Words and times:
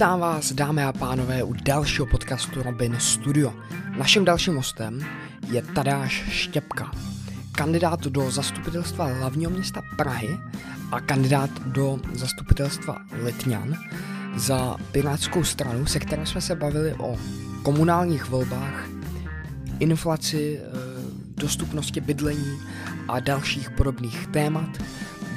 Vítám 0.00 0.20
vás, 0.20 0.52
dámy 0.52 0.84
a 0.84 0.92
pánové, 0.92 1.42
u 1.42 1.52
dalšího 1.52 2.06
podcastu 2.06 2.62
Robin 2.62 2.96
Studio. 3.00 3.54
Naším 3.98 4.24
dalším 4.24 4.56
hostem 4.56 5.06
je 5.50 5.62
Tadáš 5.62 6.24
Štěpka, 6.28 6.90
kandidát 7.52 8.00
do 8.00 8.30
zastupitelstva 8.30 9.04
hlavního 9.04 9.50
města 9.50 9.82
Prahy 9.96 10.38
a 10.92 11.00
kandidát 11.00 11.50
do 11.66 11.98
zastupitelstva 12.12 12.96
Letňan 13.12 13.76
za 14.36 14.76
Pirátskou 14.92 15.44
stranu, 15.44 15.86
se 15.86 15.98
kterou 15.98 16.26
jsme 16.26 16.40
se 16.40 16.54
bavili 16.54 16.94
o 16.94 17.16
komunálních 17.62 18.28
volbách, 18.28 18.88
inflaci, 19.78 20.60
eh, 20.60 20.68
dostupnosti 21.34 22.00
bydlení 22.00 22.60
a 23.08 23.20
dalších 23.20 23.70
podobných 23.70 24.26
témat. 24.26 24.68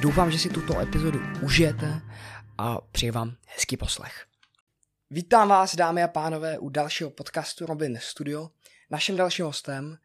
Doufám, 0.00 0.30
že 0.30 0.38
si 0.38 0.48
tuto 0.48 0.80
epizodu 0.80 1.20
užijete 1.40 2.00
a 2.58 2.78
přeji 2.92 3.10
vám 3.10 3.32
hezký 3.46 3.76
poslech. 3.76 4.33
Vítám 5.14 5.48
vás, 5.48 5.76
dámy 5.76 6.02
a 6.02 6.08
pánové, 6.08 6.58
u 6.58 6.68
dalšího 6.68 7.10
podcastu 7.10 7.66
Robin 7.66 7.98
Studio. 8.02 8.50
Naším 8.90 9.16
dalším 9.16 9.44
hostem 9.44 9.98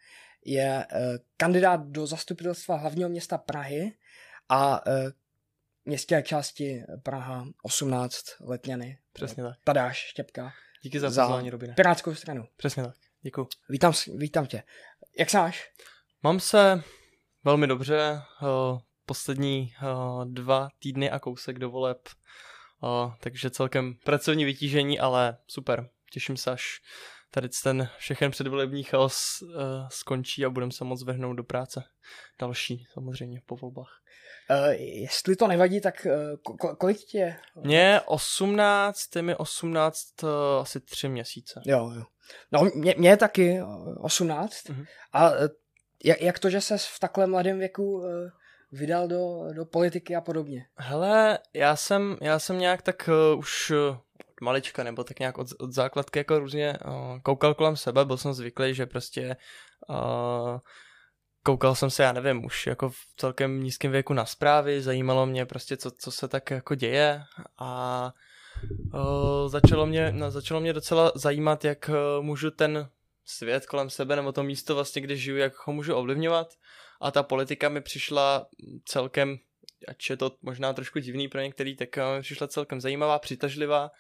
je 0.45 0.85
uh, 0.91 0.99
kandidát 1.37 1.87
do 1.87 2.07
zastupitelstva 2.07 2.75
hlavního 2.75 3.09
města 3.09 3.37
Prahy 3.37 3.93
a 4.49 4.87
uh, 4.87 4.93
městské 5.85 6.23
části 6.23 6.83
Praha 7.03 7.45
18 7.63 8.25
Letňany. 8.41 8.97
Přesně 9.13 9.43
tak. 9.43 9.57
Tadáš 9.63 9.97
Štěpka. 9.97 10.51
Díky 10.81 10.99
za 10.99 11.07
pozvání, 11.07 11.49
Robine. 11.49 11.73
Pirátskou 11.73 12.15
stranu. 12.15 12.47
Přesně 12.57 12.83
tak. 12.83 12.95
Děkuji. 13.21 13.47
Vítám, 13.69 13.93
vítám 14.15 14.45
tě. 14.45 14.63
Jak 15.19 15.29
se 15.29 15.37
máš? 15.37 15.71
Mám 16.23 16.39
se 16.39 16.83
velmi 17.43 17.67
dobře. 17.67 18.21
Uh, 18.41 18.79
poslední 19.05 19.73
dva 20.25 20.69
týdny 20.79 21.11
a 21.11 21.19
kousek 21.19 21.59
do 21.59 21.69
voleb 21.69 22.09
Uh, 22.83 23.13
takže 23.19 23.49
celkem 23.49 23.93
pracovní 24.03 24.45
vytížení, 24.45 24.99
ale 24.99 25.37
super. 25.47 25.89
Těším 26.11 26.37
se, 26.37 26.51
až 26.51 26.81
tady 27.31 27.49
ten 27.63 27.89
všechen 27.97 28.31
předvolební 28.31 28.83
chaos 28.83 29.41
uh, 29.41 29.51
skončí 29.89 30.45
a 30.45 30.49
budeme 30.49 30.71
se 30.71 30.83
moc 30.83 31.03
vehnout 31.03 31.37
do 31.37 31.43
práce. 31.43 31.83
Další 32.39 32.85
samozřejmě 32.93 33.41
po 33.45 33.55
volbách. 33.55 34.01
Uh, 34.49 34.71
jestli 34.79 35.35
to 35.35 35.47
nevadí, 35.47 35.81
tak 35.81 36.07
uh, 36.09 36.53
ko- 36.55 36.75
kolik 36.75 36.97
tě 36.97 37.17
je? 37.17 37.37
Mně 37.55 38.01
18, 38.05 39.15
je 39.15 39.21
mi 39.21 39.35
18 39.35 40.23
uh, 40.23 40.29
asi 40.61 40.79
tři 40.79 41.09
měsíce. 41.09 41.61
Jo, 41.65 41.91
jo. 41.95 42.03
No, 42.51 42.71
mě, 42.75 42.95
mě 42.97 43.09
je 43.09 43.17
taky 43.17 43.61
18. 43.97 44.53
Uh-huh. 44.53 44.85
A 45.13 45.29
uh, 45.29 45.35
jak, 46.03 46.21
jak 46.21 46.39
to, 46.39 46.49
že 46.49 46.61
ses 46.61 46.85
v 46.85 46.99
takhle 46.99 47.27
mladém 47.27 47.59
věku 47.59 47.83
uh, 47.83 48.05
vydal 48.71 49.07
do, 49.07 49.53
do 49.53 49.65
politiky 49.65 50.15
a 50.15 50.21
podobně? 50.21 50.65
Hele, 50.77 51.39
já 51.53 51.75
jsem, 51.75 52.17
já 52.21 52.39
jsem 52.39 52.59
nějak 52.59 52.81
tak 52.81 53.09
uh, 53.33 53.39
už 53.39 53.71
uh, 53.71 53.97
malička, 54.41 54.83
nebo 54.83 55.03
tak 55.03 55.19
nějak 55.19 55.37
od, 55.37 55.47
od 55.59 55.71
základky 55.71 56.19
jako 56.19 56.39
různě 56.39 56.77
uh, 56.85 57.19
koukal 57.19 57.53
kolem 57.53 57.77
sebe, 57.77 58.05
byl 58.05 58.17
jsem 58.17 58.33
zvyklý, 58.33 58.73
že 58.73 58.85
prostě 58.85 59.35
uh, 59.89 60.59
koukal 61.43 61.75
jsem 61.75 61.89
se, 61.89 62.03
já 62.03 62.11
nevím, 62.11 62.45
už 62.45 62.67
jako 62.67 62.89
v 62.89 62.97
celkem 63.17 63.63
nízkém 63.63 63.91
věku 63.91 64.13
na 64.13 64.25
zprávy, 64.25 64.81
zajímalo 64.81 65.25
mě 65.25 65.45
prostě, 65.45 65.77
co, 65.77 65.91
co 65.91 66.11
se 66.11 66.27
tak 66.27 66.51
jako 66.51 66.75
děje 66.75 67.21
a 67.57 68.13
uh, 68.93 69.47
začalo, 69.47 69.85
mě, 69.85 70.11
no, 70.11 70.31
začalo 70.31 70.59
mě 70.59 70.73
docela 70.73 71.11
zajímat, 71.15 71.65
jak 71.65 71.89
uh, 71.89 72.25
můžu 72.25 72.51
ten 72.51 72.89
svět 73.25 73.65
kolem 73.65 73.89
sebe 73.89 74.15
nebo 74.15 74.31
to 74.31 74.43
místo 74.43 74.75
vlastně, 74.75 75.01
kde 75.01 75.15
žiju, 75.15 75.37
jak 75.37 75.53
ho 75.67 75.73
můžu 75.73 75.95
ovlivňovat 75.95 76.47
a 76.99 77.11
ta 77.11 77.23
politika 77.23 77.69
mi 77.69 77.81
přišla 77.81 78.47
celkem, 78.85 79.37
ač 79.87 80.09
je 80.09 80.17
to 80.17 80.31
možná 80.41 80.73
trošku 80.73 80.99
divný 80.99 81.27
pro 81.27 81.41
některý, 81.41 81.75
tak 81.75 81.97
mi 81.97 82.21
přišla 82.21 82.47
celkem 82.47 82.81
zajímavá, 82.81 83.19
přitažlivá 83.19 83.91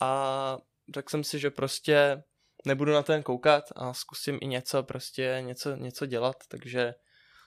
a 0.00 0.58
řekl 0.94 1.10
jsem 1.10 1.24
si, 1.24 1.38
že 1.38 1.50
prostě 1.50 2.22
nebudu 2.66 2.92
na 2.92 3.02
ten 3.02 3.22
koukat 3.22 3.64
a 3.76 3.94
zkusím 3.94 4.38
i 4.42 4.46
něco 4.46 4.82
prostě, 4.82 5.38
něco, 5.40 5.76
něco 5.76 6.06
dělat, 6.06 6.36
takže 6.48 6.94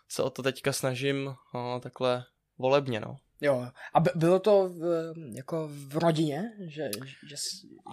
se 0.09 0.23
o 0.23 0.29
to 0.29 0.43
teďka 0.43 0.73
snažím 0.73 1.35
no, 1.53 1.79
takhle 1.79 2.23
volebně, 2.57 2.99
no. 2.99 3.15
Jo, 3.41 3.67
a 3.93 3.99
bylo 4.15 4.39
to 4.39 4.69
v, 4.69 5.13
jako 5.35 5.69
v 5.71 5.97
rodině, 5.97 6.43
že, 6.67 6.89
že, 7.29 7.35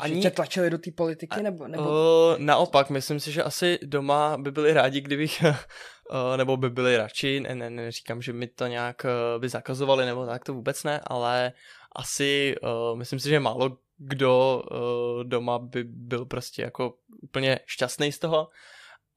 Ani... 0.00 0.15
že 0.15 0.21
tě 0.21 0.31
tlačili 0.31 0.71
do 0.71 0.78
té 0.78 0.91
politiky, 0.97 1.43
nebo? 1.43 1.69
nebo... 1.69 1.84
Uh, 1.84 2.38
naopak, 2.38 2.91
myslím 2.91 3.21
si, 3.21 3.32
že 3.32 3.43
asi 3.43 3.78
doma 3.82 4.37
by 4.37 4.50
byli 4.50 4.72
rádi, 4.72 5.00
kdybych, 5.00 5.43
nebo 6.37 6.56
by 6.56 6.71
byli 6.71 6.97
radši, 6.97 7.41
ne, 7.41 7.55
ne, 7.55 7.71
neříkám, 7.71 8.23
že 8.23 8.33
mi 8.33 8.47
to 8.47 8.67
nějak 8.67 9.05
uh, 9.05 9.41
by 9.41 9.49
zakazovali, 9.49 10.06
nebo 10.06 10.27
tak 10.27 10.45
to 10.45 10.55
vůbec 10.55 10.84
ne, 10.84 11.00
ale 11.06 11.53
asi 11.93 12.55
uh, 12.62 12.99
myslím 12.99 13.21
si, 13.21 13.28
že 13.28 13.41
málo 13.41 13.78
kdo 13.99 14.62
uh, 14.71 15.25
doma 15.25 15.59
by 15.59 15.84
byl 15.84 16.25
prostě 16.25 16.62
jako 16.62 16.95
úplně 17.22 17.59
šťastný 17.67 18.12
z 18.12 18.19
toho, 18.19 18.49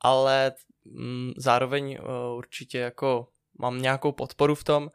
ale 0.02 0.52
um, 0.84 1.34
zároveň 1.38 2.00
uh, 2.02 2.38
určitě 2.38 2.80
jako 2.80 3.28
mám 3.60 3.82
nějakou 3.82 4.12
podporu 4.12 4.56
v 4.56 4.64
tom, 4.64 4.90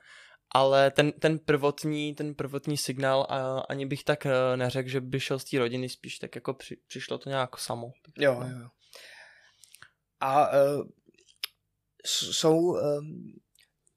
ale 0.54 0.90
ten, 0.90 1.12
ten 1.12 1.38
prvotní, 1.38 2.14
ten 2.14 2.34
prvotní 2.34 2.76
signál 2.76 3.26
a 3.28 3.60
ani 3.60 3.86
bych 3.86 4.04
tak 4.04 4.26
eh, 4.26 4.56
neřekl, 4.56 4.88
že 4.88 5.00
by 5.00 5.20
šel 5.20 5.38
z 5.38 5.44
té 5.44 5.58
rodiny, 5.58 5.88
spíš 5.88 6.18
tak 6.18 6.34
jako 6.34 6.54
při, 6.54 6.76
přišlo 6.86 7.18
to 7.18 7.28
nějak 7.28 7.58
samo. 7.58 7.92
Jo, 8.18 8.42
jo. 8.60 8.68
A 10.20 10.48
uh, 10.48 10.86
jsou, 12.06 12.58
uh, 12.58 13.04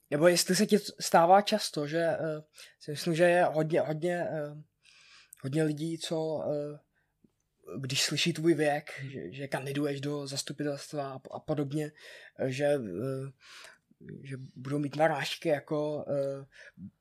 nebo 0.09 0.27
jestli 0.27 0.55
se 0.55 0.65
ti 0.65 0.79
stává 0.99 1.41
často, 1.41 1.87
že 1.87 2.07
uh, 2.07 2.43
si 2.79 2.91
myslím, 2.91 3.15
že 3.15 3.23
je 3.23 3.43
hodně, 3.43 3.81
hodně, 3.81 4.27
uh, 4.31 4.61
hodně 5.41 5.63
lidí, 5.63 5.97
co 5.97 6.17
uh, 6.17 6.43
když 7.79 8.03
slyší 8.03 8.33
tvůj 8.33 8.53
věk, 8.53 8.91
že, 9.11 9.31
že 9.31 9.47
kandiduješ 9.47 10.01
do 10.01 10.27
zastupitelstva 10.27 11.13
a, 11.13 11.19
a 11.31 11.39
podobně, 11.39 11.91
že 12.45 12.77
uh, 12.77 13.29
že 14.23 14.37
budou 14.55 14.79
mít 14.79 14.95
narážky 14.95 15.49
jako 15.49 15.95
uh, 15.95 16.45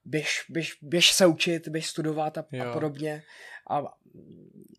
běž, 0.05 0.45
běž, 0.49 0.79
běž 0.83 1.13
se 1.13 1.27
učit, 1.27 1.69
běž 1.69 1.87
studovat 1.87 2.39
a, 2.39 2.41
a 2.41 2.73
podobně. 2.73 3.23
A 3.71 3.83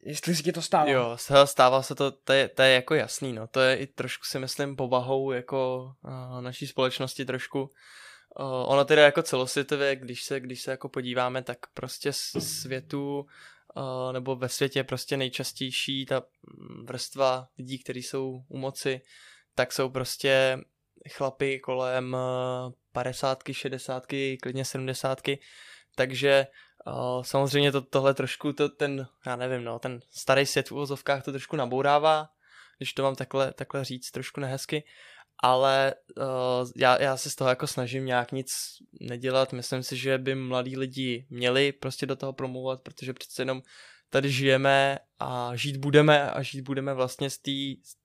jestli 0.01 0.35
se 0.35 0.43
ti 0.43 0.51
to 0.51 0.61
stává. 0.61 0.89
Jo, 0.89 1.17
stává 1.45 1.81
se 1.81 1.95
to, 1.95 2.11
to 2.11 2.33
je, 2.33 2.47
to 2.47 2.61
je 2.61 2.73
jako 2.73 2.95
jasný, 2.95 3.33
no. 3.33 3.47
To 3.47 3.59
je 3.59 3.77
i 3.77 3.87
trošku 3.87 4.25
si 4.25 4.39
myslím 4.39 4.75
povahou 4.75 5.31
jako 5.31 5.91
uh, 6.03 6.41
naší 6.41 6.67
společnosti 6.67 7.25
trošku. 7.25 7.61
Uh, 7.61 8.45
ono 8.65 8.85
teda 8.85 9.01
jako 9.01 9.23
celosvětově, 9.23 9.95
když 9.95 10.23
se, 10.23 10.39
když 10.39 10.61
se 10.61 10.71
jako 10.71 10.89
podíváme, 10.89 11.43
tak 11.43 11.57
prostě 11.73 12.13
světu 12.13 13.19
uh, 13.75 14.13
nebo 14.13 14.35
ve 14.35 14.49
světě 14.49 14.83
prostě 14.83 15.17
nejčastější 15.17 16.05
ta 16.05 16.23
vrstva 16.83 17.47
lidí, 17.57 17.79
kteří 17.79 18.03
jsou 18.03 18.43
u 18.47 18.57
moci, 18.57 19.01
tak 19.55 19.73
jsou 19.73 19.89
prostě 19.89 20.59
chlapy 21.09 21.59
kolem 21.59 22.17
50, 22.91 23.43
60, 23.51 24.05
klidně 24.41 24.65
70, 24.65 25.21
takže 25.95 26.47
uh, 26.87 27.23
samozřejmě 27.23 27.71
to, 27.71 27.81
tohle 27.81 28.13
trošku, 28.13 28.53
to, 28.53 28.69
ten, 28.69 29.07
já 29.25 29.35
nevím, 29.35 29.63
no, 29.63 29.79
ten 29.79 29.99
starý 30.09 30.45
svět 30.45 30.69
v 30.69 30.71
uvozovkách 30.71 31.23
to 31.23 31.31
trošku 31.31 31.55
nabourává, 31.55 32.29
když 32.77 32.93
to 32.93 33.03
mám 33.03 33.15
takhle, 33.15 33.53
takhle 33.53 33.83
říct 33.83 34.11
trošku 34.11 34.39
nehezky, 34.39 34.83
ale 35.43 35.93
uh, 36.17 36.69
já, 36.75 37.01
já 37.01 37.17
se 37.17 37.29
z 37.29 37.35
toho 37.35 37.49
jako 37.49 37.67
snažím 37.67 38.05
nějak 38.05 38.31
nic 38.31 38.51
nedělat, 39.01 39.53
myslím 39.53 39.83
si, 39.83 39.97
že 39.97 40.17
by 40.17 40.35
mladí 40.35 40.77
lidi 40.77 41.27
měli 41.29 41.71
prostě 41.71 42.05
do 42.05 42.15
toho 42.15 42.33
promluvat, 42.33 42.81
protože 42.81 43.13
přece 43.13 43.41
jenom 43.41 43.61
tady 44.13 44.31
žijeme 44.31 44.99
a 45.19 45.55
žít 45.55 45.77
budeme 45.77 46.31
a 46.31 46.41
žít 46.41 46.61
budeme 46.61 46.93
vlastně 46.93 47.29
z 47.29 47.37
té, 47.37 47.51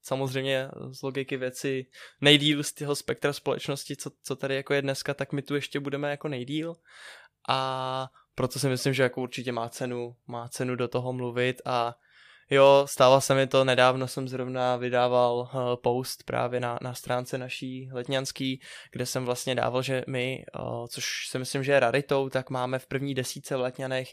samozřejmě 0.03 0.69
z 0.93 1.03
logiky 1.03 1.37
věci 1.37 1.87
nejdíl 2.21 2.63
z 2.63 2.73
toho 2.73 2.97
spektra 2.97 3.33
společnosti, 3.33 3.97
co, 3.97 4.11
co 4.23 4.37
tady 4.37 4.55
jako 4.55 4.75
je 4.75 4.83
dneska, 4.83 5.15
tak 5.15 5.33
my 5.33 5.43
tu 5.43 5.55
ještě 5.55 5.81
budeme 5.81 6.11
jako 6.11 6.29
nejdíl. 6.29 6.75
A 7.49 8.11
proto 8.35 8.59
si 8.59 8.69
myslím, 8.69 8.95
že 8.95 9.03
jako 9.03 9.23
určitě 9.23 9.53
má 9.53 9.69
cenu, 9.69 10.17
má 10.27 10.49
cenu 10.49 10.77
do 10.77 10.89
toho 10.89 11.13
mluvit. 11.13 11.63
A 11.65 11.95
Jo, 12.51 12.87
stává 12.89 13.21
se 13.21 13.35
mi 13.35 13.47
to, 13.47 13.65
nedávno 13.65 14.09
jsem 14.09 14.29
zrovna 14.29 14.77
vydával 14.77 15.39
uh, 15.39 15.61
post 15.83 16.23
právě 16.23 16.61
na, 16.61 16.79
na 16.83 16.95
stránce 16.95 17.39
naší 17.39 17.91
letňanský, 17.93 18.61
kde 18.93 19.07
jsem 19.07 19.25
vlastně 19.25 19.55
dával, 19.55 19.83
že 19.83 20.05
my, 20.07 20.45
uh, 20.61 20.87
což 20.87 21.29
si 21.29 21.39
myslím, 21.39 21.65
že 21.65 21.73
je 21.73 21.81
raritou, 21.81 22.29
tak 22.29 22.51
máme 22.51 22.79
v 22.79 22.87
první 22.87 23.15
desíce 23.15 23.57
v 23.57 23.61
letňanech 23.61 24.09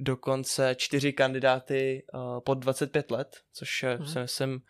dokonce 0.00 0.74
čtyři 0.74 1.12
kandidáty 1.12 2.02
uh, 2.14 2.40
pod 2.40 2.58
25 2.58 3.10
let, 3.10 3.36
což 3.52 3.82
je, 3.82 3.98
mm. 3.98 4.06
si 4.06 4.18
myslím, 4.18 4.60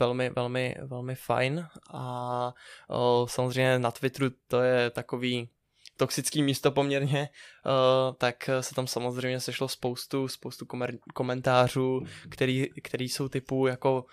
velmi, 0.00 0.30
velmi, 0.30 0.74
velmi 0.82 1.14
fajn 1.14 1.68
a 1.90 2.54
uh, 2.88 3.26
samozřejmě 3.26 3.78
na 3.78 3.90
Twitteru 3.90 4.30
to 4.48 4.60
je 4.60 4.90
takový 4.90 5.48
toxický 5.96 6.42
místo 6.42 6.70
poměrně, 6.70 7.28
uh, 7.66 8.14
tak 8.14 8.50
se 8.60 8.74
tam 8.74 8.86
samozřejmě 8.86 9.40
sešlo 9.40 9.68
spoustu, 9.68 10.28
spoustu 10.28 10.64
komer- 10.64 10.98
komentářů, 11.14 12.02
který, 12.28 12.66
který 12.82 13.08
jsou 13.08 13.28
typu 13.28 13.66
jako 13.66 14.04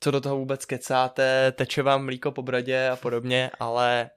co 0.00 0.10
do 0.10 0.20
toho 0.20 0.36
vůbec 0.36 0.64
kecáte, 0.64 1.52
teče 1.52 1.82
vám 1.82 2.04
mlíko 2.04 2.32
po 2.32 2.42
bradě 2.42 2.88
a 2.88 2.96
podobně, 2.96 3.50
ale 3.60 4.10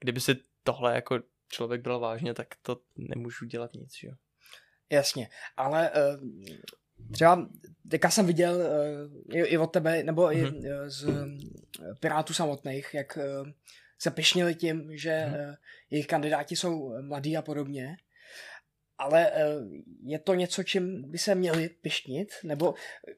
kdyby 0.00 0.20
si 0.20 0.36
tohle 0.62 0.94
jako 0.94 1.18
člověk 1.48 1.82
bral 1.82 2.00
vážně, 2.00 2.34
tak 2.34 2.46
to 2.62 2.76
nemůžu 2.96 3.44
dělat 3.44 3.74
nic, 3.74 4.02
jo. 4.02 4.12
Jasně, 4.90 5.28
ale 5.56 5.90
uh, 5.90 6.28
třeba 7.12 7.48
teďka 7.90 8.10
jsem 8.10 8.26
viděl 8.26 8.56
uh, 8.56 9.36
i, 9.36 9.40
i 9.40 9.58
od 9.58 9.66
tebe, 9.66 10.02
nebo 10.02 10.22
mm-hmm. 10.22 10.64
i 10.64 10.72
uh, 10.72 10.88
z 10.88 11.04
uh, 11.04 11.14
Pirátů 12.00 12.34
samotných, 12.34 12.94
jak 12.94 13.16
uh, 13.16 13.48
se 13.98 14.10
pišnili 14.10 14.54
tím, 14.54 14.96
že 14.96 15.10
mm-hmm. 15.10 15.48
uh, 15.48 15.54
jejich 15.90 16.06
kandidáti 16.06 16.56
jsou 16.56 17.02
mladí 17.02 17.36
a 17.36 17.42
podobně. 17.42 17.96
Ale 18.98 19.30
uh, 19.30 19.72
je 20.02 20.18
to 20.18 20.34
něco, 20.34 20.62
čím 20.62 21.10
by 21.10 21.18
se 21.18 21.34
měli 21.34 21.68
pišnit? 21.68 22.28
Nebo 22.44 22.74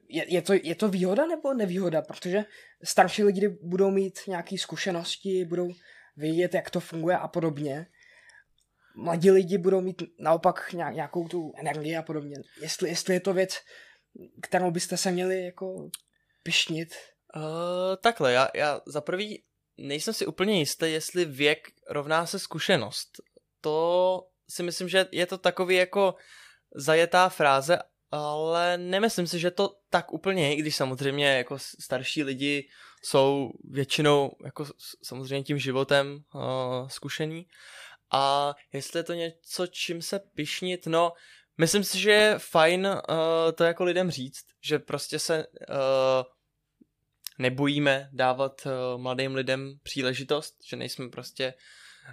je, 0.09 0.33
je, 0.33 0.41
to, 0.41 0.53
je 0.63 0.75
to 0.75 0.89
výhoda 0.89 1.25
nebo 1.25 1.53
nevýhoda? 1.53 2.01
Protože 2.01 2.45
starší 2.83 3.23
lidi 3.23 3.47
budou 3.61 3.91
mít 3.91 4.19
nějaké 4.27 4.57
zkušenosti, 4.57 5.45
budou 5.45 5.71
vědět, 6.17 6.53
jak 6.53 6.69
to 6.69 6.79
funguje 6.79 7.17
a 7.17 7.27
podobně. 7.27 7.87
Mladí 8.95 9.31
lidi 9.31 9.57
budou 9.57 9.81
mít 9.81 10.03
naopak 10.19 10.73
nějakou 10.73 11.27
tu 11.27 11.53
energii 11.57 11.95
a 11.95 12.01
podobně. 12.01 12.35
Jestli, 12.61 12.89
jestli 12.89 13.13
je 13.13 13.19
to 13.19 13.33
věc, 13.33 13.59
kterou 14.41 14.71
byste 14.71 14.97
se 14.97 15.11
měli 15.11 15.45
jako 15.45 15.89
pišnit? 16.43 16.95
Uh, 17.35 17.41
takhle, 18.01 18.33
já, 18.33 18.49
já 18.55 18.81
za 18.85 19.01
prvý 19.01 19.43
nejsem 19.77 20.13
si 20.13 20.25
úplně 20.25 20.59
jistý, 20.59 20.91
jestli 20.91 21.25
věk 21.25 21.67
rovná 21.89 22.25
se 22.25 22.39
zkušenost. 22.39 23.09
To 23.61 24.27
si 24.49 24.63
myslím, 24.63 24.89
že 24.89 25.07
je 25.11 25.25
to 25.25 25.37
takový 25.37 25.75
jako 25.75 26.15
zajetá 26.75 27.29
fráze, 27.29 27.79
ale 28.11 28.77
nemyslím 28.77 29.27
si, 29.27 29.39
že 29.39 29.51
to 29.51 29.75
tak 29.89 30.13
úplně 30.13 30.55
i 30.55 30.59
když 30.59 30.75
samozřejmě 30.75 31.27
jako 31.27 31.59
starší 31.59 32.23
lidi 32.23 32.67
jsou 33.03 33.51
většinou 33.63 34.31
jako 34.45 34.65
samozřejmě 35.03 35.43
tím 35.43 35.59
životem 35.59 36.23
uh, 36.35 36.87
zkušení. 36.87 37.47
A 38.13 38.55
jestli 38.73 38.99
je 38.99 39.03
to 39.03 39.13
něco, 39.13 39.67
čím 39.67 40.01
se 40.01 40.19
pišnit, 40.19 40.87
no 40.87 41.13
myslím 41.57 41.83
si, 41.83 41.99
že 41.99 42.11
je 42.11 42.39
fajn 42.39 42.87
uh, 42.87 42.95
to 43.55 43.63
jako 43.63 43.83
lidem 43.83 44.11
říct, 44.11 44.45
že 44.61 44.79
prostě 44.79 45.19
se 45.19 45.47
uh, 45.47 45.75
nebojíme 47.39 48.09
dávat 48.11 48.65
uh, 48.65 49.01
mladým 49.01 49.35
lidem 49.35 49.73
příležitost, 49.83 50.55
že 50.65 50.75
nejsme 50.75 51.09
prostě 51.09 51.53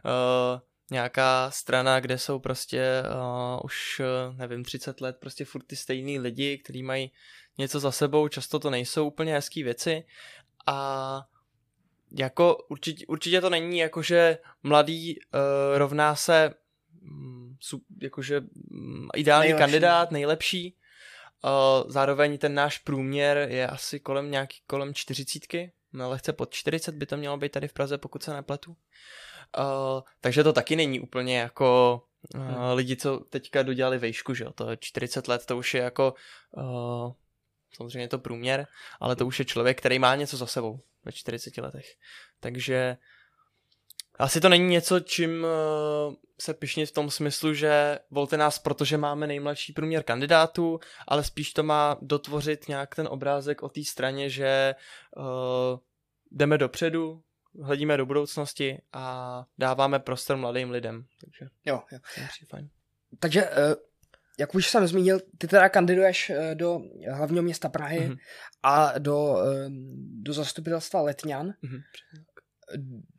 uh, 0.05 0.61
nějaká 0.91 1.51
strana, 1.51 2.01
kde 2.01 2.19
jsou 2.19 2.39
prostě 2.39 3.03
uh, 3.03 3.61
už, 3.65 4.01
uh, 4.01 4.37
nevím, 4.37 4.65
30 4.65 5.01
let 5.01 5.17
prostě 5.21 5.45
furt 5.45 5.63
ty 5.63 5.77
stejný 5.77 6.19
lidi, 6.19 6.59
kteří 6.59 6.83
mají 6.83 7.13
něco 7.59 7.81
za 7.81 7.93
sebou, 7.93 8.29
často 8.29 8.59
to 8.59 8.71
nejsou 8.71 9.07
úplně 9.07 9.33
hezký 9.33 9.63
věci. 9.63 10.05
A 10.67 11.23
jako 12.19 12.57
určitě, 12.69 13.07
určitě 13.07 13.41
to 13.41 13.51
není 13.51 13.79
jako, 13.79 14.03
že 14.03 14.39
mladý 14.63 15.19
uh, 15.19 15.79
rovná 15.79 16.15
se 16.15 16.55
um, 17.03 17.57
jakože 18.03 18.41
um, 18.71 19.09
ideální 19.17 19.49
nejlepší. 19.49 19.63
kandidát, 19.63 20.11
nejlepší. 20.11 20.77
Uh, 21.45 21.91
zároveň 21.91 22.39
ten 22.39 22.55
náš 22.55 22.79
průměr 22.79 23.47
je 23.51 23.67
asi 23.67 24.01
kolem 24.01 24.31
nějaký 24.31 24.59
kolem 24.67 24.95
čtyřicítky, 24.95 25.73
no 25.93 26.11
lehce 26.11 26.33
pod 26.33 26.55
40 26.55 26.95
by 26.95 27.07
to 27.07 27.17
mělo 27.17 27.37
být 27.37 27.53
tady 27.53 27.69
v 27.69 27.73
Praze, 27.73 27.99
pokud 27.99 28.23
se 28.23 28.35
nepletu. 28.35 28.77
Uh, 29.59 30.01
takže 30.21 30.45
to 30.45 30.53
taky 30.53 30.77
není 30.77 31.01
úplně 31.01 31.39
jako 31.39 32.03
uh, 32.35 32.43
lidi, 32.75 32.97
co 32.97 33.19
teďka 33.19 33.63
dodělali 33.63 33.99
vejšku, 33.99 34.35
že 34.35 34.45
jo, 34.45 34.53
to 34.53 34.71
je 34.71 34.77
40 34.81 35.29
let, 35.29 35.47
to 35.47 35.57
už 35.57 35.75
je 35.75 35.83
jako 35.83 36.15
uh, 36.57 37.13
samozřejmě 37.77 38.01
je 38.01 38.09
to 38.09 38.19
průměr, 38.19 38.67
ale 39.01 39.17
to 39.17 39.27
už 39.27 39.39
je 39.39 39.45
člověk, 39.45 39.79
který 39.79 39.99
má 39.99 40.17
něco 40.17 40.37
za 40.37 40.47
sebou 40.47 40.81
ve 41.05 41.13
40 41.13 41.59
letech. 41.59 41.87
Takže 42.41 42.97
asi 44.19 44.41
to 44.41 44.49
není 44.49 44.69
něco, 44.69 45.01
čím 45.01 45.45
uh, 45.45 46.15
se 46.41 46.55
pišnit 46.55 46.89
v 46.89 46.93
tom 46.93 47.11
smyslu, 47.11 47.55
že 47.55 47.99
volte 48.11 48.37
nás, 48.37 48.59
protože 48.59 48.97
máme 48.97 49.27
nejmladší 49.27 49.73
průměr 49.73 50.03
kandidátů, 50.03 50.81
ale 51.09 51.25
spíš 51.25 51.53
to 51.53 51.63
má 51.63 51.97
dotvořit 52.03 52.69
nějak 52.69 52.95
ten 52.95 53.09
obrázek 53.11 53.63
o 53.63 53.69
té 53.69 53.85
straně, 53.85 54.31
že 54.31 54.75
uh, 55.17 55.25
jdeme 56.31 56.59
dopředu, 56.59 57.23
hledíme 57.63 57.97
do 57.97 58.07
budoucnosti 58.07 58.79
a 58.93 59.45
dáváme 59.59 59.99
prostor 59.99 60.37
mladým 60.37 60.71
lidem. 60.71 61.05
Takže 61.21 61.47
jo, 61.65 61.83
jo. 61.93 61.99
fajn. 62.49 62.69
Takže 63.19 63.43
uh, 63.43 63.57
jak 64.41 64.55
už 64.55 64.71
jsem 64.71 64.87
zmínil, 64.87 65.21
ty 65.39 65.49
teda 65.49 65.69
kandiduješ 65.69 66.31
eh, 66.31 66.55
do 66.55 66.81
hlavního 67.13 67.43
města 67.43 67.69
Prahy 67.69 68.01
mm-hmm. 68.01 68.17
a 68.63 68.99
do, 68.99 69.37
eh, 69.39 69.67
do 70.23 70.33
zastupitelstva 70.33 71.01
Letňan. 71.01 71.47
Mm-hmm. 71.47 71.83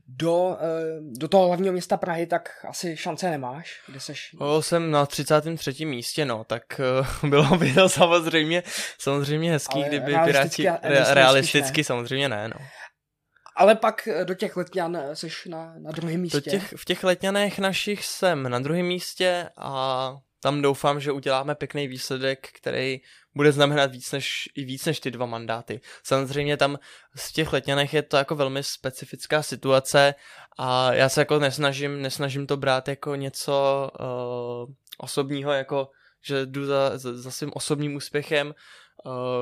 Do, 0.07 0.57
eh, 0.59 1.01
do 1.19 1.27
toho 1.27 1.47
hlavního 1.47 1.73
města 1.73 1.97
Prahy 1.97 2.27
tak 2.27 2.49
asi 2.69 2.97
šance 2.97 3.29
nemáš, 3.29 3.81
kde 3.87 3.99
seš? 3.99 4.35
O, 4.39 4.61
jsem 4.61 4.91
na 4.91 5.05
33. 5.05 5.85
místě, 5.85 6.25
no, 6.25 6.43
tak 6.43 6.63
bylo 7.29 7.57
by 7.57 7.73
to 7.73 7.89
samozřejmě, 7.89 8.63
samozřejmě 8.99 9.51
hezký, 9.51 9.79
Ale 9.79 9.87
kdyby 9.87 10.05
Piráti, 10.05 10.63
realisticky, 10.63 11.13
realisticky 11.13 11.79
ne. 11.81 11.83
samozřejmě 11.83 12.29
ne, 12.29 12.47
no. 12.47 12.65
Ale 13.55 13.75
pak 13.75 14.07
do 14.23 14.33
těch 14.33 14.57
letňan 14.57 14.97
seš 15.13 15.45
na, 15.45 15.73
na 15.77 15.91
druhém 15.91 16.21
místě. 16.21 16.37
Do 16.37 16.41
těch, 16.41 16.73
v 16.77 16.85
těch 16.85 17.03
letňanech 17.03 17.59
našich 17.59 18.05
jsem 18.05 18.43
na 18.43 18.59
druhém 18.59 18.85
místě 18.85 19.49
a 19.57 20.15
tam 20.41 20.61
doufám, 20.61 20.99
že 20.99 21.11
uděláme 21.11 21.55
pěkný 21.55 21.87
výsledek, 21.87 22.49
který 22.53 23.01
bude 23.35 23.51
znamenat 23.51 23.91
víc 23.91 24.11
než, 24.11 24.49
i 24.55 24.63
víc 24.63 24.85
než 24.85 24.99
ty 24.99 25.11
dva 25.11 25.25
mandáty. 25.25 25.81
Samozřejmě 26.03 26.57
tam 26.57 26.79
z 27.15 27.31
těch 27.31 27.53
letňanech 27.53 27.93
je 27.93 28.01
to 28.01 28.17
jako 28.17 28.35
velmi 28.35 28.63
specifická 28.63 29.43
situace 29.43 30.15
a 30.57 30.93
já 30.93 31.09
se 31.09 31.21
jako 31.21 31.39
nesnažím, 31.39 32.01
nesnažím 32.01 32.47
to 32.47 32.57
brát 32.57 32.87
jako 32.87 33.15
něco 33.15 33.89
uh, 33.99 34.73
osobního, 34.97 35.51
jako 35.51 35.89
že 36.23 36.45
jdu 36.45 36.65
za, 36.65 36.97
za, 36.97 37.17
za 37.17 37.31
svým 37.31 37.51
osobním 37.53 37.95
úspěchem, 37.95 38.53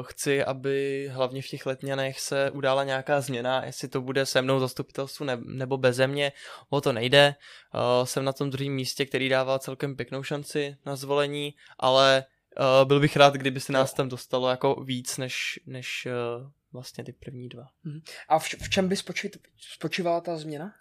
chci, 0.02 0.44
aby 0.44 1.08
hlavně 1.12 1.42
v 1.42 1.48
těch 1.48 1.66
letňanech 1.66 2.20
se 2.20 2.52
udála 2.52 2.84
nějaká 2.84 3.22
změna, 3.22 3.66
jestli 3.66 3.88
to 3.88 4.02
bude 4.02 4.26
se 4.26 4.42
mnou 4.42 4.60
zastupitelstvu 4.60 5.26
ne, 5.26 5.38
nebo 5.46 5.78
beze 5.78 6.08
mě, 6.08 6.32
o 6.70 6.82
to 6.82 6.94
nejde. 6.94 7.36
Uh, 7.74 8.06
jsem 8.06 8.26
na 8.26 8.34
tom 8.34 8.50
druhém 8.50 8.74
místě, 8.74 9.06
který 9.06 9.30
dává 9.30 9.60
celkem 9.60 9.96
pěknou 9.96 10.24
šanci 10.24 10.78
na 10.86 10.96
zvolení, 10.96 11.54
ale 11.80 12.26
uh, 12.60 12.88
byl 12.88 13.00
bych 13.00 13.16
rád, 13.16 13.34
kdyby 13.34 13.60
se 13.60 13.72
nás 13.72 13.94
tam 13.94 14.10
dostalo 14.10 14.50
jako 14.50 14.76
víc 14.76 15.18
než, 15.18 15.60
než 15.66 16.08
vlastně 16.74 17.04
ty 17.04 17.14
první 17.14 17.50
dva. 17.50 17.68
Mhm. 17.84 18.02
A 18.28 18.40
v, 18.40 18.44
v 18.44 18.70
čem 18.70 18.90
by 18.90 18.96
spočívala 19.58 20.22
ta 20.22 20.38
změna? 20.38 20.74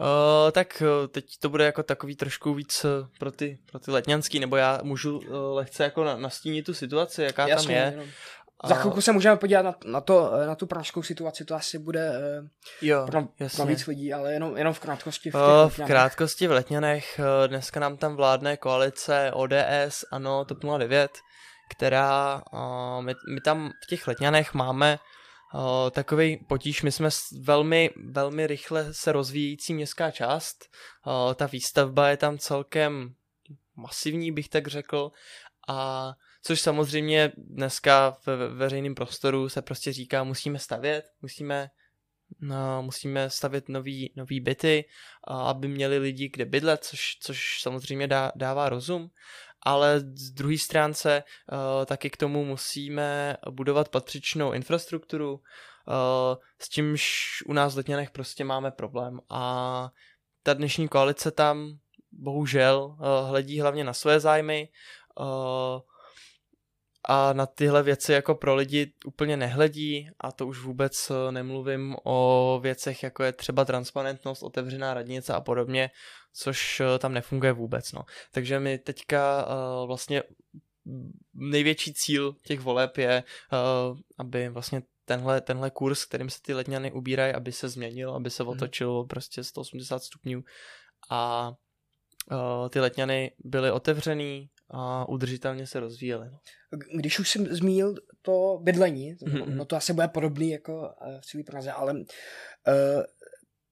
Uh, 0.00 0.50
tak 0.50 0.82
uh, 0.82 1.06
teď 1.06 1.24
to 1.40 1.48
bude 1.48 1.64
jako 1.64 1.82
takový 1.82 2.16
trošku 2.16 2.54
víc 2.54 2.84
uh, 2.84 2.90
pro 3.18 3.30
ty, 3.30 3.58
pro 3.70 3.78
ty 3.78 3.90
letňanský, 3.90 4.40
nebo 4.40 4.56
já 4.56 4.80
můžu 4.82 5.18
uh, 5.18 5.24
lehce 5.54 5.82
jako 5.84 6.04
na, 6.04 6.16
nastínit 6.16 6.66
tu 6.66 6.74
situaci, 6.74 7.22
jaká 7.22 7.46
Jasně, 7.46 7.66
tam 7.66 7.74
je. 7.74 7.90
Jenom. 7.90 8.06
Za 8.64 8.74
chvilku 8.74 9.00
se 9.00 9.12
můžeme 9.12 9.36
podívat 9.36 9.62
na, 9.62 9.74
na, 9.84 10.00
to, 10.00 10.32
na 10.46 10.54
tu 10.54 10.66
pražskou 10.66 11.02
situaci, 11.02 11.44
to 11.44 11.54
asi 11.54 11.78
bude 11.78 12.12
jo, 12.82 13.06
pro, 13.06 13.22
pro 13.56 13.66
víc 13.66 13.86
lidí, 13.86 14.12
ale 14.12 14.32
jenom, 14.32 14.56
jenom 14.56 14.74
v 14.74 14.80
krátkosti. 14.80 15.30
V, 15.30 15.34
uh, 15.34 15.68
v 15.68 15.86
krátkosti 15.86 16.46
v 16.46 16.52
Letňanech, 16.52 17.20
dneska 17.46 17.80
nám 17.80 17.96
tam 17.96 18.16
vládne 18.16 18.56
koalice 18.56 19.30
ODS, 19.34 20.04
ano, 20.12 20.44
TOP 20.44 20.58
09, 20.78 21.10
která, 21.68 22.42
uh, 22.52 23.02
my, 23.04 23.14
my 23.34 23.40
tam 23.40 23.70
v 23.84 23.86
těch 23.86 24.06
Letňanech 24.06 24.54
máme 24.54 24.98
takový 25.90 26.36
potíž. 26.36 26.82
My 26.82 26.92
jsme 26.92 27.08
velmi, 27.40 27.90
velmi 27.96 28.46
rychle 28.46 28.94
se 28.94 29.12
rozvíjející 29.12 29.74
městská 29.74 30.10
část. 30.10 30.56
Uh, 31.06 31.34
ta 31.34 31.46
výstavba 31.46 32.08
je 32.08 32.16
tam 32.16 32.38
celkem 32.38 33.14
masivní, 33.76 34.32
bych 34.32 34.48
tak 34.48 34.66
řekl. 34.66 35.10
A 35.68 36.12
což 36.42 36.60
samozřejmě 36.60 37.32
dneska 37.36 38.16
ve 38.26 38.48
veřejném 38.48 38.94
prostoru 38.94 39.48
se 39.48 39.62
prostě 39.62 39.92
říká, 39.92 40.24
musíme 40.24 40.58
stavět, 40.58 41.04
musíme 41.22 41.70
No, 42.40 42.82
musíme 42.82 43.30
stavět 43.30 43.68
nový, 43.68 44.12
nový 44.16 44.40
byty, 44.40 44.84
aby 45.28 45.68
měli 45.68 45.98
lidi 45.98 46.28
kde 46.28 46.44
bydlet, 46.44 46.84
což, 46.84 47.18
což 47.20 47.60
samozřejmě 47.62 48.06
dá, 48.06 48.32
dává 48.36 48.68
rozum 48.68 49.10
ale 49.66 50.00
z 50.00 50.30
druhé 50.30 50.58
stránce 50.58 51.22
uh, 51.22 51.84
taky 51.84 52.10
k 52.10 52.16
tomu 52.16 52.44
musíme 52.44 53.36
budovat 53.50 53.88
patřičnou 53.88 54.52
infrastrukturu, 54.52 55.32
uh, 55.32 55.40
s 56.58 56.68
čímž 56.68 57.02
u 57.46 57.52
nás 57.52 57.74
v 57.74 57.76
Letňanech 57.76 58.10
prostě 58.10 58.44
máme 58.44 58.70
problém. 58.70 59.20
A 59.30 59.90
ta 60.42 60.54
dnešní 60.54 60.88
koalice 60.88 61.30
tam 61.30 61.78
bohužel 62.12 62.78
uh, 62.84 63.28
hledí 63.28 63.60
hlavně 63.60 63.84
na 63.84 63.92
své 63.92 64.20
zájmy 64.20 64.68
uh, 65.20 65.26
a 67.08 67.32
na 67.32 67.46
tyhle 67.46 67.82
věci 67.82 68.12
jako 68.12 68.34
pro 68.34 68.54
lidi 68.54 68.92
úplně 69.06 69.36
nehledí 69.36 70.10
a 70.20 70.32
to 70.32 70.46
už 70.46 70.58
vůbec 70.58 71.12
nemluvím 71.30 71.96
o 72.04 72.60
věcech 72.62 73.02
jako 73.02 73.22
je 73.22 73.32
třeba 73.32 73.64
transparentnost, 73.64 74.42
otevřená 74.42 74.94
radnice 74.94 75.34
a 75.34 75.40
podobně, 75.40 75.90
což 76.32 76.80
eh, 76.80 76.98
tam 76.98 77.12
nefunguje 77.12 77.52
vůbec. 77.52 77.92
No. 77.92 78.02
Takže 78.32 78.60
my 78.60 78.78
teďka 78.78 79.46
uh, 79.46 79.86
vlastně 79.86 80.22
největší 81.34 81.94
cíl 81.94 82.36
těch 82.42 82.60
voleb 82.60 82.96
je, 82.98 83.22
uh, 83.52 83.98
aby 84.18 84.48
vlastně 84.48 84.82
tenhle, 85.04 85.40
tenhle 85.40 85.70
kurz, 85.70 86.04
kterým 86.04 86.30
se 86.30 86.42
ty 86.42 86.54
letňany 86.54 86.92
ubírají, 86.92 87.34
aby 87.34 87.52
se 87.52 87.68
změnil, 87.68 88.14
aby 88.14 88.30
se 88.30 88.42
mhm. 88.42 88.52
otočil 88.52 88.98
hmm. 88.98 89.08
prostě 89.08 89.44
180 89.44 90.02
stupňů 90.02 90.44
a 91.10 91.52
uh, 92.30 92.68
ty 92.68 92.80
letňany 92.80 93.32
byly 93.38 93.70
otevřený 93.70 94.50
a 94.70 95.08
udržitelně 95.08 95.66
se 95.66 95.80
rozvíjely. 95.80 96.30
No. 96.30 96.38
Když 96.94 97.18
už 97.18 97.30
jsem 97.30 97.46
zmínil 97.46 97.94
to 98.22 98.58
bydlení, 98.62 99.14
mm-hmm. 99.14 99.54
no 99.54 99.64
to 99.64 99.76
asi 99.76 99.92
bude 99.92 100.08
podobný 100.08 100.50
jako 100.50 100.90
v 101.20 101.26
celé 101.26 101.44
Praze, 101.44 101.72
ale 101.72 101.92
uh, 101.92 102.02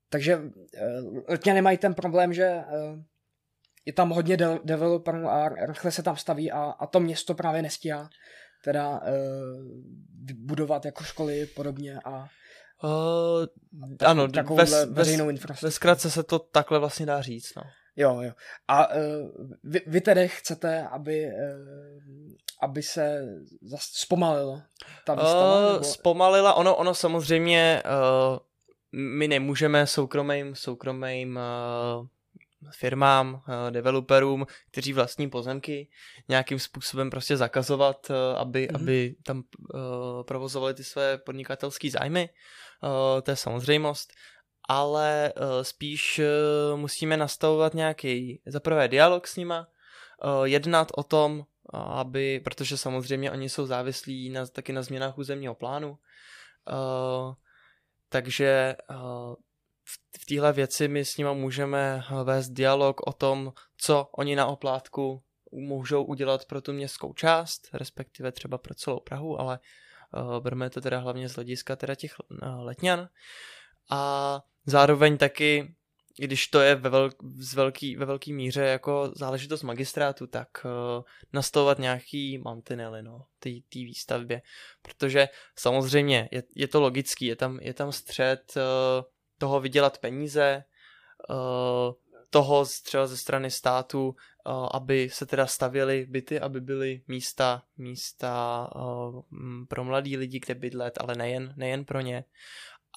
takže 0.08 0.36
uh, 0.36 1.22
letně 1.28 1.54
nemají 1.54 1.78
ten 1.78 1.94
problém, 1.94 2.32
že 2.32 2.54
uh, 2.56 2.98
je 3.86 3.92
tam 3.92 4.10
hodně 4.10 4.36
de- 4.36 4.60
developerů 4.64 5.28
a 5.28 5.48
rychle 5.48 5.90
se 5.90 6.02
tam 6.02 6.16
staví 6.16 6.52
a, 6.52 6.60
a 6.62 6.86
to 6.86 7.00
město 7.00 7.34
právě 7.34 7.62
nestíhá 7.62 8.10
teda 8.64 8.90
uh, 8.90 9.00
budovat 10.34 10.84
jako 10.84 11.04
školy 11.04 11.46
podobně 11.46 11.98
a 12.04 12.28
Uh, 12.84 13.46
ano, 14.06 14.28
ve, 14.56 14.86
veřejnou 14.86 15.30
infrastrukturu. 15.30 15.68
Ve 15.68 15.72
zkratce 15.72 16.10
se 16.10 16.22
to 16.22 16.38
takhle 16.38 16.78
vlastně 16.78 17.06
dá 17.06 17.22
říct, 17.22 17.54
no. 17.56 17.62
Jo, 17.96 18.20
jo. 18.20 18.32
A 18.68 18.94
uh, 18.94 19.30
vy, 19.62 19.80
vy 19.86 20.00
tedy 20.00 20.28
chcete, 20.28 20.88
aby, 20.88 21.26
uh, 21.26 22.32
aby 22.62 22.82
se 22.82 23.22
zpomalilo 23.78 24.62
ta 25.06 25.14
výstava? 25.14 25.66
Uh, 25.66 25.72
nebo... 25.72 25.84
Zpomalila, 25.84 26.54
ono, 26.54 26.76
ono 26.76 26.94
samozřejmě, 26.94 27.82
uh, 27.84 28.38
my 28.92 29.28
nemůžeme 29.28 29.86
soukromým, 29.86 30.54
soukromým 30.54 31.38
uh, 31.98 32.06
firmám, 32.70 33.34
uh, 33.34 33.40
developerům, 33.70 34.46
kteří 34.70 34.92
vlastní 34.92 35.30
pozemky, 35.30 35.88
nějakým 36.28 36.58
způsobem 36.58 37.10
prostě 37.10 37.36
zakazovat, 37.36 38.10
uh, 38.10 38.16
aby, 38.40 38.68
mm-hmm. 38.68 38.76
aby 38.76 39.14
tam 39.22 39.38
uh, 39.38 40.22
provozovali 40.22 40.74
ty 40.74 40.84
své 40.84 41.18
podnikatelské 41.18 41.90
zájmy. 41.90 42.28
Uh, 42.82 43.20
to 43.20 43.30
je 43.30 43.36
samozřejmost 43.36 44.12
ale 44.68 45.32
uh, 45.36 45.62
spíš 45.62 46.20
uh, 46.20 46.80
musíme 46.80 47.16
nastavovat 47.16 47.74
nějaký 47.74 48.42
zaprvé 48.46 48.88
dialog 48.88 49.26
s 49.26 49.36
nima, 49.36 49.66
uh, 50.24 50.44
jednat 50.44 50.92
o 50.94 51.02
tom, 51.02 51.44
aby, 51.72 52.40
protože 52.40 52.76
samozřejmě 52.78 53.30
oni 53.30 53.48
jsou 53.48 53.66
závislí 53.66 54.30
na, 54.30 54.46
taky 54.46 54.72
na 54.72 54.82
změnách 54.82 55.18
územního 55.18 55.54
plánu, 55.54 55.98
takže 58.08 58.76
v, 60.18 60.26
téhle 60.26 60.52
věci 60.52 60.88
my 60.88 61.04
s 61.04 61.16
nima 61.16 61.32
můžeme 61.32 62.04
vést 62.24 62.48
dialog 62.48 63.00
o 63.06 63.12
tom, 63.12 63.52
co 63.76 64.08
oni 64.12 64.36
na 64.36 64.46
oplátku 64.46 65.22
můžou 65.52 66.04
udělat 66.04 66.44
pro 66.44 66.60
tu 66.60 66.72
městskou 66.72 67.12
část, 67.12 67.68
respektive 67.72 68.32
třeba 68.32 68.58
pro 68.58 68.74
celou 68.74 69.00
Prahu, 69.00 69.40
ale 69.40 69.58
uh, 70.16 70.40
bereme 70.40 70.70
to 70.70 70.80
teda 70.80 70.98
hlavně 70.98 71.28
z 71.28 71.34
hlediska 71.34 71.76
teda 71.76 71.94
těch 71.94 72.14
uh, 72.20 72.64
letňan. 72.64 73.08
A 73.90 74.42
Zároveň 74.66 75.16
taky, 75.16 75.74
když 76.16 76.46
to 76.48 76.60
je 76.60 76.74
ve, 76.74 76.90
velk, 76.90 77.14
z 77.22 77.54
velký, 77.54 77.96
ve 77.96 78.06
velký 78.06 78.32
míře 78.32 78.62
jako 78.62 79.12
záležitost 79.16 79.62
magistrátu, 79.62 80.26
tak 80.26 80.48
uh, 80.64 81.04
nastavovat 81.32 81.78
nějaký 81.78 82.38
mantinely 82.38 83.02
no, 83.02 83.26
té 83.38 83.50
výstavbě. 83.74 84.42
Protože 84.82 85.28
samozřejmě 85.56 86.28
je, 86.32 86.42
je 86.54 86.68
to 86.68 86.80
logický, 86.80 87.26
je 87.26 87.36
tam, 87.36 87.58
je 87.62 87.74
tam 87.74 87.92
střed 87.92 88.52
uh, 88.56 88.62
toho 89.38 89.60
vydělat 89.60 89.98
peníze, 89.98 90.64
uh, 91.30 91.94
toho 92.30 92.66
třeba 92.82 93.06
ze 93.06 93.16
strany 93.16 93.50
státu, 93.50 94.16
aby 94.70 95.10
se 95.10 95.26
teda 95.26 95.46
stavěly 95.46 96.06
byty, 96.10 96.40
aby 96.40 96.60
byly 96.60 97.02
místa, 97.08 97.62
místa 97.76 98.68
pro 99.68 99.84
mladý 99.84 100.16
lidi, 100.16 100.40
kde 100.40 100.54
bydlet, 100.54 100.98
ale 101.00 101.14
nejen, 101.14 101.54
nejen 101.56 101.84
pro 101.84 102.00
ně. 102.00 102.24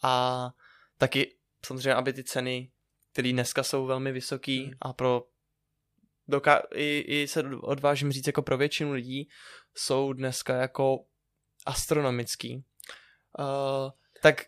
A 0.03 0.49
taky 0.97 1.36
samozřejmě, 1.67 1.93
aby 1.93 2.13
ty 2.13 2.23
ceny, 2.23 2.71
které 3.11 3.31
dneska 3.31 3.63
jsou 3.63 3.85
velmi 3.85 4.11
vysoký 4.11 4.63
hmm. 4.63 4.73
a 4.81 4.93
pro 4.93 5.23
doká- 6.29 6.63
i, 6.73 6.99
i 7.07 7.27
se 7.27 7.43
odvážím 7.61 8.11
říct 8.11 8.27
jako 8.27 8.41
pro 8.41 8.57
většinu 8.57 8.91
lidí 8.91 9.29
jsou 9.75 10.13
dneska 10.13 10.55
jako 10.55 11.05
astronomický. 11.65 12.63
Uh, 13.39 13.91
tak 14.21 14.45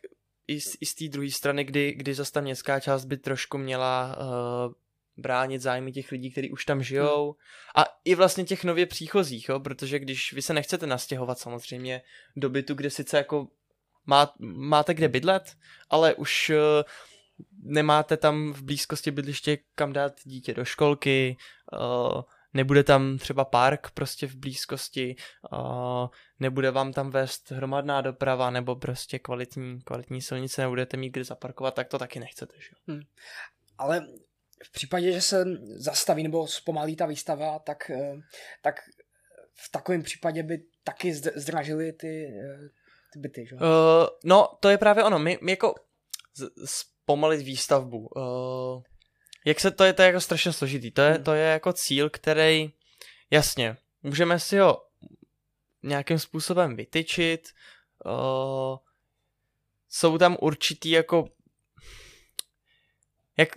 i 0.47 0.61
z, 0.61 0.77
i 0.81 0.85
z 0.85 0.95
té 0.95 1.07
druhé 1.07 1.31
strany, 1.31 1.63
kdy, 1.63 1.91
kdy 1.91 2.13
zase 2.13 2.31
ta 2.31 2.41
městská 2.41 2.79
část 2.79 3.05
by 3.05 3.17
trošku 3.17 3.57
měla 3.57 4.17
uh, 4.17 4.73
bránit 5.17 5.61
zájmy 5.61 5.91
těch 5.91 6.11
lidí, 6.11 6.31
kteří 6.31 6.51
už 6.51 6.65
tam 6.65 6.83
žijou 6.83 7.25
hmm. 7.25 7.35
a 7.75 7.85
i 8.05 8.15
vlastně 8.15 8.45
těch 8.45 8.63
nově 8.63 8.85
příchozích, 8.85 9.49
jo? 9.49 9.59
protože 9.59 9.99
když 9.99 10.33
vy 10.33 10.41
se 10.41 10.53
nechcete 10.53 10.87
nastěhovat 10.87 11.39
samozřejmě 11.39 12.01
do 12.35 12.49
bytu, 12.49 12.73
kde 12.73 12.89
sice 12.89 13.17
jako 13.17 13.47
má, 14.05 14.33
máte 14.39 14.93
kde 14.93 15.07
bydlet, 15.07 15.55
ale 15.89 16.15
už 16.15 16.49
uh, 16.49 16.55
nemáte 17.63 18.17
tam 18.17 18.53
v 18.53 18.61
blízkosti 18.61 19.11
bydliště 19.11 19.57
kam 19.75 19.93
dát 19.93 20.13
dítě 20.23 20.53
do 20.53 20.65
školky, 20.65 21.37
uh, 21.73 22.21
nebude 22.53 22.83
tam 22.83 23.17
třeba 23.17 23.45
park 23.45 23.91
prostě 23.91 24.27
v 24.27 24.35
blízkosti, 24.35 25.15
uh, 25.51 26.07
nebude 26.39 26.71
vám 26.71 26.93
tam 26.93 27.09
vést 27.09 27.51
hromadná 27.51 28.01
doprava 28.01 28.49
nebo 28.49 28.75
prostě 28.75 29.19
kvalitní, 29.19 29.81
kvalitní 29.81 30.21
silnice, 30.21 30.61
nebudete 30.61 30.97
mít 30.97 31.09
kde 31.09 31.23
zaparkovat, 31.23 31.73
tak 31.73 31.87
to 31.87 31.99
taky 31.99 32.19
nechcete. 32.19 32.55
Že? 32.57 32.69
Hmm. 32.87 33.01
Ale 33.77 34.07
v 34.63 34.71
případě, 34.71 35.11
že 35.11 35.21
se 35.21 35.45
zastaví 35.75 36.23
nebo 36.23 36.47
zpomalí 36.47 36.95
ta 36.95 37.05
výstava, 37.05 37.59
tak, 37.59 37.91
tak 38.61 38.75
v 39.53 39.71
takovém 39.71 40.03
případě 40.03 40.43
by 40.43 40.63
taky 40.83 41.13
zdražily 41.13 41.93
ty, 41.93 42.31
ty 43.13 43.19
byty, 43.19 43.45
že? 43.49 43.55
Uh, 43.55 43.61
no, 44.23 44.47
to 44.59 44.69
je 44.69 44.77
právě 44.77 45.03
ono. 45.03 45.19
My, 45.19 45.39
my 45.41 45.51
jako 45.51 45.73
zpomalit 46.65 47.41
výstavbu. 47.41 47.97
Uh, 47.97 48.83
jak 49.45 49.59
se 49.59 49.71
to 49.71 49.83
je, 49.83 49.93
to 49.93 50.01
je 50.01 50.05
jako 50.05 50.21
strašně 50.21 50.53
složitý. 50.53 50.91
To 50.91 51.01
je, 51.01 51.11
hmm. 51.11 51.23
to 51.23 51.33
je 51.33 51.45
jako 51.45 51.73
cíl, 51.73 52.09
který, 52.09 52.73
jasně, 53.31 53.77
můžeme 54.03 54.39
si 54.39 54.57
ho 54.57 54.85
nějakým 55.83 56.19
způsobem 56.19 56.75
vytyčit. 56.75 57.49
Uh, 58.05 58.77
jsou 59.89 60.17
tam 60.17 60.37
určitý 60.41 60.89
jako 60.89 61.25
jak 63.39 63.49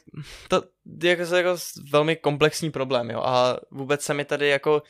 to 0.49 0.62
jako, 1.02 1.35
jako 1.37 1.56
velmi 1.90 2.16
komplexní 2.16 2.71
problém, 2.71 3.11
jo, 3.11 3.21
a 3.21 3.61
vůbec 3.71 4.02
se 4.02 4.14
mi 4.14 4.25
tady 4.25 4.49
jako 4.49 4.82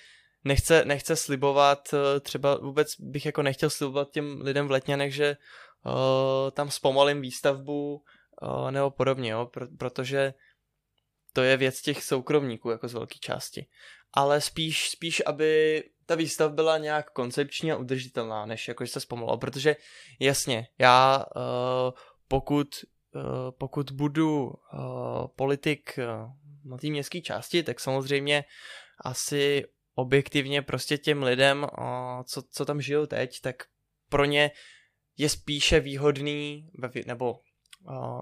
nechce, 0.45 0.85
nechce 0.85 1.17
slibovat, 1.17 1.95
eh, 1.95 2.21
třeba 2.21 2.55
vůbec 2.55 3.01
bych 3.01 3.27
jako 3.27 3.43
nechtěl 3.43 3.71
slibovat 3.71 4.11
těm 4.11 4.41
lidem 4.41 4.69
v 4.69 4.71
Letňanech, 4.71 5.15
že 5.15 5.37
uh, 5.85 6.51
tam 6.51 6.71
zpomalím 6.71 7.21
výstavbu 7.21 8.05
uh, 8.43 8.71
nebo 8.71 8.91
podobně, 8.91 9.31
jo, 9.31 9.47
Pro, 9.47 9.67
protože 9.79 10.35
to 11.33 11.43
je 11.43 11.57
věc 11.57 11.83
těch 11.83 12.05
soukromníků 12.05 12.71
jako 12.71 12.89
z 12.89 12.93
velké 12.93 13.19
části. 13.19 13.67
Ale 14.13 14.41
spíš, 14.41 14.91
spíš, 14.91 15.23
aby 15.27 15.83
ta 16.07 16.15
výstav 16.15 16.53
byla 16.53 16.79
nějak 16.79 17.11
koncepční 17.11 17.73
a 17.73 17.77
udržitelná, 17.77 18.47
než 18.47 18.69
jako, 18.69 18.85
že 18.85 18.93
se 18.93 19.01
zpomalilo, 19.01 19.39
protože 19.39 19.77
jasně, 20.21 20.69
já 20.79 21.25
uh, 21.37 21.43
pokud, 22.29 22.69
uh, 23.15 23.23
pokud 23.59 23.91
budu 23.91 24.45
uh, 24.45 25.27
politik 25.37 25.99
uh, 25.99 26.31
na 26.65 26.77
té 26.77 26.87
městské 26.87 27.21
části, 27.21 27.63
tak 27.63 27.81
samozřejmě 27.81 28.45
asi 29.05 29.65
objektivně 29.95 30.63
prostě 30.63 30.99
těm 30.99 31.23
lidem, 31.23 31.67
co, 32.25 32.43
co 32.51 32.65
tam 32.65 32.81
žijou 32.81 33.07
teď, 33.07 33.41
tak 33.41 33.57
pro 34.09 34.25
ně 34.25 34.51
je 35.17 35.29
spíše 35.29 35.81
výhodný, 35.81 36.71
nebo 37.07 37.41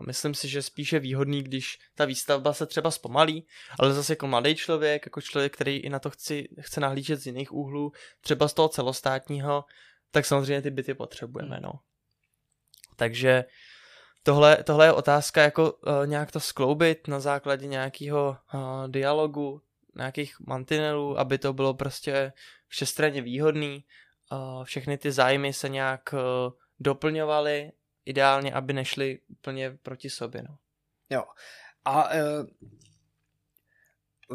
myslím 0.07 0.35
si, 0.35 0.49
že 0.49 0.63
spíše 0.63 0.99
výhodný, 0.99 1.43
když 1.43 1.79
ta 1.95 2.05
výstavba 2.05 2.53
se 2.53 2.67
třeba 2.67 2.91
zpomalí, 2.91 3.47
ale 3.79 3.93
zase 3.93 4.13
jako 4.13 4.27
mladý 4.27 4.55
člověk, 4.55 5.07
jako 5.07 5.21
člověk, 5.21 5.55
který 5.55 5.77
i 5.77 5.89
na 5.89 5.99
to 5.99 6.11
chci, 6.11 6.49
chce 6.61 6.81
nahlížet 6.81 7.21
z 7.21 7.27
jiných 7.27 7.53
úhlů, 7.53 7.93
třeba 8.21 8.49
z 8.49 8.55
toho 8.55 8.69
celostátního, 8.69 9.65
tak 10.11 10.27
samozřejmě 10.27 10.63
ty 10.63 10.71
byty 10.71 10.95
potřebujeme, 10.95 11.57
hmm. 11.57 11.63
no. 11.63 11.73
Takže 12.97 13.45
tohle, 14.23 14.57
tohle 14.65 14.87
je 14.87 14.93
otázka, 14.93 15.43
jako 15.43 15.73
uh, 15.73 16.07
nějak 16.07 16.33
to 16.33 16.41
skloubit 16.41 17.09
na 17.09 17.21
základě 17.21 17.67
nějakého 17.67 18.37
uh, 18.55 18.61
dialogu, 18.89 19.63
nějakých 20.01 20.41
mantinelů, 20.41 21.19
aby 21.19 21.39
to 21.39 21.53
bylo 21.53 21.75
prostě 21.75 22.33
všestranně 22.69 23.23
výhodný, 23.23 23.85
všechny 24.65 24.99
ty 24.99 25.13
zájmy 25.13 25.53
se 25.53 25.69
nějak 25.69 26.13
uh, 26.13 26.53
doplňovaly, 26.81 27.73
ideálně, 28.05 28.53
aby 28.53 28.73
nešly 28.73 29.19
úplně 29.29 29.71
proti 29.83 30.11
sobě. 30.11 30.43
No. 30.43 30.59
Jo. 31.11 31.25
A 31.85 32.11
uh, 32.11 32.47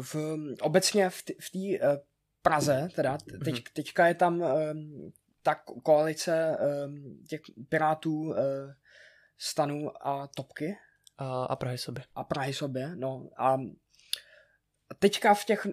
v, 0.02 0.14
obecně 0.60 1.10
v 1.10 1.22
té 1.52 1.58
uh, 1.88 1.96
Praze, 2.42 2.88
teda 2.94 3.18
teď, 3.44 3.54
mm-hmm. 3.54 3.72
teďka 3.72 4.06
je 4.06 4.14
tam 4.14 4.44
ta 5.42 5.54
koalice 5.82 6.58
těch 7.28 7.40
pirátů, 7.68 8.34
stanů 9.38 10.06
a 10.06 10.26
topky. 10.26 10.76
A, 11.18 11.44
a 11.44 11.56
Prahy 11.56 11.78
sobě. 11.78 12.04
A 12.14 12.24
Prahy 12.24 12.52
sobě, 12.52 12.96
no. 12.96 13.28
A 13.36 13.56
teďka 14.98 15.34
v 15.34 15.44
těch, 15.44 15.66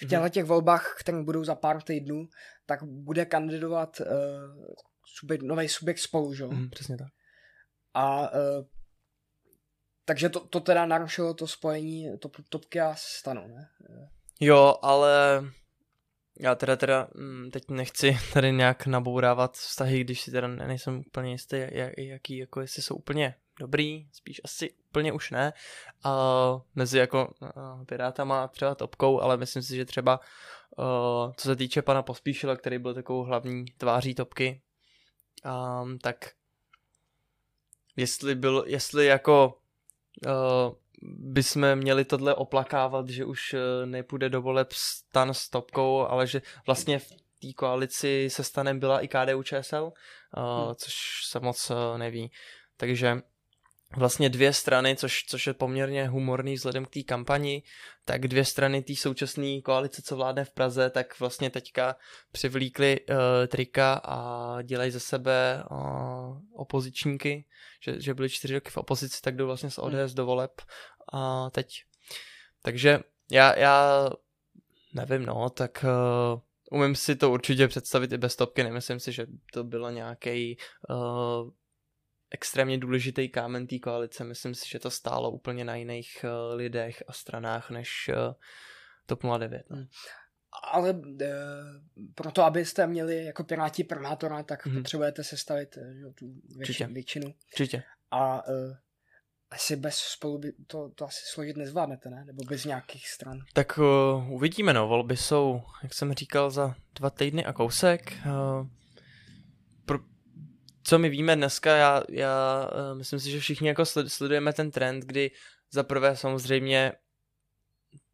v 0.00 0.06
těchto 0.06 0.16
mhm. 0.16 0.30
těch 0.30 0.44
volbách, 0.44 0.96
které 1.00 1.22
budou 1.22 1.44
za 1.44 1.54
pár 1.54 1.82
týdnů, 1.82 2.28
tak 2.66 2.82
bude 2.82 3.24
kandidovat 3.24 4.00
uh, 4.00 4.06
subjekt, 5.18 5.42
nový 5.42 5.68
subjekt 5.68 5.98
spolu, 5.98 6.34
že? 6.34 6.44
Mm, 6.44 6.70
přesně 6.70 6.96
tak. 6.96 7.08
A 7.94 8.20
uh, 8.20 8.64
takže 10.04 10.28
to, 10.28 10.40
to 10.40 10.60
teda 10.60 10.86
narušilo 10.86 11.34
to 11.34 11.46
spojení 11.46 12.18
top, 12.18 12.36
topky 12.48 12.80
a 12.80 12.94
stanu, 12.96 13.48
ne? 13.48 13.68
Jo, 14.40 14.74
ale 14.82 15.42
já 16.40 16.54
teda 16.54 16.76
teda 16.76 17.08
mm, 17.14 17.50
teď 17.50 17.70
nechci 17.70 18.18
tady 18.32 18.52
nějak 18.52 18.86
nabourávat 18.86 19.54
vztahy, 19.54 20.00
když 20.04 20.20
si 20.20 20.30
teda 20.30 20.48
nejsem 20.48 20.98
úplně 20.98 21.30
jistý, 21.30 21.56
jak, 21.70 21.92
jaký, 21.98 22.36
jako 22.36 22.60
jestli 22.60 22.82
jsou 22.82 22.94
úplně 22.94 23.34
dobrý, 23.60 24.08
spíš 24.12 24.40
asi 24.44 24.70
úplně 24.90 25.12
už 25.12 25.30
ne, 25.30 25.52
a 26.04 26.12
mezi 26.74 26.98
jako 26.98 27.34
uh, 27.40 27.84
Pirátama 27.84 28.48
třeba 28.48 28.74
topkou, 28.74 29.20
ale 29.20 29.36
myslím 29.36 29.62
si, 29.62 29.76
že 29.76 29.84
třeba 29.84 30.20
uh, 30.76 31.32
co 31.36 31.48
se 31.48 31.56
týče 31.56 31.82
pana 31.82 32.02
Pospíšila, 32.02 32.56
který 32.56 32.78
byl 32.78 32.94
takovou 32.94 33.22
hlavní 33.22 33.64
tváří 33.64 34.14
topky, 34.14 34.62
um, 35.82 35.98
tak 35.98 36.30
jestli 37.96 38.34
byl, 38.34 38.64
jestli 38.66 39.06
jako 39.06 39.58
uh, 40.26 40.74
bychom 41.32 41.76
měli 41.76 42.04
tohle 42.04 42.34
oplakávat, 42.34 43.08
že 43.08 43.24
už 43.24 43.54
uh, 43.54 43.60
nepůjde 43.86 44.28
do 44.28 44.42
voleb 44.42 44.72
stan 44.72 45.34
s 45.34 45.48
topkou, 45.48 46.00
ale 46.00 46.26
že 46.26 46.42
vlastně 46.66 46.98
v 46.98 47.10
té 47.40 47.52
koalici 47.56 48.28
se 48.30 48.44
stanem 48.44 48.78
byla 48.78 49.00
i 49.00 49.08
KDU 49.08 49.42
ČSL, 49.42 49.92
uh, 50.36 50.66
hmm. 50.66 50.74
což 50.74 50.94
se 51.24 51.40
moc 51.40 51.70
uh, 51.70 51.98
neví. 51.98 52.30
Takže 52.76 53.22
vlastně 53.96 54.28
dvě 54.28 54.52
strany, 54.52 54.96
což, 54.96 55.24
což 55.24 55.46
je 55.46 55.54
poměrně 55.54 56.08
humorný 56.08 56.54
vzhledem 56.54 56.84
k 56.84 56.90
té 56.90 57.02
kampani, 57.02 57.62
tak 58.04 58.28
dvě 58.28 58.44
strany 58.44 58.82
té 58.82 58.96
současné 58.96 59.60
koalice, 59.60 60.02
co 60.02 60.16
vládne 60.16 60.44
v 60.44 60.50
Praze, 60.50 60.90
tak 60.90 61.20
vlastně 61.20 61.50
teďka 61.50 61.96
přivlíkli 62.32 63.00
uh, 63.00 63.16
trika 63.46 63.94
a 64.04 64.62
dělají 64.62 64.90
ze 64.90 65.00
sebe 65.00 65.64
uh, 65.70 66.38
opozičníky, 66.52 67.44
že, 67.80 68.00
že 68.00 68.14
byli 68.14 68.28
čtyři 68.28 68.54
roky 68.54 68.70
v 68.70 68.76
opozici, 68.76 69.20
tak 69.22 69.36
jdou 69.36 69.46
vlastně 69.46 69.70
z 69.70 69.78
ODS 69.78 69.94
hmm. 69.94 70.14
do 70.14 70.26
voleb 70.26 70.62
a 71.12 71.50
teď. 71.50 71.68
Takže 72.62 73.00
já, 73.30 73.58
já 73.58 74.08
nevím, 74.94 75.26
no, 75.26 75.50
tak 75.50 75.84
uh, 75.84 76.40
umím 76.80 76.94
si 76.94 77.16
to 77.16 77.30
určitě 77.30 77.68
představit 77.68 78.12
i 78.12 78.18
bez 78.18 78.36
topky, 78.36 78.64
nemyslím 78.64 79.00
si, 79.00 79.12
že 79.12 79.26
to 79.52 79.64
bylo 79.64 79.90
nějaký 79.90 80.56
uh, 80.90 81.50
extrémně 82.30 82.78
důležitý 82.78 83.28
kámen 83.28 83.66
té 83.66 83.78
koalice. 83.78 84.24
Myslím 84.24 84.54
si, 84.54 84.68
že 84.68 84.78
to 84.78 84.90
stálo 84.90 85.30
úplně 85.30 85.64
na 85.64 85.76
jiných 85.76 86.24
uh, 86.24 86.56
lidech 86.56 87.02
a 87.06 87.12
stranách 87.12 87.70
než 87.70 88.10
uh, 88.28 88.34
TOP 89.06 89.22
09. 89.38 89.70
No. 89.70 89.76
Hmm. 89.76 89.86
Ale 90.72 90.92
uh, 90.92 91.02
proto, 92.14 92.42
abyste 92.44 92.86
měli 92.86 93.24
jako 93.24 93.44
piráti 93.44 93.84
primátora, 93.84 94.42
tak 94.42 94.66
hmm. 94.66 94.76
potřebujete 94.76 95.24
sestavit 95.24 95.76
uh, 95.76 96.12
tu 96.12 96.26
větši, 96.56 96.84
většinu. 96.84 97.34
Určitě. 97.52 97.82
A 98.10 98.48
uh, 98.48 98.54
asi 99.50 99.76
bez 99.76 99.96
spolu 99.96 100.38
by 100.38 100.52
to, 100.66 100.90
to 100.94 101.04
asi 101.04 101.20
složit 101.24 101.56
nezvládnete, 101.56 102.10
ne? 102.10 102.24
Nebo 102.24 102.44
bez 102.44 102.64
nějakých 102.64 103.08
stran. 103.08 103.40
Tak 103.52 103.78
uh, 103.78 104.32
uvidíme, 104.32 104.72
no. 104.72 104.88
Volby 104.88 105.16
jsou, 105.16 105.62
jak 105.82 105.94
jsem 105.94 106.14
říkal, 106.14 106.50
za 106.50 106.74
dva 106.94 107.10
týdny 107.10 107.44
a 107.44 107.52
kousek. 107.52 108.12
Uh, 108.26 108.66
co 110.88 110.98
my 110.98 111.08
víme 111.08 111.36
dneska, 111.36 111.76
já, 111.76 112.02
já 112.08 112.68
uh, 112.72 112.98
myslím 112.98 113.20
si, 113.20 113.30
že 113.30 113.40
všichni 113.40 113.68
jako 113.68 113.84
sledujeme 113.86 114.52
ten 114.52 114.70
trend, 114.70 115.04
kdy 115.04 115.30
za 115.70 115.82
prvé 115.82 116.16
samozřejmě 116.16 116.92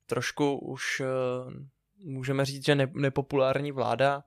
trošku 0.06 0.58
už 0.58 1.00
uh, 1.00 1.52
můžeme 2.04 2.44
říct, 2.44 2.64
že 2.64 2.74
ne, 2.74 2.90
nepopulární 2.94 3.72
vláda, 3.72 4.22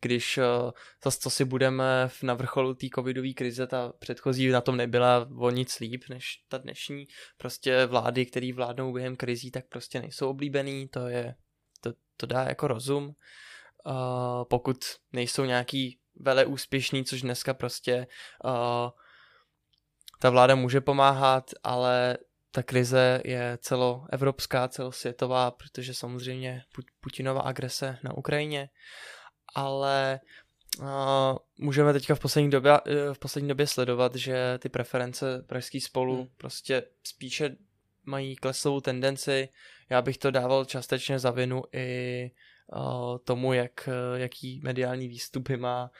když 0.00 0.38
uh, 0.38 0.70
zase 1.04 1.18
co 1.20 1.30
si 1.30 1.44
budeme 1.44 2.10
na 2.22 2.34
vrcholu 2.34 2.74
té 2.74 2.86
covidové 2.94 3.32
krize, 3.32 3.66
ta 3.66 3.92
předchozí 3.98 4.48
na 4.48 4.60
tom 4.60 4.76
nebyla 4.76 5.28
o 5.38 5.50
nic 5.50 5.80
líp 5.80 6.04
než 6.10 6.42
ta 6.48 6.58
dnešní. 6.58 7.06
Prostě 7.36 7.86
vlády, 7.86 8.26
které 8.26 8.52
vládnou 8.52 8.92
během 8.92 9.16
krizí, 9.16 9.50
tak 9.50 9.64
prostě 9.68 10.00
nejsou 10.00 10.30
oblíbený, 10.30 10.88
to 10.88 11.08
je, 11.08 11.34
to, 11.80 11.92
to 12.16 12.26
dá 12.26 12.42
jako 12.42 12.68
rozum. 12.68 13.14
Uh, 13.86 14.44
pokud 14.44 14.84
nejsou 15.12 15.44
nějaký 15.44 15.98
vele 16.16 16.46
úspěšný, 16.46 17.04
což 17.04 17.22
dneska 17.22 17.54
prostě 17.54 18.06
uh, 18.44 18.90
ta 20.20 20.30
vláda 20.30 20.54
může 20.54 20.80
pomáhat, 20.80 21.50
ale 21.64 22.18
ta 22.50 22.62
krize 22.62 23.20
je 23.24 23.58
celoevropská, 23.60 24.68
celosvětová, 24.68 25.50
protože 25.50 25.94
samozřejmě 25.94 26.62
Putinova 27.00 27.40
agrese 27.40 27.98
na 28.02 28.14
Ukrajině, 28.14 28.68
ale 29.54 30.20
uh, 30.78 30.86
můžeme 31.58 31.92
teďka 31.92 32.14
v 32.14 32.20
poslední, 32.20 32.50
době, 32.50 32.72
v 33.12 33.18
poslední 33.18 33.48
době 33.48 33.66
sledovat, 33.66 34.14
že 34.14 34.58
ty 34.58 34.68
preference 34.68 35.42
pražský 35.46 35.80
spolu 35.80 36.16
hmm. 36.16 36.28
prostě 36.36 36.82
spíše 37.04 37.56
mají 38.04 38.36
klesovou 38.36 38.80
tendenci. 38.80 39.48
Já 39.90 40.02
bych 40.02 40.18
to 40.18 40.30
dával 40.30 40.64
částečně 40.64 41.18
za 41.18 41.30
vinu 41.30 41.62
i 41.72 42.30
tomu, 43.24 43.52
jak, 43.52 43.88
jaký 44.14 44.60
mediální 44.64 45.08
výstupy 45.08 45.56
má 45.56 45.90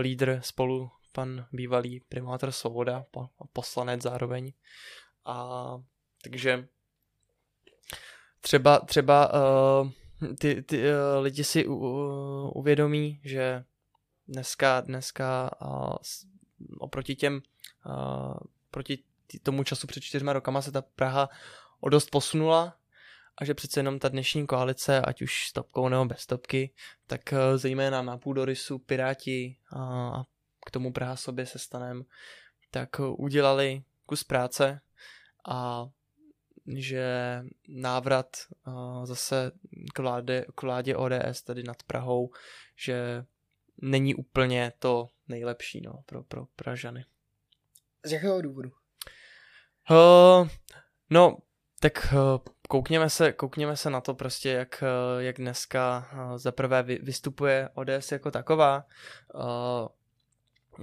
lídr 0.00 0.40
spolu 0.42 0.90
pan 1.12 1.46
bývalý 1.52 2.00
primátor 2.00 2.52
Svoboda, 2.52 3.04
poslanec 3.52 4.02
zároveň. 4.02 4.52
A 5.24 5.78
takže 6.22 6.68
třeba, 8.40 8.78
třeba 8.78 9.32
ty, 10.38 10.62
ty 10.62 10.82
lidi 11.20 11.44
si 11.44 11.66
uh, 11.66 12.50
uvědomí, 12.54 13.20
že 13.24 13.64
dneska, 14.28 14.80
dneska 14.80 15.50
oproti 16.78 17.14
těm, 17.14 17.42
proti 18.70 18.98
tomu 19.42 19.64
času 19.64 19.86
před 19.86 20.00
čtyřma 20.00 20.32
rokama 20.32 20.62
se 20.62 20.72
ta 20.72 20.82
Praha 20.82 21.28
o 21.80 21.88
dost 21.88 22.10
posunula 22.10 22.76
a 23.40 23.44
že 23.44 23.54
přece 23.54 23.80
jenom 23.80 23.98
ta 23.98 24.08
dnešní 24.08 24.46
koalice, 24.46 25.00
ať 25.00 25.22
už 25.22 25.46
s 25.48 25.52
topkou 25.52 25.88
nebo 25.88 26.04
bez 26.04 26.26
topky, 26.26 26.74
tak 27.06 27.32
eh, 27.32 27.58
zejména 27.58 28.02
na 28.02 28.18
půdorysu 28.18 28.78
Piráti 28.78 29.56
a 29.76 30.12
k 30.66 30.70
tomu 30.70 30.92
Praha 30.92 31.16
sobě 31.16 31.46
se 31.46 31.58
stanem, 31.58 32.04
tak 32.70 32.88
eh, 33.00 33.02
udělali 33.02 33.82
kus 34.06 34.24
práce 34.24 34.80
a 35.48 35.86
že 36.76 37.40
návrat 37.68 38.36
uh, 38.66 39.04
zase 39.04 39.52
k 39.94 39.98
vládě, 39.98 40.44
k 40.54 40.62
vládě 40.62 40.96
ODS 40.96 41.42
tady 41.44 41.62
nad 41.62 41.82
Prahou, 41.82 42.30
že 42.76 43.24
není 43.82 44.14
úplně 44.14 44.72
to 44.78 45.08
nejlepší 45.28 45.80
no, 45.80 46.02
pro, 46.06 46.22
pro 46.22 46.46
Pražany. 46.56 47.04
Z 48.04 48.12
jakého 48.12 48.42
důvodu? 48.42 48.70
Uh, 49.90 50.48
no, 51.10 51.36
tak 51.80 52.12
uh, 52.12 52.18
koukněme 52.70 53.10
se, 53.10 53.32
koukněme 53.32 53.76
se 53.76 53.90
na 53.90 54.00
to 54.00 54.14
prostě, 54.14 54.48
jak, 54.48 54.82
uh, 54.82 55.22
jak 55.22 55.36
dneska 55.36 56.08
uh, 56.12 56.38
za 56.38 56.52
prvé 56.52 56.82
vystupuje 56.82 57.68
ODS 57.74 58.12
jako 58.12 58.30
taková. 58.30 58.84
Uh, 59.34 59.88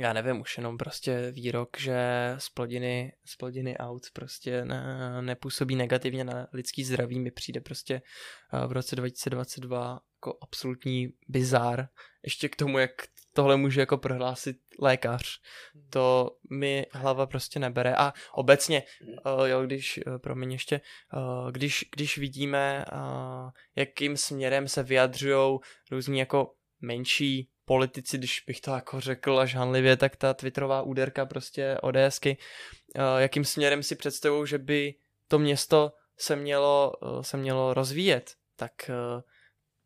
já 0.02 0.14
nevím, 0.14 0.42
už 0.42 0.58
jenom 0.58 0.78
prostě 0.78 1.32
výrok, 1.32 1.78
že 1.80 2.36
splodiny, 2.38 3.14
splodiny 3.26 3.78
aut 3.78 4.04
prostě 4.14 4.66
ne, 4.66 5.22
nepůsobí 5.22 5.76
negativně 5.76 6.24
na 6.24 6.48
lidský 6.54 6.84
zdraví, 6.84 7.20
mi 7.20 7.32
přijde 7.32 7.62
prostě 7.62 8.02
v 8.68 8.72
roce 8.72 8.96
2022 8.96 10.00
jako 10.18 10.38
absolutní 10.42 11.14
bizár. 11.28 11.88
Ještě 12.24 12.50
k 12.50 12.56
tomu, 12.56 12.78
jak 12.78 12.92
tohle 13.38 13.58
může 13.58 13.80
jako 13.80 13.98
prohlásit 13.98 14.58
lékař. 14.80 15.40
To 15.90 16.38
mi 16.50 16.86
hlava 16.92 17.26
prostě 17.26 17.60
nebere. 17.60 17.96
A 17.96 18.14
obecně, 18.34 18.84
uh, 19.02 19.46
jo, 19.46 19.62
když, 19.66 20.00
uh, 20.08 20.18
promiň 20.18 20.52
ještě, 20.52 20.82
uh, 21.14 21.52
když, 21.52 21.86
když 21.96 22.18
vidíme, 22.18 22.86
uh, 22.94 23.50
jakým 23.76 24.18
směrem 24.18 24.68
se 24.68 24.84
vyjadřují 24.84 25.60
různí 25.92 26.20
jako 26.20 26.54
menší 26.82 27.50
politici, 27.66 28.18
když 28.18 28.44
bych 28.48 28.62
to 28.62 28.72
jako 28.72 29.00
řekl 29.00 29.40
až 29.40 29.56
hanlivě, 29.56 29.98
tak 29.98 30.16
ta 30.16 30.34
twitterová 30.34 30.82
úderka 30.82 31.26
prostě 31.26 31.78
ODSky, 31.82 32.38
uh, 32.96 33.02
jakým 33.18 33.46
směrem 33.46 33.84
si 33.84 33.96
představují, 33.96 34.48
že 34.48 34.58
by 34.58 34.96
to 35.28 35.40
město 35.40 35.92
se 36.18 36.36
mělo, 36.36 36.94
uh, 37.02 37.22
se 37.22 37.38
mělo 37.38 37.74
rozvíjet, 37.74 38.34
tak 38.56 38.72
uh, 38.90 39.22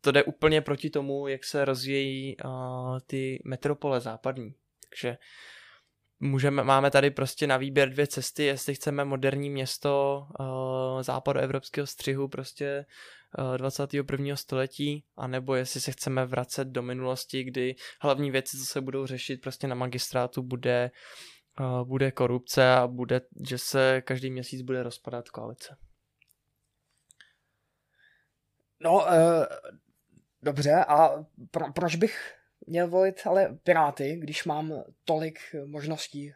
to 0.02 0.12
jde 0.12 0.24
úplně 0.24 0.60
proti 0.60 0.90
tomu, 0.90 1.28
jak 1.28 1.44
se 1.44 1.64
rozvíjejí 1.64 2.36
uh, 2.44 2.98
ty 3.06 3.42
metropole 3.44 4.00
západní. 4.00 4.54
Takže 4.88 5.18
můžeme, 6.20 6.64
máme 6.64 6.90
tady 6.90 7.10
prostě 7.10 7.46
na 7.46 7.56
výběr 7.56 7.90
dvě 7.90 8.06
cesty, 8.06 8.44
jestli 8.44 8.74
chceme 8.74 9.04
moderní 9.04 9.50
město 9.50 10.22
uh, 10.40 11.02
západoevropského 11.02 11.86
střihu 11.86 12.28
prostě 12.28 12.86
uh, 13.38 13.56
21. 13.56 14.36
století, 14.36 15.04
anebo 15.16 15.54
jestli 15.54 15.80
se 15.80 15.92
chceme 15.92 16.26
vracet 16.26 16.68
do 16.68 16.82
minulosti, 16.82 17.44
kdy 17.44 17.74
hlavní 18.00 18.30
věci, 18.30 18.58
co 18.58 18.64
se 18.64 18.80
budou 18.80 19.06
řešit 19.06 19.40
prostě 19.40 19.66
na 19.66 19.74
magistrátu, 19.74 20.42
bude, 20.42 20.90
uh, 21.60 21.88
bude 21.88 22.10
korupce 22.10 22.72
a 22.74 22.86
bude, 22.86 23.20
že 23.48 23.58
se 23.58 24.02
každý 24.04 24.30
měsíc 24.30 24.62
bude 24.62 24.82
rozpadat 24.82 25.28
koalice. 25.28 25.76
No, 28.80 28.94
uh, 28.94 29.44
Dobře, 30.42 30.84
a 30.88 31.24
pro, 31.50 31.72
proč 31.72 31.96
bych 31.96 32.34
měl 32.66 32.88
volit 32.88 33.26
ale 33.26 33.58
Piráty, 33.62 34.16
když 34.16 34.44
mám 34.44 34.82
tolik 35.04 35.38
možností? 35.66 36.32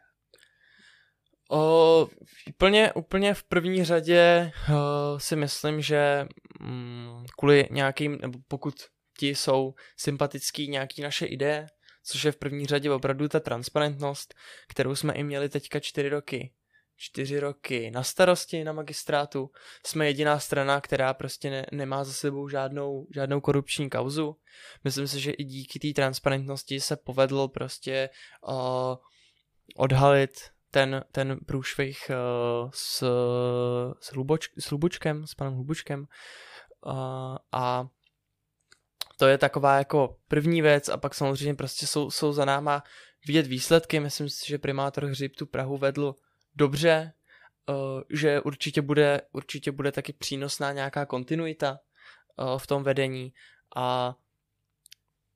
O, 1.50 2.08
úplně, 2.48 2.92
úplně 2.92 3.34
v 3.34 3.44
první 3.44 3.84
řadě 3.84 4.52
o, 4.74 5.20
si 5.20 5.36
myslím, 5.36 5.80
že 5.80 6.26
m, 6.60 6.66
mm, 6.66 7.24
kvůli 7.38 7.68
nějakým, 7.70 8.18
nebo 8.22 8.38
pokud 8.48 8.74
ti 9.18 9.28
jsou 9.28 9.74
sympatický 9.96 10.68
nějaký 10.68 11.02
naše 11.02 11.26
ideje, 11.26 11.66
což 12.02 12.24
je 12.24 12.32
v 12.32 12.36
první 12.36 12.66
řadě 12.66 12.90
opravdu 12.90 13.28
ta 13.28 13.40
transparentnost, 13.40 14.34
kterou 14.68 14.94
jsme 14.94 15.12
i 15.14 15.22
měli 15.24 15.48
teďka 15.48 15.80
čtyři 15.80 16.08
roky. 16.08 16.52
Čtyři 16.96 17.40
roky 17.40 17.90
na 17.90 18.02
starosti 18.02 18.64
na 18.64 18.72
magistrátu. 18.72 19.50
Jsme 19.86 20.06
jediná 20.06 20.38
strana, 20.38 20.80
která 20.80 21.14
prostě 21.14 21.50
ne, 21.50 21.66
nemá 21.72 22.04
za 22.04 22.12
sebou 22.12 22.48
žádnou, 22.48 23.06
žádnou 23.14 23.40
korupční 23.40 23.90
kauzu. 23.90 24.36
Myslím 24.84 25.08
si, 25.08 25.20
že 25.20 25.30
i 25.30 25.44
díky 25.44 25.78
té 25.78 25.92
transparentnosti 25.92 26.80
se 26.80 26.96
povedlo 26.96 27.48
prostě 27.48 28.10
uh, 28.48 28.96
odhalit 29.76 30.30
ten, 30.70 31.04
ten 31.12 31.38
průšvih 31.46 32.10
uh, 32.10 32.70
s, 32.74 33.04
s, 34.00 34.12
Hluboč, 34.12 34.48
s 34.58 34.70
Hlubučkem, 34.70 35.26
s 35.26 35.34
panem 35.34 35.54
Hlubučkem. 35.54 36.06
Uh, 36.86 37.36
a 37.52 37.88
to 39.18 39.26
je 39.26 39.38
taková 39.38 39.78
jako 39.78 40.16
první 40.28 40.62
věc 40.62 40.88
a 40.88 40.96
pak 40.96 41.14
samozřejmě 41.14 41.54
prostě 41.54 41.86
jsou, 41.86 42.10
jsou 42.10 42.32
za 42.32 42.44
náma 42.44 42.82
vidět 43.26 43.46
výsledky. 43.46 44.00
Myslím 44.00 44.28
si, 44.28 44.48
že 44.48 44.58
primátor 44.58 45.04
Hřib 45.04 45.36
tu 45.36 45.46
Prahu 45.46 45.76
vedl 45.76 46.14
dobře, 46.56 47.12
uh, 47.68 48.02
že 48.10 48.40
určitě 48.40 48.82
bude, 48.82 49.20
určitě 49.32 49.72
bude 49.72 49.92
taky 49.92 50.12
přínosná 50.12 50.72
nějaká 50.72 51.06
kontinuita 51.06 51.78
uh, 52.36 52.58
v 52.58 52.66
tom 52.66 52.82
vedení 52.82 53.32
a 53.76 54.16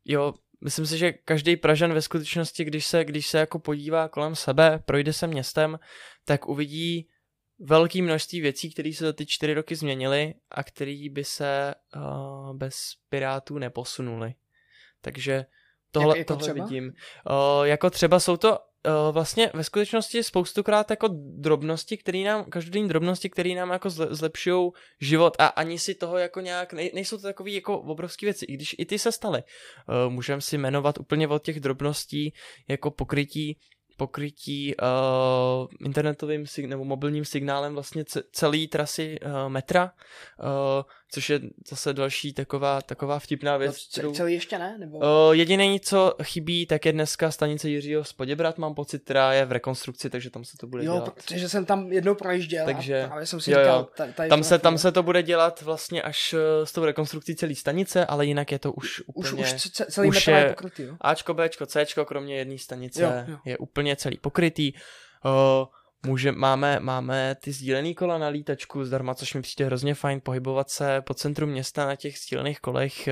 jo, 0.04 0.34
myslím 0.60 0.86
si, 0.86 0.98
že 0.98 1.12
každý 1.12 1.56
Pražan 1.56 1.92
ve 1.92 2.02
skutečnosti, 2.02 2.64
když 2.64 2.86
se, 2.86 3.04
když 3.04 3.26
se 3.26 3.38
jako 3.38 3.58
podívá 3.58 4.08
kolem 4.08 4.34
sebe, 4.34 4.78
projde 4.84 5.12
se 5.12 5.26
městem, 5.26 5.78
tak 6.24 6.48
uvidí 6.48 7.08
velké 7.58 8.02
množství 8.02 8.40
věcí, 8.40 8.72
které 8.72 8.92
se 8.92 9.04
za 9.04 9.12
ty 9.12 9.26
čtyři 9.26 9.54
roky 9.54 9.76
změnily 9.76 10.34
a 10.50 10.62
které 10.62 11.06
by 11.10 11.24
se 11.24 11.74
uh, 11.96 12.56
bez 12.56 12.94
Pirátů 13.08 13.58
neposunuly. 13.58 14.34
Takže 15.00 15.46
tohle, 15.90 16.08
jak, 16.08 16.18
jako 16.18 16.34
tohle 16.34 16.52
třeba? 16.52 16.64
vidím. 16.64 16.84
Uh, 17.30 17.66
jako 17.66 17.90
třeba 17.90 18.20
jsou 18.20 18.36
to 18.36 18.58
vlastně 19.12 19.50
ve 19.54 19.64
skutečnosti 19.64 20.22
spoustukrát 20.22 20.90
jako 20.90 21.08
drobnosti, 21.38 21.96
které 21.96 22.18
nám, 22.18 22.44
každodenní 22.44 22.88
drobnosti, 22.88 23.30
které 23.30 23.54
nám 23.54 23.70
jako 23.70 23.90
zlepšují 23.90 24.70
život 25.00 25.36
a 25.38 25.46
ani 25.46 25.78
si 25.78 25.94
toho 25.94 26.18
jako 26.18 26.40
nějak, 26.40 26.72
nej, 26.72 26.90
nejsou 26.94 27.16
to 27.16 27.22
takové 27.22 27.50
jako 27.50 27.80
obrovské 27.80 28.26
věci, 28.26 28.44
i 28.44 28.54
když 28.54 28.74
i 28.78 28.86
ty 28.86 28.98
se 28.98 29.12
staly. 29.12 29.42
Uh, 29.42 30.12
můžeme 30.12 30.40
si 30.40 30.58
jmenovat 30.58 30.98
úplně 30.98 31.28
od 31.28 31.42
těch 31.42 31.60
drobností 31.60 32.34
jako 32.68 32.90
pokrytí 32.90 33.58
pokrytí 34.00 34.74
uh, 34.76 35.68
internetovým 35.84 36.44
sig- 36.44 36.68
nebo 36.68 36.84
mobilním 36.84 37.24
signálem 37.24 37.74
vlastně 37.74 38.02
ce- 38.02 38.22
celé 38.32 38.66
trasy 38.66 39.20
uh, 39.20 39.48
metra, 39.48 39.92
uh, 40.40 40.82
což 41.12 41.30
je 41.30 41.40
zase 41.68 41.92
další 41.92 42.32
taková, 42.32 42.82
taková 42.82 43.18
vtipná 43.18 43.56
věc. 43.56 43.72
No, 43.72 43.92
kterou... 43.92 44.12
Celý 44.12 44.32
ještě 44.34 44.58
ne? 44.58 44.78
Nebo... 44.78 44.98
Uh, 44.98 45.04
jediný, 45.32 45.80
co 45.80 46.14
chybí, 46.22 46.66
tak 46.66 46.86
je 46.86 46.92
dneska 46.92 47.30
stanice 47.30 47.68
Jiřího 47.68 48.04
Spoděbrat, 48.04 48.58
mám 48.58 48.74
pocit, 48.74 49.04
která 49.04 49.32
je 49.32 49.44
v 49.44 49.52
rekonstrukci, 49.52 50.10
takže 50.10 50.30
tam 50.30 50.44
se 50.44 50.56
to 50.56 50.66
bude 50.66 50.84
jo, 50.84 50.92
dělat. 50.92 51.06
Jo, 51.06 51.12
protože 51.16 51.48
jsem 51.48 51.64
tam 51.64 51.92
jednou 51.92 52.14
projížděl 52.14 52.66
takže, 52.66 53.04
a 53.04 53.06
právě 53.06 53.26
jsem 53.26 53.40
si 53.40 53.50
jo, 53.50 53.58
říkal, 53.58 53.78
jo. 53.78 53.88
Tady, 53.94 54.28
tam, 54.28 54.44
se, 54.44 54.58
tam 54.58 54.78
se 54.78 54.92
to 54.92 55.02
bude 55.02 55.22
dělat 55.22 55.62
vlastně 55.62 56.02
až 56.02 56.34
s 56.64 56.72
tou 56.72 56.84
rekonstrukcí 56.84 57.36
celé 57.36 57.54
stanice, 57.54 58.06
ale 58.06 58.26
jinak 58.26 58.52
je 58.52 58.58
to 58.58 58.72
už 58.72 59.02
úplně... 59.06 59.42
Už, 59.42 59.54
už 59.54 59.70
celý 59.70 60.08
už 60.08 60.26
je, 60.26 60.34
je 60.34 60.48
pokrytý, 60.48 60.82
jo? 60.82 60.96
Ačko, 61.00 61.34
Bčko, 61.34 61.66
Cčko, 61.66 62.04
kromě 62.04 62.36
jedné 62.36 62.58
stanice 62.58 63.02
jo, 63.02 63.10
jo. 63.28 63.38
je 63.44 63.58
úplně 63.58 63.89
celý 63.96 64.18
pokrytý. 64.18 64.72
Uh, 65.24 65.66
může, 66.06 66.32
máme, 66.32 66.80
máme 66.80 67.34
ty 67.34 67.52
sdílený 67.52 67.94
kola 67.94 68.18
na 68.18 68.28
lítačku 68.28 68.84
zdarma, 68.84 69.14
což 69.14 69.34
mi 69.34 69.42
přijde 69.42 69.66
hrozně 69.66 69.94
fajn, 69.94 70.20
pohybovat 70.20 70.70
se 70.70 71.00
po 71.00 71.14
centru 71.14 71.46
města 71.46 71.86
na 71.86 71.96
těch 71.96 72.18
sdílených 72.18 72.60
kolech. 72.60 73.08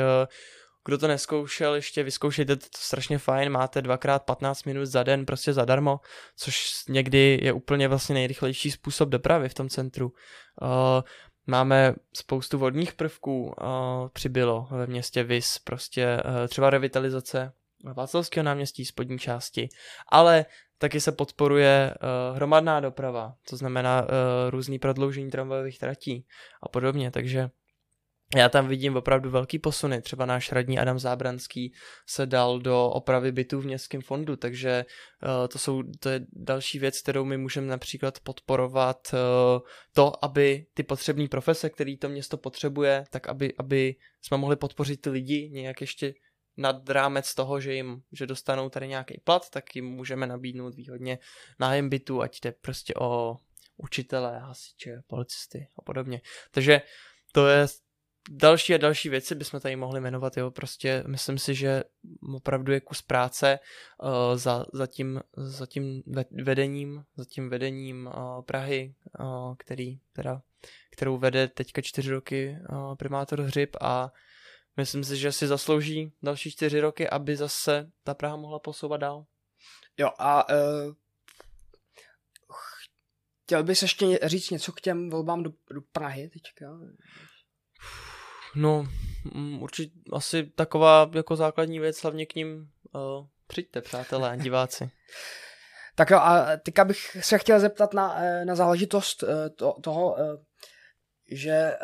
Kdo 0.85 0.99
to 0.99 1.09
neskoušel, 1.09 1.75
ještě 1.75 2.03
vyzkoušejte, 2.03 2.57
to 2.57 2.67
strašně 2.77 3.19
fajn, 3.19 3.53
máte 3.53 3.83
dvakrát 3.83 4.23
15 4.23 4.65
minut 4.65 4.87
za 4.87 5.03
den 5.03 5.27
prostě 5.27 5.53
zadarmo, 5.53 6.01
což 6.37 6.73
někdy 6.89 7.39
je 7.43 7.53
úplně 7.53 7.89
vlastně 7.89 8.15
nejrychlejší 8.15 8.71
způsob 8.71 9.09
dopravy 9.09 9.49
v 9.49 9.55
tom 9.55 9.69
centru. 9.69 10.13
Máme 11.47 11.95
spoustu 12.17 12.59
vodních 12.59 12.93
prvků, 12.93 13.55
přibylo 14.13 14.69
ve 14.71 14.87
městě 14.87 15.23
Vis, 15.23 15.59
prostě 15.59 16.23
třeba 16.49 16.71
revitalizace 16.71 17.53
Václavského 17.85 18.45
náměstí 18.45 18.85
spodní 18.85 19.19
části, 19.19 19.69
ale 20.09 20.47
taky 20.79 21.01
se 21.01 21.13
podporuje 21.13 21.95
uh, 21.95 22.37
hromadná 22.37 22.81
doprava, 22.81 23.35
to 23.51 23.57
znamená 23.57 24.03
uh, 24.03 24.09
různý 24.51 24.79
prodloužení 24.79 25.31
tramvajových 25.31 25.79
tratí 25.79 26.27
a 26.63 26.69
podobně, 26.69 27.11
takže 27.11 27.51
já 28.37 28.49
tam 28.49 28.69
vidím 28.69 28.97
opravdu 28.97 29.31
velký 29.31 29.59
posuny. 29.59 30.03
Třeba 30.03 30.27
náš 30.27 30.53
radní 30.53 30.79
Adam 30.79 30.99
Zábranský 30.99 31.73
se 32.07 32.27
dal 32.27 32.59
do 32.59 32.91
opravy 32.91 33.33
bytů 33.33 33.61
v 33.61 33.65
městském 33.65 34.01
fondu, 34.01 34.37
takže 34.37 34.85
uh, 35.23 35.49
to, 35.49 35.59
jsou, 35.59 35.83
to 36.01 36.09
je 36.09 36.21
další 36.33 36.79
věc, 36.79 37.01
kterou 37.01 37.25
my 37.25 37.37
můžeme 37.37 37.67
například 37.67 38.21
podporovat 38.21 38.99
uh, 39.13 39.61
to, 39.93 40.25
aby 40.25 40.67
ty 40.75 40.83
potřební 40.83 41.29
profese, 41.29 41.71
který 41.71 41.99
to 41.99 42.09
město 42.09 42.37
potřebuje, 42.37 43.05
tak 43.11 43.29
aby, 43.29 43.55
aby 43.59 43.95
jsme 44.23 44.37
mohli 44.37 44.57
podpořit 44.57 45.01
ty 45.01 45.11
lidi 45.11 45.51
nějak 45.53 45.81
ještě 45.81 46.15
nad 46.59 46.91
rámec 46.91 47.35
toho, 47.35 47.61
že 47.61 47.75
jim, 47.75 48.03
že 48.13 48.27
dostanou 48.27 48.69
tady 48.69 48.89
nějaký 48.89 49.21
plat, 49.25 49.51
tak 49.51 49.77
jim 49.77 49.87
můžeme 49.87 50.27
nabídnout 50.27 50.75
výhodně 50.75 51.19
nájem 51.59 51.89
bytu, 51.89 52.23
ať 52.23 52.41
jde 52.41 52.53
prostě 52.53 52.95
o 52.95 53.37
učitele, 53.77 54.39
hasiče, 54.39 55.03
policisty 55.07 55.69
a 55.79 55.83
podobně. 55.83 56.21
Takže 56.51 56.83
to 57.33 57.49
je 57.49 57.67
další 58.31 58.75
a 58.75 58.79
další 58.79 59.09
věci 59.09 59.35
bychom 59.35 59.61
tady 59.61 59.77
mohli 59.77 60.01
jmenovat, 60.01 60.37
jo, 60.37 60.51
prostě 60.51 61.05
myslím 61.07 61.39
si, 61.39 61.55
že 61.55 61.85
opravdu 62.35 62.73
je 62.73 62.81
kus 62.81 63.03
práce 63.03 63.59
uh, 64.03 64.37
za, 64.39 64.67
za, 64.73 64.87
tím, 64.87 65.21
za 65.37 65.67
tím 65.67 66.03
vedením, 66.45 67.05
za 67.17 67.25
tím 67.25 67.51
vedením 67.51 68.07
uh, 68.07 68.43
Prahy, 68.43 68.95
uh, 69.21 69.55
který, 69.57 69.99
teda, 70.13 70.43
kterou 70.91 71.19
vede 71.19 71.49
teďka 71.49 71.83
čtyři 71.83 72.11
roky 72.11 72.57
uh, 72.71 72.95
primátor 72.95 73.41
Hřib 73.41 73.77
a 73.81 74.13
myslím 74.79 75.05
si, 75.05 75.17
že 75.17 75.33
si 75.33 75.47
zaslouží 75.47 76.13
další 76.23 76.51
čtyři 76.51 76.81
roky, 76.81 77.11
aby 77.11 77.37
zase 77.37 77.91
ta 78.05 78.15
Praha 78.15 78.37
mohla 78.37 78.59
posouvat 78.59 79.01
dál. 79.01 79.25
Jo 79.99 80.11
a 80.19 80.49
uh, 80.49 80.95
chtěl 83.45 83.65
bys 83.65 83.83
ještě 83.83 84.19
říct 84.23 84.51
něco 84.51 84.73
k 84.73 84.81
těm 84.81 85.11
volbám 85.11 85.43
do, 85.43 85.51
do 85.71 85.81
Prahy 85.93 86.29
teďka? 86.29 86.79
No, 88.55 88.89
mm, 89.35 89.63
určitě 89.63 90.01
asi 90.13 90.47
taková 90.47 91.11
jako 91.15 91.37
základní 91.37 91.81
věc, 91.81 92.03
hlavně 92.03 92.27
k 92.27 92.35
ním 92.35 92.71
uh, 92.93 93.27
přijďte, 93.47 93.81
přátelé, 93.81 94.39
diváci. 94.43 94.91
tak 95.95 96.11
jo, 96.11 96.19
a 96.19 96.57
teďka 96.57 96.85
bych 96.85 97.17
se 97.21 97.39
chtěl 97.39 97.61
zeptat 97.61 97.95
na, 97.95 98.23
eh, 98.23 98.45
na 98.45 98.55
záležitost 98.55 99.25
to, 99.57 99.75
toho, 99.83 100.17
že 101.31 101.77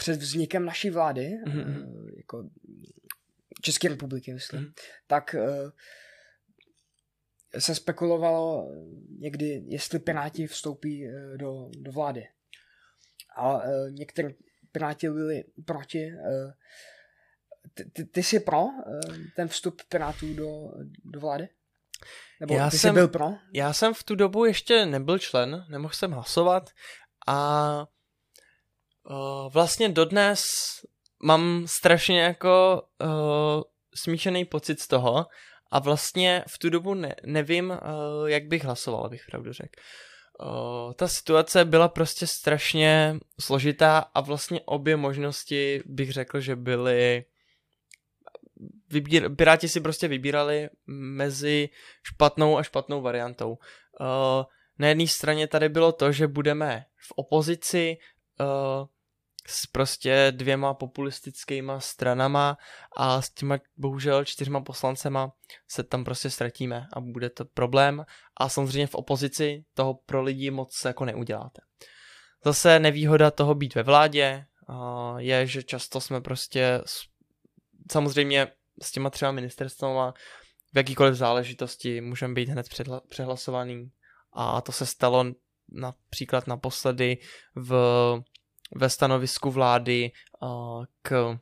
před 0.00 0.20
vznikem 0.20 0.64
naší 0.64 0.90
vlády, 0.90 1.30
mm-hmm. 1.46 1.86
jako 2.16 2.50
České 3.62 3.88
republiky, 3.88 4.32
myslím, 4.32 4.60
mm-hmm. 4.60 4.72
tak 5.06 5.36
se 7.58 7.74
spekulovalo 7.74 8.68
někdy, 9.18 9.62
jestli 9.66 9.98
Piráti 9.98 10.46
vstoupí 10.46 11.08
do, 11.36 11.68
do 11.78 11.92
vlády. 11.92 12.28
A 13.36 13.60
některé 13.90 14.30
Piráti 14.72 15.08
byli 15.08 15.44
proti. 15.64 16.12
Ty, 17.74 17.84
ty, 17.84 18.04
ty 18.04 18.22
jsi 18.22 18.40
pro 18.40 18.64
ten 19.36 19.48
vstup 19.48 19.82
Pirátů 19.88 20.34
do, 20.34 20.72
do 21.04 21.20
vlády? 21.20 21.48
Nebo 22.40 22.54
já 22.54 22.70
ty 22.70 22.78
jsem, 22.78 22.90
jsi 22.90 22.94
byl 22.94 23.08
pro? 23.08 23.32
Já 23.54 23.72
jsem 23.72 23.94
v 23.94 24.04
tu 24.04 24.14
dobu 24.14 24.44
ještě 24.44 24.86
nebyl 24.86 25.18
člen, 25.18 25.64
nemohl 25.68 25.94
jsem 25.94 26.10
hlasovat 26.10 26.70
a 27.26 27.86
uh, 29.04 29.52
vlastně 29.52 29.88
dodnes 29.88 30.42
mám 31.22 31.64
strašně 31.66 32.20
jako 32.20 32.82
uh, 33.02 33.62
smíšený 33.94 34.44
pocit 34.44 34.80
z 34.80 34.88
toho 34.88 35.26
a 35.70 35.78
vlastně 35.78 36.44
v 36.48 36.58
tu 36.58 36.70
dobu 36.70 36.94
ne, 36.94 37.14
nevím, 37.24 37.70
uh, 37.70 38.28
jak 38.28 38.44
bych 38.44 38.64
hlasoval, 38.64 39.04
abych 39.04 39.22
pravdu 39.30 39.52
řekl. 39.52 39.80
Ta 40.96 41.08
situace 41.08 41.64
byla 41.64 41.88
prostě 41.88 42.26
strašně 42.26 43.18
složitá 43.40 43.98
a 43.98 44.20
vlastně 44.20 44.60
obě 44.64 44.96
možnosti 44.96 45.82
bych 45.86 46.12
řekl, 46.12 46.40
že 46.40 46.56
byly 46.56 47.24
vybír, 48.90 49.34
Piráti 49.36 49.68
si 49.68 49.80
prostě 49.80 50.08
vybírali 50.08 50.68
mezi 50.86 51.68
špatnou 52.02 52.58
a 52.58 52.62
špatnou 52.62 53.02
variantou. 53.02 53.58
Na 54.78 54.88
jedné 54.88 55.06
straně 55.06 55.46
tady 55.46 55.68
bylo 55.68 55.92
to, 55.92 56.12
že 56.12 56.26
budeme 56.26 56.84
v 56.96 57.12
opozici, 57.16 57.96
uh, 58.40 58.86
s 59.46 59.66
prostě 59.66 60.32
dvěma 60.36 60.74
populistickýma 60.74 61.80
stranama 61.80 62.56
a 62.96 63.22
s 63.22 63.30
těma 63.30 63.58
bohužel 63.76 64.24
čtyřma 64.24 64.60
poslancema 64.60 65.32
se 65.68 65.82
tam 65.82 66.04
prostě 66.04 66.30
ztratíme 66.30 66.86
a 66.92 67.00
bude 67.00 67.30
to 67.30 67.44
problém 67.44 68.04
a 68.36 68.48
samozřejmě 68.48 68.86
v 68.86 68.94
opozici 68.94 69.64
toho 69.74 69.94
pro 69.94 70.22
lidi 70.22 70.50
moc 70.50 70.84
jako 70.84 71.04
neuděláte. 71.04 71.62
Zase 72.44 72.78
nevýhoda 72.78 73.30
toho 73.30 73.54
být 73.54 73.74
ve 73.74 73.82
vládě 73.82 74.46
je, 75.16 75.46
že 75.46 75.62
často 75.62 76.00
jsme 76.00 76.20
prostě 76.20 76.82
samozřejmě 77.92 78.46
s 78.82 78.92
těma 78.92 79.10
třeba 79.10 79.32
ministerstvama 79.32 80.14
v 80.72 80.76
jakýkoliv 80.76 81.14
záležitosti 81.14 82.00
můžeme 82.00 82.34
být 82.34 82.48
hned 82.48 82.66
přehlasovaný 83.08 83.90
a 84.32 84.60
to 84.60 84.72
se 84.72 84.86
stalo 84.86 85.24
například 85.72 86.46
naposledy 86.46 87.18
v, 87.54 87.72
ve 88.74 88.90
stanovisku 88.90 89.50
vlády 89.50 90.12
uh, 90.42 90.84
k 91.02 91.38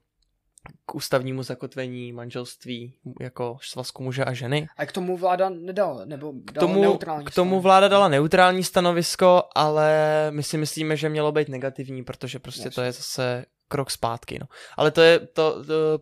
k 0.87 0.95
ústavnímu 0.95 1.43
zakotvení 1.43 2.13
manželství 2.13 2.95
jako 3.21 3.59
svazku 3.63 4.03
muže 4.03 4.25
a 4.25 4.33
ženy. 4.33 4.69
A 4.77 4.87
k 4.87 4.93
tomu 4.93 5.17
vláda 5.17 5.49
nedala, 5.49 6.05
nebo 6.05 6.33
dala 6.33 6.45
k 6.45 6.61
tomu, 6.61 6.83
neutrální 6.83 7.25
K 7.25 7.35
tomu 7.35 7.61
vláda 7.61 7.89
dala 7.89 8.09
neutrální 8.09 8.65
stanovisko, 8.65 9.43
ale 9.55 9.93
my 10.31 10.43
si 10.43 10.59
myslíme, 10.59 10.97
že 10.97 11.09
mělo 11.09 11.33
být 11.33 11.49
negativní, 11.49 12.05
protože 12.05 12.39
prostě 12.39 12.61
Jasně. 12.61 12.75
to 12.75 12.83
je 12.83 12.93
zase 12.93 13.45
krok 13.69 13.91
zpátky. 13.91 14.39
No. 14.39 14.47
Ale 14.77 14.91
to 14.91 15.01
je, 15.01 15.19
to, 15.19 15.65
to, 15.65 16.01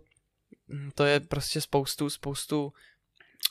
to 0.95 1.05
je 1.05 1.21
prostě 1.21 1.61
spoustu, 1.61 2.11
spoustu 2.11 2.73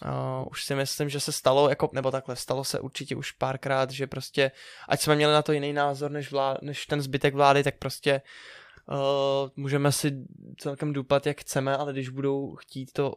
Uh, 0.04 0.48
už 0.52 0.64
si 0.64 0.76
myslím, 0.76 1.10
že 1.10 1.20
se 1.20 1.32
stalo, 1.32 1.70
jako, 1.70 1.90
nebo 1.94 2.12
takhle, 2.12 2.36
stalo 2.36 2.64
se 2.64 2.80
určitě 2.80 3.16
už 3.16 3.32
párkrát, 3.32 3.92
že 3.92 4.08
prostě, 4.08 4.52
ať 4.90 5.02
jsme 5.02 5.16
měli 5.16 5.34
na 5.34 5.42
to 5.42 5.52
jiný 5.52 5.74
názor 5.74 6.12
než, 6.12 6.32
vlá, 6.32 6.58
než 6.62 6.86
ten 6.86 7.02
zbytek 7.02 7.36
vlády, 7.36 7.64
tak 7.64 7.78
prostě 7.78 8.22
Uh, 8.92 9.50
můžeme 9.56 9.92
si 9.92 10.12
celkem 10.58 10.94
dupat, 10.94 11.26
jak 11.28 11.42
chceme, 11.42 11.78
ale 11.78 11.94
když 11.94 12.10
budou 12.10 12.56
chtít 12.56 12.92
to 12.92 13.14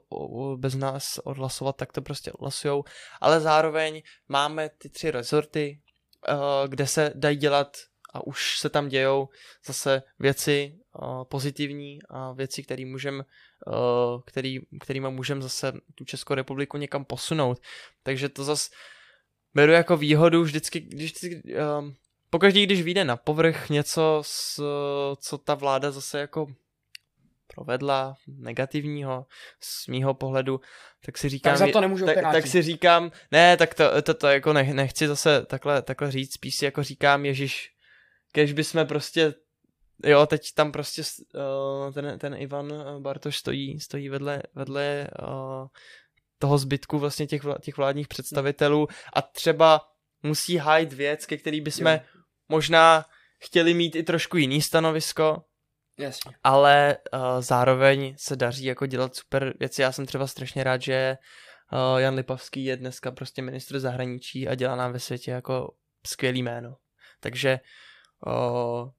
bez 0.57 0.75
nás 0.75 1.19
odhlasovat, 1.19 1.77
tak 1.77 1.93
to 1.93 2.03
prostě 2.03 2.33
odhlasujou. 2.33 2.85
Ale 3.21 3.41
zároveň 3.41 4.03
máme 4.29 4.69
ty 4.69 4.89
tři 4.89 5.11
rezorty, 5.11 5.81
uh, 6.29 6.69
kde 6.69 6.87
se 6.87 7.13
dají 7.15 7.37
dělat 7.37 7.77
a 8.13 8.27
už 8.27 8.59
se 8.59 8.69
tam 8.69 8.89
dějou 8.89 9.29
zase 9.67 10.03
věci 10.19 10.79
pozitivní 11.25 11.99
a 12.09 12.33
věci, 12.33 12.63
které 12.63 12.85
můžem, 12.87 13.25
který, 14.27 14.59
kterýma 14.81 15.11
můžeme 15.11 15.43
zase 15.43 15.73
tu 15.95 16.05
Českou 16.05 16.35
republiku 16.35 16.77
někam 16.77 17.05
posunout. 17.05 17.61
Takže 18.03 18.29
to 18.29 18.45
zase 18.45 18.71
beru 19.55 19.73
jako 19.73 19.97
výhodu 19.97 20.43
vždycky, 20.43 20.81
když 20.81 21.15
uh, 21.23 21.91
pokaždý, 22.31 22.67
když 22.67 22.83
vyjde 22.83 23.05
na 23.05 23.17
povrch 23.17 23.71
něco, 23.71 24.23
s, 24.25 24.63
co 25.17 25.39
ta 25.39 25.55
vláda 25.55 25.91
zase 25.91 26.21
jako 26.21 26.47
provedla 27.55 28.17
negativního 28.27 29.27
z 29.61 29.87
mýho 29.87 30.15
pohledu, 30.15 30.61
tak 31.07 31.19
si 31.19 31.29
říkám... 31.29 31.51
Tak 31.51 31.59
za 31.59 31.73
to 31.73 31.81
nemůžu 31.81 32.07
tak, 32.07 32.17
tak 32.33 32.47
si 32.47 32.63
říkám, 32.63 33.13
ne, 33.33 33.57
tak 33.57 33.75
to, 33.75 34.03
to, 34.03 34.15
to 34.15 34.27
jako 34.27 34.53
nech, 34.53 34.73
nechci 34.73 35.09
zase 35.09 35.47
takhle, 35.47 35.83
takhle 35.83 36.11
říct, 36.11 36.35
spíš 36.35 36.57
si 36.57 36.65
jako 36.65 36.83
říkám, 36.83 37.25
Ježíš, 37.25 37.73
kež 38.33 38.53
bychom 38.53 38.87
prostě 38.87 39.35
jo, 40.05 40.27
teď 40.27 40.53
tam 40.55 40.73
prostě 40.73 41.03
uh, 41.35 41.93
ten, 41.93 42.19
ten 42.19 42.35
Ivan 42.35 42.73
Bartoš 43.03 43.37
stojí, 43.37 43.81
stojí 43.81 44.09
vedle, 44.09 44.43
vedle 44.55 45.09
uh, 45.23 45.67
toho 46.39 46.59
zbytku 46.59 46.99
vlastně 46.99 47.27
těch, 47.27 47.43
vla, 47.43 47.59
těch 47.59 47.77
vládních 47.77 48.09
představitelů 48.09 48.89
a 49.13 49.23
třeba 49.23 49.81
musí 50.23 50.57
hájit 50.57 50.93
věc, 50.93 51.27
ke 51.27 51.37
který 51.37 51.61
bychom 51.61 51.87
jo 51.87 52.01
možná 52.49 53.05
chtěli 53.45 53.75
mít 53.75 53.97
i 53.97 54.03
trošku 54.03 54.37
jiný 54.37 54.63
stanovisko, 54.63 55.45
Jasně. 55.99 56.33
ale 56.45 56.97
uh, 57.13 57.21
zároveň 57.41 58.15
se 58.19 58.37
daří 58.37 58.65
jako 58.65 58.87
dělat 58.87 59.17
super 59.17 59.55
věci. 59.61 59.83
Já 59.83 59.93
jsem 59.93 60.07
třeba 60.07 60.27
strašně 60.27 60.65
rád, 60.65 60.83
že 60.83 61.17
uh, 61.73 62.01
Jan 62.01 62.15
Lipavský 62.15 62.65
je 62.65 62.77
dneska 62.77 63.11
prostě 63.11 63.43
ministr 63.43 63.79
zahraničí 63.79 64.49
a 64.49 64.55
dělá 64.55 64.77
nám 64.77 64.93
ve 64.93 65.01
světě 65.01 65.31
jako 65.31 65.75
skvělý 66.07 66.43
jméno. 66.43 66.77
Takže 67.21 67.61
uh, 68.27 68.91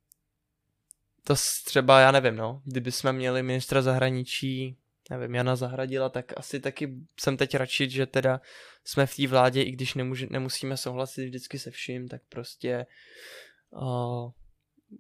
to 1.24 1.36
třeba, 1.66 2.00
já 2.00 2.12
nevím, 2.12 2.36
no, 2.36 2.62
kdyby 2.66 2.92
jsme 2.92 3.14
měli 3.14 3.44
ministra 3.44 3.82
zahraničí, 3.82 4.78
nevím, 5.10 5.36
Jana 5.36 5.56
Zahradila, 5.56 6.10
tak 6.10 6.34
asi 6.38 6.60
taky 6.60 6.94
jsem 7.20 7.38
teď 7.38 7.56
radši, 7.56 7.90
že 7.90 8.06
teda 8.06 8.42
jsme 8.84 9.06
v 9.06 9.16
té 9.16 9.28
vládě, 9.28 9.62
i 9.62 9.72
když 9.72 9.94
nemůže, 9.94 10.28
nemusíme 10.30 10.78
souhlasit 10.78 11.26
vždycky 11.26 11.60
se 11.60 11.72
vším, 11.72 12.08
tak 12.08 12.22
prostě 12.30 12.86
uh, 13.70 14.32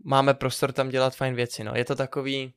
máme 0.05 0.34
prostor 0.34 0.71
tam 0.71 0.89
dělat 0.89 1.15
fajn 1.15 1.36
věci. 1.36 1.63
No. 1.63 1.71
Je 1.75 1.86
to 1.86 1.95
takový, 1.95 2.53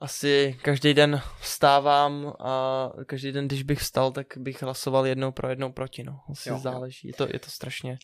asi 0.00 0.58
každý 0.62 0.94
den 0.94 1.22
vstávám 1.40 2.32
a 2.40 2.90
každý 3.06 3.32
den, 3.32 3.46
když 3.46 3.62
bych 3.62 3.78
vstal, 3.78 4.12
tak 4.12 4.26
bych 4.36 4.62
hlasoval 4.62 5.06
jednou 5.06 5.32
pro 5.32 5.48
jednou 5.48 5.72
proti. 5.72 6.04
No. 6.04 6.20
Asi 6.30 6.48
jo, 6.48 6.58
záleží. 6.58 7.08
Je 7.08 7.14
to, 7.14 7.26
je 7.32 7.38
to 7.38 7.50
strašně 7.50 7.98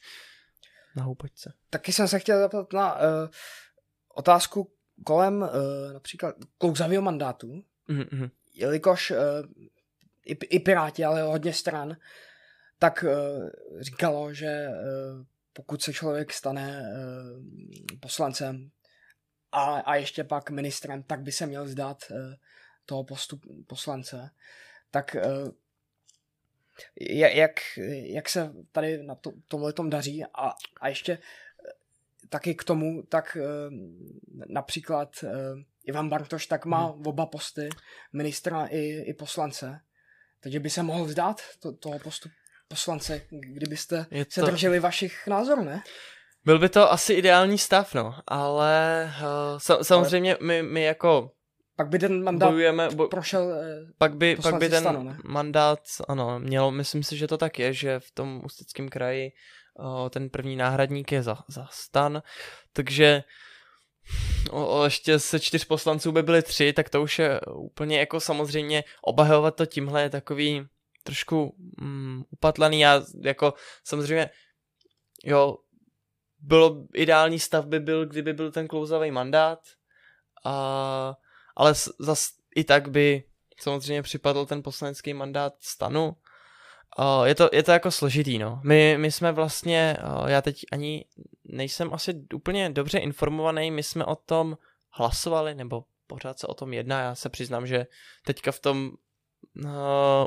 na 0.97 1.03
houpačce. 1.03 1.53
Taky 1.71 1.93
jsem 1.93 2.09
se 2.09 2.19
chtěl 2.19 2.41
zeptat 2.41 2.73
na 2.73 2.95
uh, 2.95 3.01
otázku 4.15 4.73
kolem 5.05 5.43
uh, 5.43 5.49
například 5.93 6.35
klouzavého 6.59 7.03
mandátu, 7.03 7.65
mm-hmm. 7.89 8.31
jelikož 8.55 9.11
uh, 9.11 9.17
i, 10.27 10.33
i 10.33 10.61
Piráti, 10.61 11.05
ale 11.05 11.23
hodně 11.23 11.53
stran, 11.53 11.97
tak 12.79 13.05
uh, 13.05 13.51
říkalo, 13.81 14.35
že 14.35 14.67
uh, 14.69 15.25
pokud 15.53 15.83
se 15.83 15.93
člověk 15.93 16.33
stane 16.33 16.83
uh, 16.83 17.99
poslancem 18.01 18.71
a, 19.53 19.65
a 19.65 19.95
ještě 19.95 20.25
pak 20.25 20.51
ministrem, 20.51 21.03
tak 21.03 21.21
by 21.21 21.33
se 21.33 21.47
měl 21.47 21.69
zdát 21.69 21.99
uh, 22.11 22.17
toho 22.87 23.05
postu 23.05 23.41
poslance. 23.67 24.31
Tak 24.91 25.17
uh, 25.25 25.49
jak, 27.11 27.51
jak 28.03 28.29
se 28.29 28.53
tady 28.73 29.03
na 29.03 29.15
to, 29.15 29.33
tomhle 29.49 29.73
tom 29.73 29.91
daří 29.91 30.25
a, 30.25 30.53
a 30.81 30.89
ještě 30.89 31.19
taky 32.35 32.55
k 32.55 32.65
tomu, 32.65 33.03
tak 33.07 33.37
například 34.51 35.25
Ivan 35.87 36.09
Bartoš 36.09 36.47
tak 36.47 36.67
má 36.67 36.91
hmm. 36.91 37.07
oba 37.07 37.27
posty, 37.27 37.69
ministra 38.13 38.67
i, 38.67 39.07
i 39.07 39.15
poslance, 39.15 39.81
takže 40.43 40.61
by 40.61 40.71
se 40.71 40.83
mohl 40.83 41.05
vzdát 41.05 41.39
to, 41.63 41.73
toho 41.73 41.99
postu 41.99 42.29
poslance, 42.69 43.21
kdybyste 43.31 44.07
je 44.11 44.25
to... 44.25 44.31
se 44.31 44.43
drželi 44.43 44.81
vašich 44.81 45.27
názorů, 45.27 45.65
ne? 45.65 45.83
Byl 46.45 46.59
by 46.59 46.69
to 46.69 46.93
asi 46.93 47.13
ideální 47.13 47.59
stav, 47.59 47.95
no, 47.95 48.15
ale 48.27 49.05
uh, 49.21 49.59
sa- 49.59 49.85
samozřejmě 49.85 50.37
ale... 50.37 50.47
my, 50.47 50.63
my 50.63 50.83
jako 50.83 51.31
pak 51.77 51.89
by 51.89 51.99
ten 51.99 52.23
mandát 52.23 52.51
bojujeme, 52.51 52.89
bo... 52.95 53.09
prošel 53.09 53.53
eh, 53.53 53.93
pak 53.99 54.17
by, 54.17 54.37
pak 54.37 54.55
by 54.55 54.69
ten 54.69 54.81
stanu, 54.81 55.03
ne? 55.03 55.19
mandát, 55.25 55.79
ano, 56.09 56.41
měl, 56.41 56.71
myslím 56.71 57.03
si, 57.03 57.17
že 57.17 57.27
to 57.27 57.39
tak 57.39 57.59
je, 57.59 57.73
že 57.73 58.01
v 58.01 58.11
tom 58.11 58.43
ústeckém 58.45 58.89
kraji 58.89 59.27
uh, 59.27 59.64
ten 60.11 60.31
první 60.31 60.57
náhradník 60.57 61.13
je 61.13 61.23
za, 61.23 61.39
za 61.49 61.67
stan, 61.71 62.23
takže 62.73 63.25
o, 64.51 64.81
o, 64.81 64.85
ještě 64.85 65.19
se 65.19 65.41
čtyř 65.41 65.65
poslanců 65.65 66.13
by 66.13 66.23
byly 66.23 66.43
tři, 66.43 66.73
tak 66.73 66.89
to 66.89 67.03
už 67.03 67.19
je 67.19 67.41
úplně 67.41 67.99
jako 67.99 68.21
samozřejmě 68.21 68.85
obahovat 69.03 69.57
to 69.57 69.67
tímhle 69.67 70.03
je 70.03 70.11
takový 70.11 70.67
trošku 71.03 71.57
mm, 71.81 72.23
upatlaný. 72.31 72.81
Já 72.81 73.03
jako 73.23 73.55
samozřejmě, 73.85 74.31
jo, 75.25 75.57
bylo 76.39 76.87
ideální 76.95 77.39
stav 77.39 77.67
by 77.67 77.81
byl, 77.81 78.07
kdyby 78.07 78.33
byl 78.33 78.53
ten 78.53 78.69
klouzavý 78.69 79.11
mandát, 79.11 79.59
a, 80.45 81.17
ale 81.57 81.75
zas 81.99 82.29
i 82.57 82.65
tak 82.65 82.89
by 82.91 83.25
samozřejmě 83.61 84.03
připadl 84.03 84.47
ten 84.47 84.63
poslanecký 84.63 85.15
mandát 85.15 85.55
stanu. 85.61 86.17
Uh, 86.99 87.25
je, 87.25 87.35
to, 87.35 87.51
je 87.53 87.63
to 87.63 87.73
jako 87.73 87.91
složitý, 87.91 88.39
no. 88.39 88.61
My, 88.65 88.97
my 88.99 89.13
jsme 89.13 89.33
vlastně, 89.33 89.97
uh, 90.21 90.27
já 90.29 90.43
teď 90.43 90.65
ani 90.73 91.05
nejsem 91.45 91.95
asi 91.95 92.15
úplně 92.35 92.71
dobře 92.71 92.99
informovaný, 92.99 93.71
my 93.71 93.83
jsme 93.83 94.05
o 94.05 94.17
tom 94.17 94.57
hlasovali, 94.91 95.55
nebo 95.55 95.85
pořád 96.07 96.39
se 96.39 96.47
o 96.47 96.55
tom 96.55 96.73
jedná, 96.73 97.01
já 97.01 97.15
se 97.15 97.29
přiznám, 97.29 97.67
že 97.67 97.87
teďka 98.27 98.53
v 98.53 98.61
tom 98.61 98.91
uh, 99.65 99.71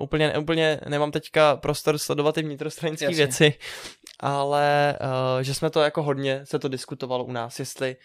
úplně, 0.02 0.38
úplně 0.38 0.80
nemám 0.88 1.12
teďka 1.12 1.56
prostor 1.56 1.98
sledovat 1.98 2.38
i 2.38 2.42
vnitrostranické 2.42 3.10
věci, 3.10 3.54
ale 4.20 4.98
uh, 5.02 5.42
že 5.42 5.54
jsme 5.54 5.70
to 5.70 5.82
jako 5.82 6.04
hodně, 6.04 6.46
se 6.46 6.60
to 6.60 6.68
diskutovalo 6.68 7.24
u 7.24 7.32
nás, 7.32 7.60
jestli 7.60 7.96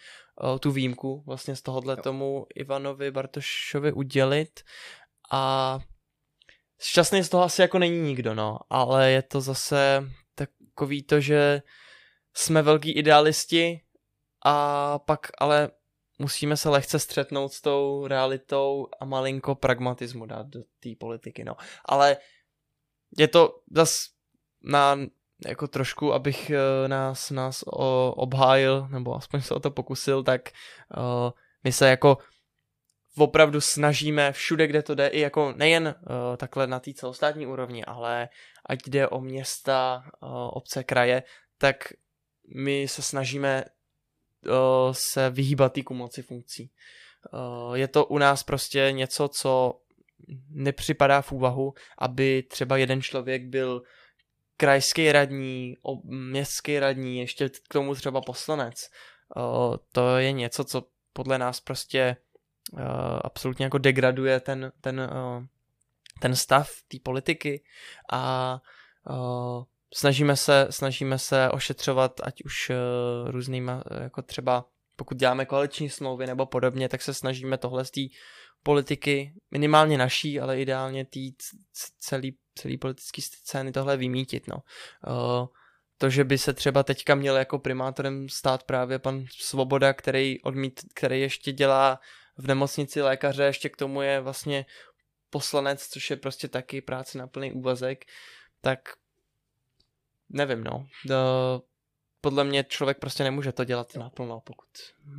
uh, 0.42 0.59
tu 0.59 0.70
výjimku 0.70 1.22
vlastně 1.27 1.57
z 1.57 1.62
tohohle 1.62 1.96
tomu 1.96 2.46
Ivanovi 2.55 3.11
Bartošovi 3.11 3.92
udělit. 3.92 4.61
A 5.31 5.81
šťastný 6.83 7.25
z 7.25 7.29
toho 7.29 7.42
asi 7.45 7.62
jako 7.62 7.79
není 7.79 8.01
nikdo, 8.01 8.35
no, 8.35 8.59
ale 8.71 9.11
je 9.11 9.23
to 9.23 9.40
zase 9.40 10.05
takový 10.35 11.03
to, 11.03 11.21
že 11.21 11.62
jsme 12.35 12.62
velký 12.62 12.92
idealisti 12.92 13.81
a 14.45 14.99
pak 14.99 15.31
ale 15.38 15.71
musíme 16.18 16.57
se 16.57 16.68
lehce 16.68 16.99
střetnout 16.99 17.53
s 17.53 17.61
tou 17.61 18.07
realitou 18.07 18.88
a 19.01 19.05
malinko 19.05 19.55
pragmatismu 19.55 20.27
dát 20.27 20.47
do 20.47 20.61
té 20.81 20.90
politiky, 20.99 21.45
no. 21.45 21.57
Ale 21.85 22.16
je 23.18 23.29
to 23.29 23.61
zas 23.71 24.09
na 24.62 24.99
jako 25.47 25.68
trošku, 25.68 26.12
abych 26.12 26.51
uh, 26.51 26.88
nás, 26.88 27.31
nás 27.31 27.64
o, 27.66 28.12
obhájil, 28.12 28.88
nebo 28.90 29.16
aspoň 29.16 29.40
se 29.40 29.55
o 29.55 29.61
to 29.61 29.71
pokusil, 29.71 30.23
tak 30.23 30.51
uh, 30.97 31.31
my 31.64 31.73
se 31.73 31.88
jako 31.88 32.18
opravdu 33.16 33.61
snažíme 33.61 34.33
všude, 34.33 34.66
kde 34.66 34.83
to 34.83 34.94
jde, 34.94 35.09
i 35.09 35.20
jako 35.20 35.53
nejen 35.57 35.94
uh, 36.01 36.37
takhle 36.37 36.66
na 36.66 36.81
té 36.81 36.92
celostátní 36.92 37.46
úrovni, 37.46 37.85
ale 37.85 38.29
ať 38.66 38.79
jde 38.87 39.09
o 39.09 39.20
města, 39.20 40.05
uh, 40.22 40.29
obce, 40.53 40.85
kraje, 40.85 41.22
tak 41.59 41.77
my 42.55 42.88
se 42.88 43.03
snažíme 43.03 43.64
uh, 44.46 44.92
se 44.92 45.31
vyhýbat 45.31 45.72
té 45.72 45.83
kumulaci 45.83 46.22
funkcí. 46.22 46.70
Uh, 47.33 47.75
je 47.75 47.88
to 47.88 48.07
u 48.07 48.18
nás 48.18 48.42
prostě 48.42 48.92
něco, 48.92 49.29
co 49.29 49.81
nepřipadá 50.48 51.22
v 51.22 51.33
úvahu, 51.33 51.75
aby 51.98 52.42
třeba 52.42 52.77
jeden 52.77 53.03
člověk 53.03 53.44
byl 53.44 53.83
krajský 54.57 55.12
radní, 55.12 55.77
městský 56.05 56.79
radní, 56.79 57.18
ještě 57.18 57.48
k 57.48 57.72
tomu 57.72 57.94
třeba 57.94 58.20
poslanec. 58.20 58.75
Uh, 59.37 59.77
to 59.92 60.16
je 60.16 60.33
něco, 60.33 60.64
co 60.64 60.87
podle 61.12 61.38
nás 61.38 61.61
prostě 61.61 62.16
uh, 62.72 62.81
absolutně 63.25 63.64
jako 63.64 63.79
degraduje 63.79 64.40
ten, 64.40 64.72
ten, 64.81 65.01
uh, 65.01 65.44
ten 66.20 66.37
stav 66.37 66.70
té 66.88 66.96
politiky 67.03 67.62
a 68.12 68.61
uh, 69.11 69.64
snažíme 69.94 70.37
se, 70.37 70.66
snažíme 70.70 71.18
se 71.18 71.51
ošetřovat, 71.51 72.20
ať 72.25 72.42
už 72.44 72.70
uh, 72.70 73.31
různýma, 73.31 73.83
jako 74.03 74.22
třeba 74.22 74.64
pokud 74.96 75.16
děláme 75.16 75.46
koaliční 75.46 75.90
smlouvy 75.90 76.27
nebo 76.27 76.46
podobně, 76.46 76.88
tak 76.88 77.03
se 77.03 77.14
snažíme 77.14 77.59
tohle 77.59 77.85
z 77.85 77.90
té 77.90 78.01
politiky, 78.62 79.35
minimálně 79.51 79.98
naší, 79.98 80.40
ale 80.40 80.61
ideálně 80.61 81.05
té 81.05 81.20
celý, 82.01 82.37
celý 82.55 82.79
politické 82.79 83.22
scény 83.22 83.72
tohle 83.72 83.96
vymítit. 83.96 84.48
No. 84.48 84.57
Uh, 84.57 85.46
to, 85.98 86.11
že 86.11 86.25
by 86.25 86.38
se 86.38 86.53
třeba 86.53 86.83
teďka 86.83 87.14
měl 87.14 87.37
jako 87.37 87.59
primátorem 87.59 88.29
stát 88.29 88.62
právě 88.62 88.98
pan 88.98 89.25
Svoboda, 89.31 89.92
který, 89.92 90.42
odmít, 90.42 90.81
který 90.94 91.20
ještě 91.20 91.53
dělá 91.53 92.01
v 92.37 92.47
nemocnici 92.47 93.03
lékaře, 93.03 93.45
ještě 93.45 93.68
k 93.68 93.77
tomu 93.77 94.03
je 94.03 94.21
vlastně 94.21 94.66
poslanec, 95.31 95.88
což 95.88 96.11
je 96.11 96.16
prostě 96.16 96.49
taky 96.49 96.81
práce 96.81 97.18
na 97.18 97.27
plný 97.27 97.53
úvazek, 97.53 98.05
tak 98.61 98.81
nevím, 100.29 100.64
no. 100.64 100.87
Do, 101.07 101.62
podle 102.21 102.45
mě 102.45 102.64
člověk 102.64 102.99
prostě 102.99 103.25
nemůže 103.25 103.53
to 103.53 103.64
dělat 103.64 103.97
naplno, 103.97 104.40
pokud 104.40 104.68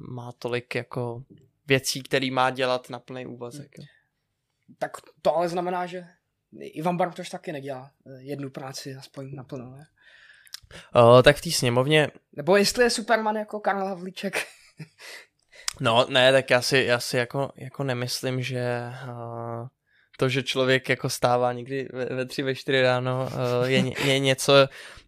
má 0.09 0.31
tolik 0.31 0.75
jako 0.75 1.23
věcí, 1.67 2.03
který 2.03 2.31
má 2.31 2.49
dělat 2.49 2.89
na 2.89 2.99
plný 2.99 3.25
úvazek. 3.25 3.71
Jo. 3.77 3.85
Tak 4.77 4.91
to 5.21 5.35
ale 5.35 5.49
znamená, 5.49 5.85
že 5.85 6.07
Ivan 6.59 6.97
Bartoš 6.97 7.29
taky 7.29 7.51
nedělá 7.51 7.91
eh, 8.07 8.21
jednu 8.21 8.49
práci 8.49 8.95
aspoň 8.95 9.35
naplno, 9.35 9.71
ne? 9.71 9.87
O, 10.93 11.23
tak 11.23 11.37
v 11.37 11.41
té 11.41 11.51
sněmovně... 11.51 12.11
Nebo 12.33 12.57
jestli 12.57 12.83
je 12.83 12.89
Superman 12.89 13.35
jako 13.35 13.59
Karl 13.59 13.85
Havlíček. 13.85 14.35
no, 15.79 16.05
ne, 16.09 16.31
tak 16.31 16.49
já 16.49 16.61
si, 16.61 16.77
já 16.77 16.99
si 16.99 17.17
jako, 17.17 17.51
jako 17.55 17.83
nemyslím, 17.83 18.41
že 18.41 18.81
uh, 19.07 19.67
to, 20.17 20.29
že 20.29 20.43
člověk 20.43 20.89
jako 20.89 21.09
stává 21.09 21.53
někdy 21.53 21.87
ve, 21.93 22.05
ve 22.05 22.25
tři, 22.25 22.43
ve 22.43 22.55
čtyři 22.55 22.81
ráno, 22.81 23.29
uh, 23.61 23.69
je, 23.69 24.07
je 24.07 24.19
něco, 24.19 24.53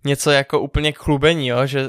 něco 0.03 0.31
jako 0.31 0.59
úplně 0.59 0.93
k 0.93 0.97
chlubení, 0.97 1.47
jo? 1.47 1.65
že 1.65 1.87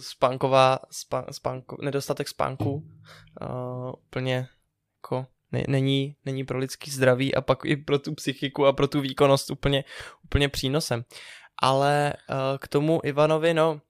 spánková, 0.00 0.78
spán, 0.90 1.24
spánko, 1.30 1.76
nedostatek 1.82 2.28
spánku 2.28 2.72
uh, 2.72 3.92
úplně 4.06 4.48
jako 4.98 5.26
ne, 5.52 5.64
není, 5.68 6.16
není 6.24 6.44
pro 6.44 6.58
lidský 6.58 6.90
zdraví 6.90 7.34
a 7.34 7.40
pak 7.40 7.58
i 7.64 7.76
pro 7.76 7.98
tu 7.98 8.14
psychiku 8.14 8.66
a 8.66 8.72
pro 8.72 8.88
tu 8.88 9.00
výkonnost 9.00 9.50
úplně, 9.50 9.84
úplně 10.24 10.48
přínosem. 10.48 11.04
Ale 11.62 12.12
uh, 12.30 12.58
k 12.58 12.68
tomu 12.68 13.00
Ivanovi, 13.04 13.54
no, 13.54 13.80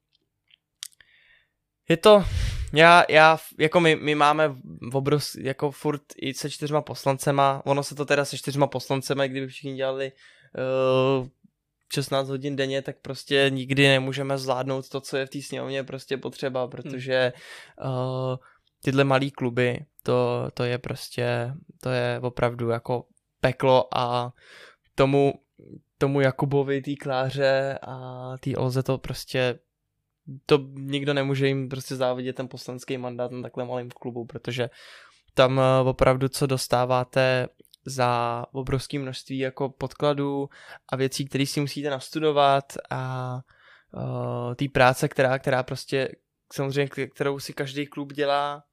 je 1.89 1.97
to, 1.97 2.25
já, 2.73 3.05
já, 3.09 3.39
jako 3.59 3.81
my, 3.81 3.97
my 3.97 4.15
máme 4.15 4.57
obrus, 4.93 5.35
jako 5.35 5.71
furt 5.71 6.03
i 6.17 6.35
se 6.35 6.51
čtyřma 6.51 6.83
poslancema, 6.83 7.63
ono 7.65 7.83
se 7.83 7.95
to 7.95 8.05
teda 8.05 8.25
se 8.25 8.39
čtyřma 8.39 8.67
poslancema, 8.67 9.27
kdyby 9.27 9.47
všichni 9.47 9.75
dělali 9.75 10.13
uh, 11.21 11.29
16 11.93 12.29
hodin 12.29 12.57
denně, 12.57 12.83
tak 12.83 12.97
prostě 13.03 13.47
nikdy 13.49 13.89
nemůžeme 13.89 14.39
zvládnout 14.39 14.89
to, 14.89 15.01
co 15.01 15.17
je 15.17 15.27
v 15.27 15.31
té 15.31 15.43
sněmovně 15.43 15.85
prostě 15.85 16.17
potřeba, 16.17 16.69
protože 16.69 17.33
uh, 17.85 18.37
tyhle 18.83 19.05
malý 19.05 19.31
kluby, 19.31 19.85
to, 20.03 20.49
to 20.55 20.65
je 20.65 20.79
prostě, 20.79 21.53
to 21.83 21.91
je 21.91 22.21
opravdu 22.23 22.69
jako 22.69 23.05
peklo 23.41 23.99
a 23.99 24.33
tomu, 24.95 25.35
tomu 25.99 26.21
Jakubovi, 26.21 26.83
té 26.83 26.97
Kláře 26.97 27.79
a 27.83 28.33
té 28.41 28.57
Olze 28.57 28.83
to 28.83 28.99
prostě 28.99 29.59
to 30.47 30.59
nikdo 30.75 31.15
nemůže 31.15 31.49
jim 31.49 31.69
prostě 31.69 31.97
závidět 31.97 32.37
ten 32.37 32.49
poslanský 32.49 32.99
mandát 32.99 33.31
na 33.31 33.43
takhle 33.43 33.65
malém 33.65 33.91
klubu, 33.91 34.25
protože 34.25 34.71
tam 35.35 35.61
eh, 35.61 35.89
opravdu 35.89 36.29
co 36.29 36.47
dostáváte 36.47 37.49
za 37.87 38.45
obrovské 38.53 38.99
množství 38.99 39.39
jako 39.39 39.69
podkladů 39.69 40.49
a 40.89 40.97
věcí, 40.97 41.25
které 41.25 41.47
si 41.47 41.61
musíte 41.61 41.91
nastudovat 41.91 42.65
a 42.91 43.35
uh, 43.93 44.55
té 44.55 44.65
práce, 44.73 45.09
která, 45.09 45.39
která 45.39 45.63
prostě 45.63 46.09
samozřejmě, 46.53 46.89
kterou 47.15 47.39
si 47.39 47.53
každý 47.53 47.87
klub 47.87 48.13
dělá 48.13 48.65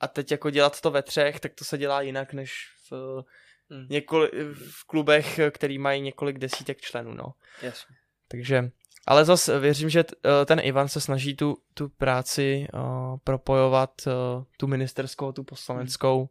a 0.00 0.08
teď 0.08 0.30
jako 0.30 0.50
dělat 0.50 0.80
to 0.80 0.90
ve 0.90 1.02
třech, 1.02 1.40
tak 1.40 1.54
to 1.54 1.64
se 1.64 1.78
dělá 1.78 2.00
jinak 2.02 2.32
než 2.32 2.54
v, 2.90 3.22
hmm. 3.70 3.86
několik, 3.90 4.32
v 4.70 4.86
klubech, 4.86 5.40
který 5.50 5.78
mají 5.78 6.00
několik 6.00 6.38
desítek 6.38 6.80
členů, 6.80 7.14
no. 7.14 7.34
Jasně. 7.62 7.96
Takže 8.28 8.70
ale 9.06 9.24
zase 9.24 9.58
věřím, 9.58 9.90
že 9.90 10.04
eh, 10.04 10.44
ten 10.46 10.60
Ivan 10.62 10.88
se 10.88 11.00
snaží 11.00 11.36
tu, 11.36 11.56
tu 11.74 11.88
práci 11.88 12.66
uh, 12.74 13.16
propojovat, 13.24 13.90
uh, 14.06 14.44
tu 14.56 14.66
ministerskou, 14.66 15.32
tu 15.32 15.44
poslaneckou. 15.44 16.28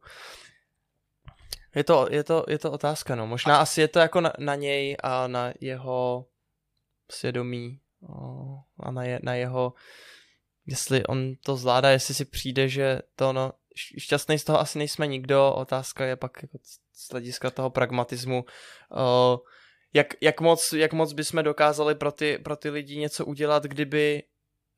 Je 1.76 1.84
to, 1.84 2.08
je, 2.12 2.24
to, 2.24 2.46
je 2.48 2.60
to 2.60 2.72
otázka, 2.72 3.16
no. 3.16 3.28
Možná 3.28 3.58
a... 3.58 3.62
asi 3.62 3.82
je 3.82 3.88
to 3.88 4.00
jako 4.00 4.22
na, 4.22 4.34
na 4.40 4.56
něj 4.56 4.98
a 5.04 5.28
na 5.28 5.54
jeho 5.62 6.26
svědomí 7.12 7.80
uh, 8.00 8.60
a 8.80 8.92
na, 8.92 9.04
je, 9.04 9.20
na 9.24 9.34
jeho, 9.34 9.74
jestli 10.66 11.06
on 11.06 11.36
to 11.36 11.56
zvládá, 11.56 11.90
jestli 11.90 12.14
si 12.14 12.26
přijde, 12.26 12.70
že 12.70 13.00
to 13.16 13.34
no, 13.34 13.52
šťastný 13.98 14.40
z 14.40 14.44
toho 14.44 14.60
asi 14.60 14.78
nejsme 14.78 15.08
nikdo, 15.08 15.54
otázka 15.54 16.06
je 16.06 16.16
pak 16.16 16.42
jako 16.42 16.58
z 16.94 17.12
hlediska 17.12 17.50
toho 17.50 17.70
pragmatismu, 17.70 18.46
uh, 18.92 19.38
jak, 19.94 20.08
jak, 20.22 20.42
moc, 20.42 20.74
jak 20.74 20.94
moc 20.94 21.14
bychom 21.14 21.44
dokázali 21.44 21.96
pro 21.96 22.12
ty, 22.12 22.38
pro 22.38 22.56
ty 22.56 22.70
lidi 22.70 22.98
něco 22.98 23.26
udělat, 23.26 23.64
kdyby 23.64 24.24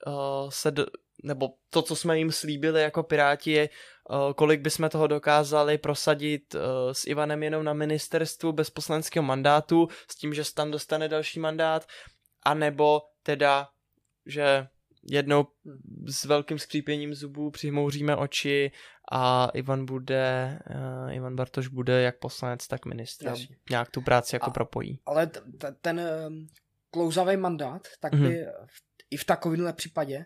uh, 0.07 0.49
se, 0.49 0.71
do, 0.71 0.85
nebo 1.23 1.49
to, 1.69 1.81
co 1.81 1.95
jsme 1.95 2.17
jim 2.17 2.31
slíbili 2.31 2.81
jako 2.81 3.03
Piráti, 3.03 3.51
je, 3.51 3.69
uh, 4.09 4.33
kolik 4.33 4.61
bychom 4.61 4.89
toho 4.89 5.07
dokázali 5.07 5.77
prosadit 5.77 6.55
uh, 6.55 6.61
s 6.91 7.07
Ivanem 7.07 7.43
jenom 7.43 7.63
na 7.63 7.73
ministerstvu 7.73 8.51
bez 8.51 8.69
poslaneckého 8.69 9.23
mandátu, 9.23 9.87
s 10.11 10.15
tím, 10.15 10.33
že 10.33 10.53
tam 10.53 10.71
dostane 10.71 11.07
další 11.07 11.39
mandát, 11.39 11.87
anebo 12.43 13.01
teda, 13.23 13.67
že 14.25 14.67
jednou 15.11 15.47
s 16.07 16.25
velkým 16.25 16.59
skřípěním 16.59 17.15
zubů 17.15 17.51
přihmouříme 17.51 18.15
oči 18.15 18.71
a 19.11 19.49
Ivan 19.53 19.85
bude, 19.85 20.59
uh, 21.05 21.15
Ivan 21.15 21.35
Bartoš 21.35 21.67
bude 21.67 22.01
jak 22.01 22.19
poslanec, 22.19 22.67
tak 22.67 22.85
ministr. 22.85 23.25
Jasně. 23.25 23.55
Nějak 23.69 23.91
tu 23.91 24.01
práci 24.01 24.35
jako 24.35 24.49
a, 24.49 24.53
propojí. 24.53 24.99
Ale 25.05 25.27
t- 25.27 25.41
t- 25.57 25.75
ten 25.81 26.01
um, 26.27 26.47
klouzavý 26.91 27.37
mandát, 27.37 27.87
tak 27.99 28.15
by 28.15 28.19
mm-hmm. 28.19 28.51
v, 28.65 28.81
i 29.11 29.17
v 29.17 29.25
takovémhle 29.25 29.73
případě 29.73 30.25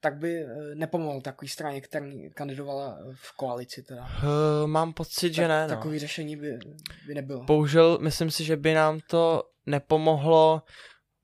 tak 0.00 0.16
by 0.16 0.38
eh, 0.38 0.74
nepomohl 0.74 1.20
takový 1.20 1.48
straně, 1.48 1.80
který 1.80 2.30
kandidovala 2.30 2.98
v 3.14 3.36
koalici 3.36 3.82
teda. 3.82 4.02
Uh, 4.02 4.66
mám 4.66 4.92
pocit, 4.92 5.28
tak, 5.28 5.34
že 5.34 5.48
ne. 5.48 5.62
No. 5.62 5.68
Takový 5.68 5.98
řešení 5.98 6.36
by, 6.36 6.58
by 7.06 7.14
nebylo. 7.14 7.44
Bohužel, 7.44 7.98
myslím 8.00 8.30
si, 8.30 8.44
že 8.44 8.56
by 8.56 8.74
nám 8.74 9.00
to 9.10 9.42
nepomohlo. 9.66 10.62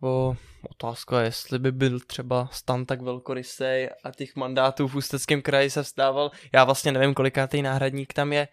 Bo 0.03 0.37
otázka 0.71 1.21
je, 1.21 1.27
jestli 1.27 1.59
by 1.59 1.73
byl 1.73 2.01
třeba 2.01 2.49
stan 2.53 2.87
tak 2.87 3.03
velkorysej 3.03 3.91
a 4.05 4.11
těch 4.11 4.37
mandátů 4.37 4.89
v 4.89 4.95
Ústeckém 4.95 5.43
kraji 5.43 5.71
se 5.71 5.83
vstával. 5.83 6.31
Já 6.53 6.65
vlastně 6.65 6.93
nevím, 6.93 7.15
kolikátý 7.15 7.63
náhradník 7.63 8.13
tam 8.13 8.33
je 8.33 8.49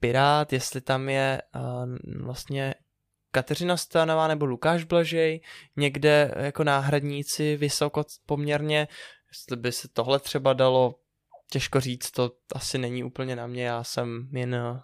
Pirát, 0.00 0.52
jestli 0.52 0.80
tam 0.80 1.08
je 1.08 1.42
uh, 1.54 2.24
vlastně 2.24 2.74
Kateřina 3.30 3.76
Stanová 3.76 4.28
nebo 4.28 4.46
Lukáš 4.46 4.84
Blažej, 4.84 5.40
někde 5.76 6.34
jako 6.36 6.64
náhradníci 6.64 7.56
vysoko 7.56 8.04
poměrně, 8.26 8.88
jestli 9.32 9.56
by 9.56 9.72
se 9.72 9.88
tohle 9.88 10.20
třeba 10.20 10.52
dalo, 10.52 10.94
těžko 11.50 11.80
říct, 11.80 12.10
to 12.10 12.30
asi 12.54 12.78
není 12.78 13.04
úplně 13.04 13.36
na 13.36 13.46
mě, 13.46 13.64
já 13.64 13.84
jsem 13.84 14.28
jen 14.32 14.82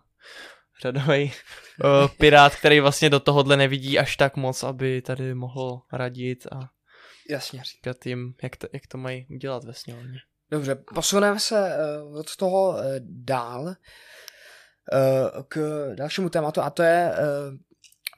řadový 0.82 1.32
uh, 1.84 2.08
pirát, 2.18 2.54
který 2.56 2.80
vlastně 2.80 3.10
do 3.10 3.20
tohohle 3.20 3.56
nevidí 3.56 3.98
až 3.98 4.16
tak 4.16 4.36
moc, 4.36 4.62
aby 4.62 5.02
tady 5.02 5.34
mohl 5.34 5.80
radit 5.92 6.46
a 6.52 6.70
Jasně. 7.30 7.62
říkat 7.64 8.06
jim, 8.06 8.34
jak 8.42 8.56
to, 8.56 8.66
jak 8.72 8.86
to 8.86 8.98
mají 8.98 9.26
udělat 9.30 9.64
ve 9.64 9.72
sněmovně. 9.72 10.18
Dobře, 10.50 10.74
posuneme 10.74 11.40
se 11.40 11.76
uh, 12.04 12.18
od 12.18 12.36
toho 12.36 12.68
uh, 12.68 12.78
dál 13.00 13.62
uh, 13.62 13.74
k 15.48 15.58
dalšímu 15.94 16.28
tématu 16.28 16.60
a 16.60 16.70
to 16.70 16.82
je 16.82 17.12
uh, 17.12 17.56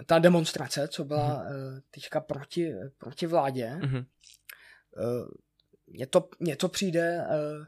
ta 0.06 0.18
demonstrace, 0.18 0.88
co 0.88 1.04
byla 1.04 1.44
mm-hmm. 1.44 1.72
uh, 1.74 1.78
teďka 1.90 2.20
proti, 2.20 2.72
proti 2.98 3.26
vládě. 3.26 3.78
Mm-hmm. 3.80 4.06
Uh, 4.96 5.28
mně, 5.86 6.06
to, 6.06 6.28
mně 6.40 6.56
to 6.56 6.68
přijde, 6.68 7.26
uh, 7.28 7.64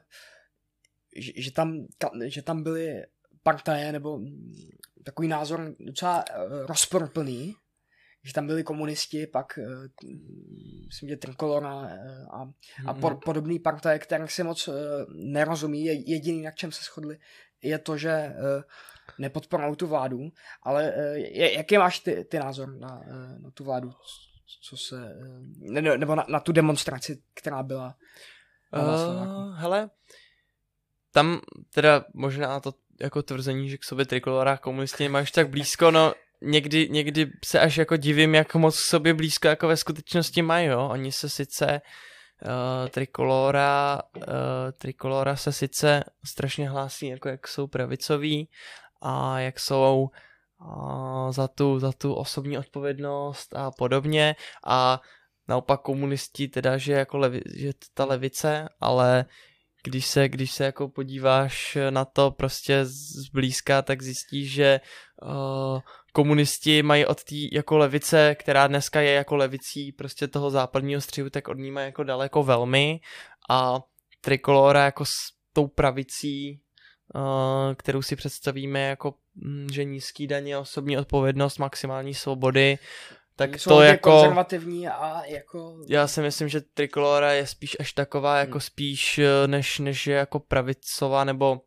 že, 1.17 1.33
že, 1.37 1.53
tam, 1.53 1.87
ta, 1.99 2.11
že 2.27 2.43
tam 2.43 2.63
byly 2.63 3.05
partaje 3.43 3.93
nebo 3.93 4.21
takový 5.05 5.29
názor 5.29 5.75
docela 5.81 6.25
uh, 6.25 6.67
rozporplný, 6.67 7.55
že 8.25 8.33
tam 8.33 8.47
byli 8.47 8.63
komunisti, 8.63 9.27
pak 9.27 9.59
uh, 9.59 10.09
myslím, 10.87 11.09
že 11.09 11.17
Trikolora 11.17 11.75
uh, 11.75 11.87
a, 12.31 12.53
a 12.87 12.95
po, 12.95 13.11
mhm. 13.11 13.19
podobný 13.25 13.59
partaje, 13.59 13.99
které 13.99 14.29
si 14.29 14.43
moc 14.43 14.69
nerozumí. 15.09 15.85
Jediný, 15.85 16.43
na 16.43 16.51
čem 16.51 16.73
se 16.73 16.83
shodli, 16.85 17.19
je 17.63 17.79
to, 17.79 17.97
že 17.97 18.35
nepodporují 19.19 19.77
tu 19.77 19.87
vládu, 19.87 20.33
ale 20.63 20.95
jaký 21.33 21.79
máš 21.79 21.99
ty, 22.01 22.25
ty 22.25 22.39
názor 22.39 22.79
na, 22.79 23.03
na 23.39 23.51
tu 23.51 23.65
vládu, 23.65 23.93
co 24.63 24.77
se, 24.77 25.17
ne, 25.59 25.99
nebo 25.99 26.15
na, 26.15 26.27
na 26.29 26.41
tu 26.41 26.53
demonstraci, 26.53 27.23
která 27.35 27.63
byla 27.63 27.97
uh, 28.73 29.57
Hele, 29.57 29.91
tam 31.13 31.41
teda 31.75 32.05
možná 32.15 32.61
to 32.61 32.75
jako 33.01 33.23
tvrzení, 33.23 33.69
že 33.69 33.79
k 33.79 33.85
sobě 33.85 34.07
trikolora 34.07 34.57
komunisti 34.57 35.09
máš 35.09 35.31
tak 35.31 35.49
blízko, 35.49 35.91
no 35.91 36.15
někdy, 36.43 36.89
někdy 36.91 37.31
se 37.45 37.61
až 37.61 37.77
jako 37.77 37.97
divím, 37.97 38.35
jak 38.35 38.55
moc 38.55 38.77
k 38.77 38.85
sobě 38.85 39.15
blízko 39.15 39.49
jako 39.49 39.69
ve 39.69 39.77
skutečnosti 39.77 40.43
mají, 40.43 40.67
jo. 40.67 40.89
Oni 40.89 41.13
se 41.13 41.29
sice 41.29 41.81
uh, 42.43 42.89
trikolora, 42.89 44.01
uh, 44.17 44.23
trikolora 44.79 45.37
se 45.37 45.53
sice 45.53 46.05
strašně 46.25 46.69
hlásí, 46.69 47.07
jako 47.07 47.29
jak 47.29 47.49
jsou 47.49 47.67
pravicoví 47.67 48.49
a 49.03 49.41
jak 49.41 49.61
jsou 49.61 50.11
uh, 50.61 51.33
za, 51.33 51.49
tu, 51.49 51.79
za 51.79 51.93
tu 51.93 52.15
osobní 52.15 52.59
odpovědnost 52.59 53.55
a 53.57 53.71
podobně 53.71 54.37
a 54.67 55.01
naopak 55.49 55.81
komunisti 55.81 56.49
teda, 56.49 56.77
že 56.77 56.93
jako 56.93 57.19
levi, 57.19 57.43
že 57.57 57.73
ta 57.95 58.05
levice, 58.05 58.69
ale 58.81 59.25
když 59.83 60.07
se, 60.07 60.29
když 60.29 60.53
se 60.53 60.65
jako 60.65 60.89
podíváš 60.89 61.79
na 61.91 62.05
to 62.05 62.31
prostě 62.31 62.85
zblízka, 62.85 63.83
tak 63.83 64.03
zjistíš, 64.03 64.53
že 64.53 64.81
uh, 65.23 65.81
komunisti 66.13 66.83
mají 66.83 67.07
od 67.07 67.25
té 67.25 67.37
jako 67.53 67.79
levice, 67.79 68.35
která 68.35 68.67
dneska 68.67 69.01
je 69.01 69.13
jako 69.13 69.37
levicí 69.37 69.93
prostě 69.93 70.29
toho 70.29 70.51
západního 70.51 71.01
střihu, 71.01 71.31
tak 71.31 71.49
od 71.49 71.59
ní 71.59 71.71
mají 71.71 71.87
jako 71.87 72.05
daleko 72.05 72.43
velmi. 72.43 73.01
A 73.51 73.81
trikolora 74.21 74.85
jako 74.85 75.05
s 75.05 75.13
tou 75.53 75.67
pravicí, 75.67 76.61
uh, 77.15 77.75
kterou 77.75 78.03
si 78.03 78.17
představíme 78.17 78.81
jako, 78.81 79.15
mm, 79.35 79.69
že 79.73 79.85
nízký 79.85 80.27
daně, 80.27 80.59
osobní 80.59 80.99
odpovědnost, 80.99 81.59
maximální 81.59 82.15
svobody, 82.15 82.79
tak 83.41 83.59
Jsou 83.59 83.71
to 83.71 83.83
jako... 83.83 84.11
konzervativní 84.11 84.89
a 84.89 85.25
jako... 85.25 85.77
Já 85.89 86.07
si 86.07 86.21
myslím, 86.21 86.49
že 86.49 86.61
trikolora 86.61 87.33
je 87.33 87.47
spíš 87.47 87.77
až 87.81 87.93
taková, 87.93 88.39
jako 88.39 88.53
hmm. 88.53 88.61
spíš, 88.61 89.19
eh, 89.19 89.47
než, 89.47 89.79
než 89.79 90.07
je 90.07 90.17
jako 90.17 90.41
pravicová, 90.41 91.25
nebo 91.25 91.61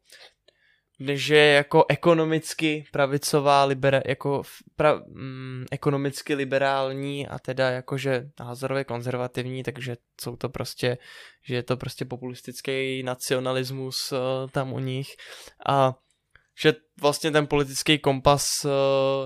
než 1.00 1.28
je 1.28 1.46
jako 1.46 1.86
ekonomicky 1.90 2.86
pravicová, 2.92 3.64
libera, 3.64 4.02
jako 4.06 4.42
pra, 4.76 5.02
mm, 5.08 5.66
ekonomicky 5.72 6.36
liberální 6.36 7.28
a 7.28 7.40
teda 7.40 7.70
jakože 7.70 8.30
názorově 8.40 8.84
konzervativní, 8.84 9.64
takže 9.64 9.96
jsou 10.22 10.36
to 10.36 10.50
prostě, 10.50 10.98
že 11.46 11.56
je 11.56 11.64
to 11.64 11.78
prostě 11.78 12.06
populistický 12.06 13.04
nacionalismus 13.04 14.12
uh, 14.12 14.20
tam 14.52 14.74
u 14.74 14.80
nich 14.80 15.08
a 15.68 15.96
že 16.62 16.74
vlastně 17.02 17.32
ten 17.32 17.48
politický 17.48 18.00
kompas 18.00 18.66
uh, 18.66 18.72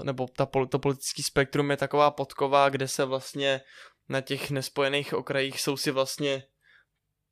nebo 0.04 0.28
ta, 0.28 0.48
to 0.70 0.80
politický 0.80 1.24
spektrum 1.24 1.72
je 1.72 1.78
taková 1.78 2.12
podková, 2.12 2.70
kde 2.70 2.88
se 2.88 3.06
vlastně 3.06 3.62
na 4.10 4.22
těch 4.22 4.52
nespojených 4.52 5.14
okrajích 5.14 5.62
jsou 5.62 5.78
si 5.78 5.92
vlastně 5.92 6.44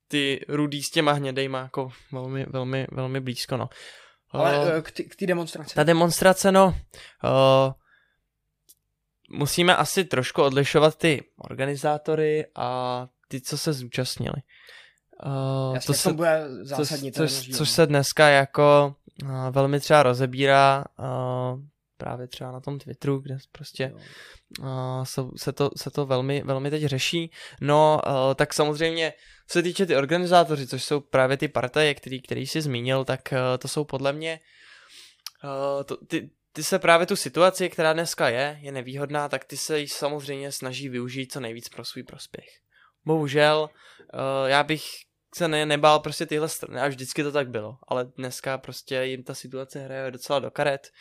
ty 0.08 0.46
rudý 0.50 0.84
s 0.84 0.92
těma 0.92 1.12
hnědejma 1.12 1.60
jako 1.60 1.90
velmi, 2.12 2.46
velmi, 2.50 2.88
velmi 2.92 3.20
blízko, 3.20 3.58
no. 3.58 3.70
Ale 4.30 4.76
uh, 4.76 4.82
k 4.82 5.16
té 5.16 5.26
demonstraci. 5.28 5.76
Ta 5.76 5.84
demonstrace, 5.84 6.52
no, 6.52 6.66
uh, 7.24 7.74
musíme 9.30 9.76
asi 9.76 10.04
trošku 10.04 10.44
odlišovat 10.44 10.96
ty 10.98 11.24
organizátory 11.38 12.46
a 12.56 13.08
ty, 13.28 13.42
co 13.42 13.58
se 13.58 13.74
zúčastnili. 13.74 14.36
Uh, 15.26 15.76
Jasně, 15.76 15.88
to 15.88 15.94
se, 15.94 16.14
bude 16.14 16.48
zásadní. 16.62 17.12
Což, 17.12 17.34
což, 17.34 17.58
což 17.58 17.70
se 17.70 17.86
dneska 17.86 18.30
jako 18.30 18.96
velmi 19.52 19.80
třeba 19.80 20.04
rozebírá 20.04 20.84
právě 21.98 22.28
třeba 22.28 22.52
na 22.52 22.60
tom 22.60 22.80
Twitteru, 22.80 23.20
kde 23.20 23.38
prostě 23.52 23.94
uh, 24.60 25.04
se, 25.04 25.22
se, 25.38 25.52
to, 25.52 25.70
se 25.78 25.92
to 25.92 26.06
velmi, 26.06 26.44
velmi 26.44 26.70
teď 26.70 26.84
řeší. 26.84 27.32
No, 27.62 28.02
uh, 28.08 28.34
tak 28.36 28.54
samozřejmě, 28.54 29.14
co 29.48 29.60
se 29.60 29.64
týče 29.64 29.86
ty 29.86 29.96
organizátoři, 29.96 30.68
což 30.68 30.84
jsou 30.84 31.00
právě 31.00 31.38
ty 31.38 31.48
partaje, 31.48 31.94
který, 31.94 32.22
který 32.22 32.48
jsi 32.48 32.62
zmínil, 32.62 33.06
tak 33.06 33.22
uh, 33.32 33.38
to 33.60 33.68
jsou 33.68 33.84
podle 33.84 34.14
mě 34.14 34.40
uh, 35.44 35.84
to, 35.84 35.98
ty, 35.98 36.30
ty 36.54 36.64
se 36.64 36.80
právě 36.80 37.08
tu 37.08 37.16
situaci, 37.16 37.70
která 37.70 37.94
dneska 37.94 38.30
je, 38.30 38.58
je 38.62 38.72
nevýhodná, 38.72 39.30
tak 39.30 39.46
ty 39.46 39.58
se 39.58 39.80
jí 39.80 39.88
samozřejmě 39.88 40.52
snaží 40.52 40.90
využít 40.90 41.32
co 41.32 41.40
nejvíc 41.40 41.70
pro 41.70 41.86
svůj 41.86 42.04
prospěch. 42.04 42.50
Bohužel, 43.06 43.70
uh, 44.14 44.50
já 44.50 44.64
bych 44.64 44.86
se 45.36 45.48
ne, 45.48 45.66
nebál 45.66 46.00
prostě 46.00 46.26
tyhle 46.26 46.50
strany, 46.50 46.80
a 46.80 46.88
vždycky 46.88 47.24
to 47.24 47.32
tak 47.32 47.50
bylo, 47.50 47.78
ale 47.88 48.06
dneska 48.06 48.58
prostě 48.58 48.96
jim 48.96 49.24
ta 49.24 49.34
situace 49.34 49.80
hraje 49.80 50.12
docela 50.12 50.40
do 50.40 50.52
karet, 50.52 50.92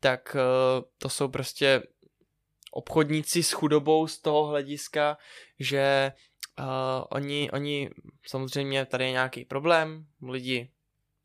tak 0.00 0.36
uh, 0.36 0.84
to 0.98 1.08
jsou 1.08 1.28
prostě 1.28 1.82
obchodníci 2.72 3.42
s 3.42 3.52
chudobou 3.52 4.06
z 4.06 4.18
toho 4.18 4.46
hlediska, 4.46 5.18
že 5.60 6.12
uh, 6.58 6.64
oni, 7.10 7.50
oni 7.50 7.90
samozřejmě 8.26 8.86
tady 8.86 9.04
je 9.04 9.10
nějaký 9.10 9.44
problém, 9.44 10.06
lidi, 10.28 10.70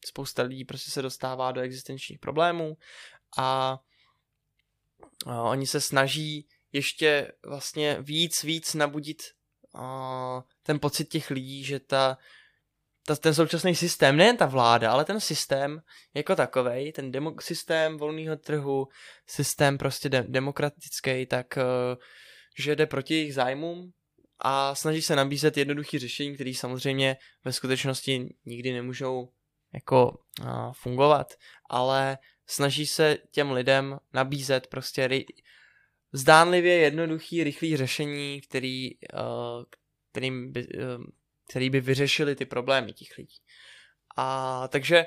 spousta 0.05 0.43
lidí 0.43 0.65
prostě 0.65 0.91
se 0.91 1.01
dostává 1.01 1.51
do 1.51 1.61
existenčních 1.61 2.19
problémů 2.19 2.77
a 3.37 3.79
uh, 5.25 5.47
oni 5.47 5.67
se 5.67 5.81
snaží 5.81 6.47
ještě 6.71 7.31
vlastně 7.45 7.97
víc, 8.01 8.43
víc 8.43 8.73
nabudit 8.73 9.23
uh, 9.75 10.41
ten 10.63 10.79
pocit 10.79 11.09
těch 11.09 11.29
lidí, 11.29 11.63
že 11.63 11.79
ta 11.79 12.17
ta, 13.09 13.15
ten 13.15 13.33
současný 13.33 13.75
systém, 13.75 14.17
nejen 14.17 14.37
ta 14.37 14.45
vláda, 14.45 14.91
ale 14.91 15.05
ten 15.05 15.19
systém 15.19 15.81
jako 16.13 16.35
takový, 16.35 16.91
ten 16.91 17.11
demo, 17.11 17.33
systém 17.41 17.97
volného 17.97 18.35
trhu, 18.35 18.87
systém 19.27 19.77
prostě 19.77 20.09
de, 20.09 20.25
demokratický, 20.27 21.25
tak 21.25 21.57
uh, 21.57 21.63
že 22.59 22.75
jde 22.75 22.85
proti 22.85 23.13
jejich 23.13 23.33
zájmům 23.33 23.91
a 24.39 24.75
snaží 24.75 25.01
se 25.01 25.15
nabízet 25.15 25.57
jednoduché 25.57 25.99
řešení, 25.99 26.35
které 26.35 26.53
samozřejmě 26.53 27.17
ve 27.45 27.53
skutečnosti 27.53 28.29
nikdy 28.45 28.73
nemůžou 28.73 29.29
jako 29.73 30.11
uh, 30.41 30.71
fungovat, 30.73 31.33
ale 31.69 32.17
snaží 32.47 32.87
se 32.87 33.17
těm 33.31 33.51
lidem 33.51 33.97
nabízet 34.13 34.67
prostě 34.67 35.07
ry, 35.07 35.25
zdánlivě 36.13 36.73
jednoduchý, 36.73 37.43
rychlý 37.43 37.77
řešení, 37.77 38.41
který, 38.41 38.89
uh, 38.95 39.63
kterým 40.11 40.51
by, 40.51 40.67
který 41.49 41.69
by 41.69 41.81
vyřešili 41.81 42.35
ty 42.35 42.45
problémy 42.45 42.93
těch 42.93 43.17
lidí. 43.17 43.35
A 44.17 44.67
takže 44.67 45.05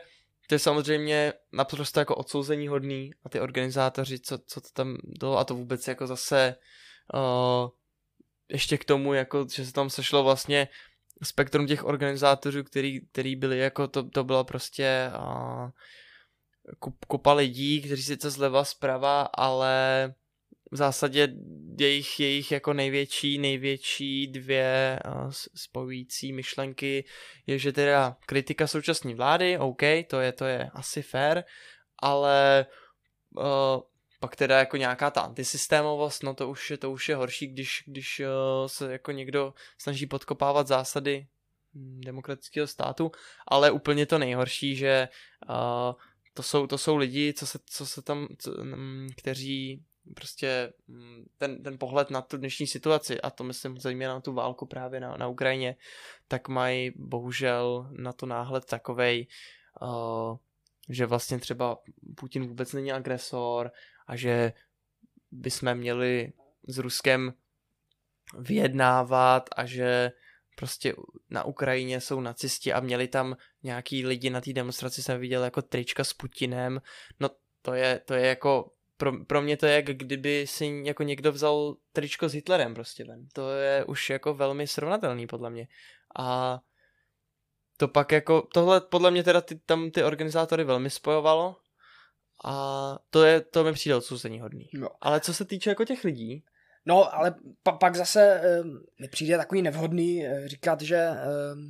to 0.49 0.55
je 0.55 0.59
samozřejmě 0.59 1.33
naprosto 1.53 2.01
jako 2.01 2.15
odsouzení 2.15 2.69
hodný 2.69 3.11
a 3.25 3.29
ty 3.29 3.41
organizátoři, 3.41 4.21
co, 4.21 4.39
co 4.47 4.61
to 4.61 4.69
tam 4.73 4.97
bylo 5.05 5.39
a 5.39 5.45
to 5.45 5.55
vůbec 5.55 5.89
jako 5.89 6.07
zase 6.07 6.57
uh, 7.15 7.71
ještě 8.49 8.79
k 8.79 8.85
tomu, 8.85 9.15
jako, 9.15 9.47
že 9.55 9.67
se 9.67 9.73
tam 9.73 9.91
sešlo 9.91 10.25
vlastně 10.25 10.69
spektrum 11.23 11.67
těch 11.67 11.85
organizátorů, 11.85 12.65
který, 12.65 13.01
který 13.07 13.37
byli 13.37 13.59
jako, 13.59 13.89
to, 13.89 14.11
to 14.11 14.25
bylo 14.25 14.45
prostě 14.45 15.11
uh, 15.19 15.71
kupa 17.09 17.33
lidí, 17.33 17.83
kteří 17.83 18.03
sice 18.03 18.31
zleva 18.31 18.65
zprava, 18.65 19.23
ale 19.23 20.15
v 20.73 20.77
zásadě 20.77 21.29
jejich, 21.79 22.21
jejich 22.21 22.53
jako 22.53 22.73
největší, 22.73 23.39
největší 23.39 24.27
dvě 24.27 24.99
uh, 25.07 25.31
spojující 25.55 26.33
myšlenky 26.33 27.05
je, 27.47 27.59
že 27.59 27.73
teda 27.73 28.17
kritika 28.27 28.67
současné 28.67 29.15
vlády, 29.15 29.59
OK, 29.59 29.83
to 30.07 30.21
je, 30.21 30.33
to 30.33 30.45
je 30.45 30.71
asi 30.75 31.03
fair, 31.03 31.43
ale 31.99 32.67
uh, 33.37 33.45
pak 34.21 34.37
teda 34.37 34.59
jako 34.59 34.77
nějaká 34.77 35.11
ta 35.11 35.21
antisystémovost, 35.21 36.23
no 36.23 36.35
to 36.35 36.51
už 36.51 36.71
je, 36.71 36.77
to 36.77 36.91
už 36.91 37.09
je 37.09 37.17
horší, 37.17 37.47
když, 37.47 37.85
když 37.87 38.21
uh, 38.21 38.67
se 38.67 38.93
jako 38.93 39.13
někdo 39.13 39.55
snaží 39.79 40.07
podkopávat 40.07 40.67
zásady 40.67 41.27
hm, 41.75 42.01
demokratického 42.05 42.67
státu, 42.67 43.13
ale 43.49 43.71
úplně 43.71 44.07
to 44.07 44.19
nejhorší, 44.19 44.77
že 44.77 45.09
uh, 45.49 45.95
to 46.35 46.43
jsou, 46.43 46.67
to 46.67 46.79
jsou 46.79 46.97
lidi, 46.97 47.35
co 47.35 47.47
se, 47.47 47.59
co 47.67 47.87
se 47.87 48.03
tam, 48.03 48.29
co, 48.39 48.51
hm, 48.65 49.09
kteří 49.17 49.85
prostě 50.17 50.73
mm, 50.89 51.25
ten, 51.39 51.63
ten 51.63 51.79
pohled 51.79 52.11
na 52.11 52.23
tu 52.23 52.37
dnešní 52.37 52.67
situaci, 52.67 53.21
a 53.21 53.31
to 53.31 53.45
myslím 53.45 53.79
zejména 53.79 54.15
na 54.15 54.21
tu 54.21 54.33
válku 54.33 54.67
právě 54.67 55.01
na, 55.01 55.17
na 55.17 55.29
Ukrajině, 55.29 55.77
tak 56.29 56.49
mají 56.49 56.93
bohužel 56.97 57.89
na 57.91 58.13
to 58.13 58.27
náhled 58.27 58.65
takovej, 58.65 59.27
uh, 59.83 60.37
že 60.89 61.07
vlastně 61.07 61.39
třeba 61.39 61.79
Putin 62.17 62.47
vůbec 62.47 62.73
není 62.73 62.93
agresor 62.93 63.71
a 64.07 64.17
že 64.17 64.53
bychom 65.31 65.75
měli 65.75 66.33
s 66.69 66.79
Ruskem 66.79 67.35
vyjednávat 68.39 69.51
a 69.57 69.67
že 69.67 70.13
prostě 70.57 70.95
na 71.31 71.45
Ukrajině 71.45 72.01
jsou 72.01 72.21
nacisti 72.21 72.73
a 72.73 72.81
měli 72.81 73.09
tam 73.09 73.37
nějaký 73.63 74.07
lidi 74.07 74.31
na 74.31 74.41
té 74.41 74.53
demonstraci, 74.53 75.03
jsem 75.03 75.21
viděl 75.21 75.45
jako 75.45 75.63
trička 75.63 76.05
s 76.05 76.13
Putinem, 76.13 76.83
no 77.21 77.31
to 77.63 77.75
je, 77.75 78.01
to 78.05 78.15
je 78.15 78.27
jako 78.27 78.73
pro, 79.03 79.25
pro 79.25 79.43
mě 79.43 79.57
to 79.57 79.67
je, 79.67 79.75
jak 79.75 79.85
kdyby 79.85 80.47
si 80.47 80.83
jako 80.85 81.03
někdo 81.03 81.33
vzal 81.33 81.77
tričko 81.93 82.29
s 82.29 82.33
Hitlerem 82.33 82.75
prostě 82.75 83.05
ven. 83.05 83.29
To 83.33 83.51
je 83.51 83.85
už 83.85 84.11
jako 84.11 84.35
velmi 84.35 84.67
srovnatelný 84.67 85.27
podle 85.27 85.51
mě. 85.51 85.69
A 86.19 86.59
to 87.77 87.89
pak 87.89 88.13
jako, 88.13 88.49
tohle 88.55 88.81
podle 88.81 89.11
mě 89.11 89.25
teda 89.25 89.41
ty, 89.41 89.59
tam 89.67 89.91
ty 89.91 90.05
organizátory 90.05 90.65
velmi 90.65 90.91
spojovalo 90.91 91.57
A 92.45 92.99
to 93.11 93.25
je, 93.25 93.41
to 93.41 93.65
mi 93.65 93.73
přijde 93.73 93.97
odsouzení 93.97 94.41
hodný. 94.41 94.69
No. 94.75 94.89
Ale 95.01 95.21
co 95.21 95.35
se 95.35 95.45
týče 95.45 95.71
jako 95.71 95.85
těch 95.85 96.05
lidí, 96.05 96.45
No, 96.87 97.15
ale 97.15 97.35
pa, 97.63 97.73
pak 97.73 97.97
zase 97.97 98.41
uh, 98.61 98.67
mi 99.01 99.09
přijde 99.09 99.37
takový 99.37 99.63
nevhodný 99.63 100.27
uh, 100.27 100.47
říkat, 100.47 100.81
že 100.81 101.09
uh, 101.11 101.61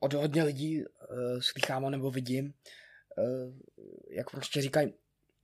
od 0.00 0.14
hodně 0.14 0.42
lidí 0.42 0.82
uh, 0.82 0.86
slychám 1.40 1.90
nebo 1.90 2.10
vidím, 2.10 2.52
uh, 3.18 3.52
jak 4.10 4.30
prostě 4.30 4.62
říkají, 4.62 4.92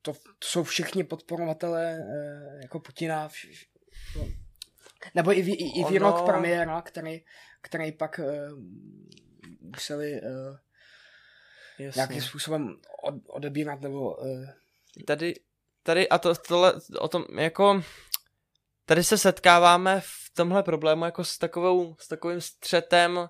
to, 0.04 0.12
to 0.12 0.46
jsou 0.48 0.62
všichni 0.62 1.04
podporovatelé 1.04 1.98
uh, 1.98 2.60
jako 2.62 2.80
Putina, 2.80 3.28
vš, 3.28 3.46
vš, 3.50 3.68
no. 4.16 4.26
nebo 5.14 5.32
i, 5.32 5.40
i, 5.40 5.80
i 5.80 5.84
výrok 5.84 6.14
ono... 6.14 6.26
premiéra, 6.26 6.82
který, 6.82 7.24
který 7.60 7.92
pak 7.92 8.20
uh, 8.24 8.58
museli 9.60 10.20
uh, 10.20 11.90
nějakým 11.96 12.22
způsobem 12.22 12.76
od, 13.02 13.14
odebírat 13.26 13.80
nebo... 13.80 14.14
Uh, 14.14 14.46
tady, 15.06 15.34
tady 15.82 16.08
a 16.08 16.18
to, 16.18 16.34
tohle, 16.34 16.72
o 16.98 17.08
tom, 17.08 17.24
jako 17.38 17.82
tady 18.84 19.04
se 19.04 19.18
setkáváme 19.18 20.00
v 20.00 20.34
tomhle 20.34 20.62
problému 20.62 21.04
jako 21.04 21.24
s, 21.24 21.38
takovou, 21.38 21.96
s 22.00 22.08
takovým 22.08 22.40
střetem 22.40 23.28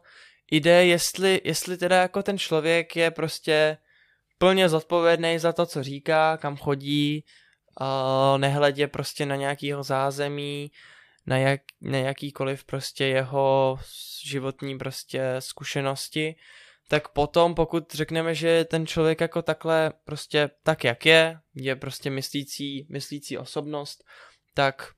ide, 0.51 0.87
jestli, 0.87 1.41
jestli 1.45 1.77
teda 1.77 1.97
jako 1.97 2.23
ten 2.23 2.39
člověk 2.39 2.97
je 2.97 3.11
prostě 3.11 3.79
plně 4.45 4.69
zodpovědný 4.69 5.39
za 5.39 5.53
to, 5.53 5.67
co 5.67 5.83
říká, 5.83 6.37
kam 6.37 6.57
chodí, 6.57 7.25
nehledě 8.37 8.89
prostě 8.89 9.27
na 9.27 9.37
nějakýho 9.37 9.83
zázemí, 9.83 10.71
na, 11.27 11.39
jak, 11.39 11.61
na 11.81 11.99
jakýkoliv 11.99 12.65
prostě 12.65 13.05
jeho 13.05 13.79
životní 14.25 14.79
prostě 14.79 15.37
zkušenosti, 15.39 16.35
tak 16.89 17.09
potom, 17.09 17.55
pokud 17.55 17.95
řekneme, 17.95 18.35
že 18.35 18.65
ten 18.65 18.87
člověk 18.87 19.21
jako 19.21 19.43
takhle 19.43 19.93
prostě 20.05 20.51
tak, 20.63 20.85
jak 20.85 21.07
je, 21.07 21.39
je 21.55 21.77
prostě 21.77 22.11
myslící, 22.11 22.87
myslící 22.91 23.39
osobnost, 23.39 24.05
tak 24.55 24.93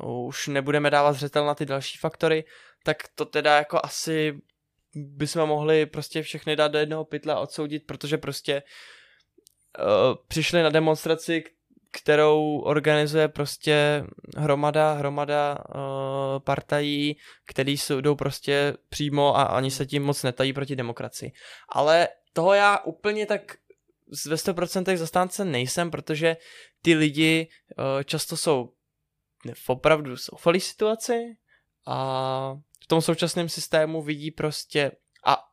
no, 0.00 0.22
už 0.22 0.46
nebudeme 0.46 0.90
dávat 0.90 1.12
zřetel 1.12 1.46
na 1.46 1.54
ty 1.54 1.66
další 1.66 1.98
faktory, 1.98 2.44
tak 2.82 2.96
to 3.14 3.24
teda 3.24 3.56
jako 3.56 3.80
asi 3.84 4.40
bychom 5.04 5.46
mohli 5.48 5.86
prostě 5.86 6.22
všechny 6.22 6.56
dát 6.56 6.68
do 6.68 6.78
jednoho 6.78 7.04
pytle 7.04 7.34
a 7.34 7.40
odsoudit, 7.40 7.86
protože 7.86 8.18
prostě 8.18 8.62
uh, 9.78 10.14
přišli 10.28 10.62
na 10.62 10.70
demonstraci, 10.70 11.44
kterou 11.90 12.58
organizuje 12.58 13.28
prostě 13.28 14.04
hromada, 14.36 14.92
hromada 14.92 15.58
uh, 15.74 15.80
partají, 16.38 17.16
který 17.46 17.76
jdou 18.00 18.14
prostě 18.14 18.74
přímo 18.88 19.36
a 19.36 19.42
ani 19.42 19.70
se 19.70 19.86
tím 19.86 20.02
moc 20.02 20.22
netají 20.22 20.52
proti 20.52 20.76
demokracii. 20.76 21.32
Ale 21.68 22.08
toho 22.32 22.54
já 22.54 22.78
úplně 22.78 23.26
tak 23.26 23.56
ve 24.26 24.36
100% 24.36 24.96
zastánce 24.96 25.44
nejsem, 25.44 25.90
protože 25.90 26.36
ty 26.82 26.94
lidi 26.94 27.48
uh, 27.78 28.02
často 28.02 28.36
jsou 28.36 28.72
v 29.54 29.70
opravdu 29.70 30.16
zoufalý 30.16 30.60
situaci 30.60 31.36
a 31.86 32.58
tom 32.88 33.02
současném 33.02 33.48
systému 33.48 34.02
vidí 34.02 34.30
prostě 34.30 34.92
a 35.26 35.44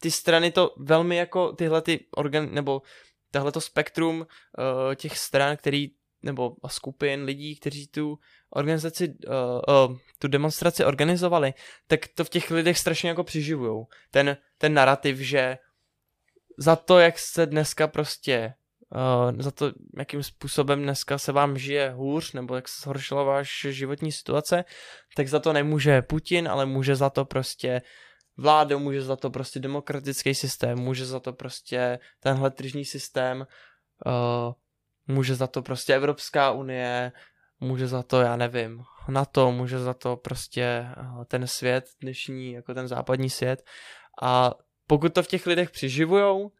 ty 0.00 0.10
strany 0.10 0.50
to 0.50 0.74
velmi 0.76 1.16
jako 1.16 1.52
tyhle 1.52 1.82
ty 1.82 2.06
organ, 2.10 2.54
nebo 2.54 2.82
tohleto 3.30 3.60
spektrum 3.60 4.20
uh, 4.20 4.94
těch 4.94 5.18
stran, 5.18 5.56
který, 5.56 5.90
nebo 6.22 6.56
skupin 6.66 7.24
lidí, 7.24 7.56
kteří 7.56 7.86
tu 7.86 8.18
organizaci, 8.50 9.08
uh, 9.08 9.90
uh, 9.90 9.96
tu 10.18 10.28
demonstraci 10.28 10.84
organizovali, 10.84 11.54
tak 11.86 12.08
to 12.14 12.24
v 12.24 12.28
těch 12.28 12.50
lidech 12.50 12.78
strašně 12.78 13.08
jako 13.08 13.24
přiživujou. 13.24 13.86
Ten, 14.10 14.36
ten 14.58 14.74
narrativ, 14.74 15.18
že 15.18 15.58
za 16.58 16.76
to, 16.76 16.98
jak 16.98 17.18
se 17.18 17.46
dneska 17.46 17.88
prostě 17.88 18.54
uh, 18.94 19.40
za 19.42 19.50
to, 19.50 19.72
jakým 19.98 20.22
způsobem 20.22 20.82
dneska 20.82 21.18
se 21.18 21.32
vám 21.32 21.58
žije 21.58 21.90
hůř, 21.90 22.32
nebo 22.32 22.54
jak 22.54 22.68
se 22.68 22.82
zhoršila 22.82 23.22
váš 23.22 23.66
životní 23.70 24.12
situace, 24.12 24.64
tak 25.16 25.28
za 25.28 25.38
to 25.38 25.52
nemůže 25.52 26.02
Putin, 26.02 26.48
ale 26.48 26.66
může 26.66 26.96
za 26.96 27.10
to 27.10 27.24
prostě 27.24 27.82
vláda, 28.36 28.78
může 28.78 29.02
za 29.02 29.16
to 29.16 29.30
prostě 29.30 29.60
demokratický 29.60 30.34
systém, 30.34 30.78
může 30.78 31.06
za 31.06 31.20
to 31.20 31.32
prostě 31.32 31.98
tenhle 32.20 32.50
tržní 32.50 32.84
systém, 32.84 33.46
uh, 34.06 34.52
může 35.06 35.34
za 35.34 35.46
to 35.46 35.62
prostě 35.62 35.94
Evropská 35.94 36.50
unie, 36.50 37.12
může 37.60 37.86
za 37.86 38.02
to, 38.02 38.20
já 38.20 38.36
nevím, 38.36 38.82
NATO, 39.08 39.52
může 39.52 39.78
za 39.78 39.94
to 39.94 40.16
prostě 40.16 40.86
uh, 41.00 41.24
ten 41.24 41.46
svět 41.46 41.84
dnešní, 42.00 42.52
jako 42.52 42.74
ten 42.74 42.88
západní 42.88 43.30
svět. 43.30 43.64
A 44.22 44.54
pokud 44.86 45.14
to 45.14 45.22
v 45.22 45.26
těch 45.26 45.46
lidech 45.46 45.70
přiživujou, 45.70 46.50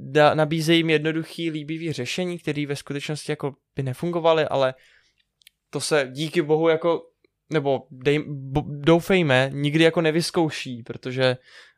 da, 0.00 0.34
nabízejí 0.34 0.78
jim 0.78 0.90
jednoduchý, 0.90 1.50
líbivý 1.50 1.92
řešení, 1.92 2.38
které 2.38 2.66
ve 2.66 2.76
skutečnosti 2.76 3.32
jako 3.32 3.54
by 3.76 3.82
nefungovaly, 3.82 4.44
ale 4.44 4.74
to 5.70 5.80
se 5.80 6.08
díky 6.12 6.42
bohu 6.42 6.68
jako, 6.68 7.02
nebo 7.52 7.86
dej, 7.90 8.24
bo, 8.28 8.62
doufejme, 8.66 9.50
nikdy 9.52 9.84
jako 9.84 10.00
nevyzkouší, 10.00 10.82
protože 10.82 11.36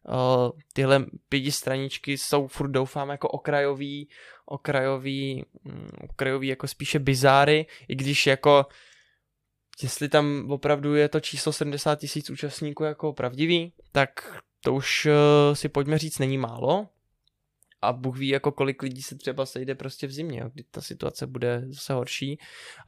uh, 0.08 0.50
tyhle 0.72 1.06
pěti 1.28 1.52
straničky 1.52 2.18
jsou 2.18 2.46
furt 2.46 2.70
doufám 2.70 3.08
jako 3.08 3.28
okrajový, 3.28 4.08
okrajový, 4.46 5.44
um, 5.64 5.88
okrajový 6.10 6.48
jako 6.48 6.68
spíše 6.68 6.98
bizáry, 6.98 7.66
i 7.88 7.94
když 7.94 8.26
jako 8.26 8.66
jestli 9.82 10.08
tam 10.08 10.50
opravdu 10.50 10.94
je 10.94 11.08
to 11.08 11.20
číslo 11.20 11.52
70 11.52 11.96
tisíc 11.96 12.30
účastníků 12.30 12.84
jako 12.84 13.12
pravdivý, 13.12 13.72
tak 13.92 14.42
to 14.64 14.74
už 14.74 15.06
uh, 15.06 15.54
si 15.54 15.68
pojďme 15.68 15.98
říct 15.98 16.18
není 16.18 16.38
málo, 16.38 16.88
a 17.82 17.92
Bůh 17.92 18.18
ví, 18.18 18.28
jako 18.28 18.52
kolik 18.52 18.82
lidí 18.82 19.02
se 19.02 19.16
třeba 19.16 19.46
sejde 19.46 19.74
prostě 19.74 20.06
v 20.06 20.12
zimě, 20.12 20.42
kdy 20.54 20.64
ta 20.70 20.80
situace 20.80 21.26
bude 21.26 21.62
zase 21.66 21.92
horší 21.92 22.38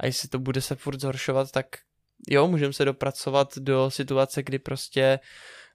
a 0.01 0.07
jestli 0.07 0.29
to 0.29 0.39
bude 0.39 0.61
se 0.61 0.75
furt 0.75 1.01
zhoršovat, 1.01 1.51
tak 1.51 1.67
jo, 2.29 2.49
můžeme 2.49 2.73
se 2.73 2.85
dopracovat 2.85 3.59
do 3.59 3.91
situace, 3.91 4.43
kdy 4.43 4.59
prostě 4.59 5.21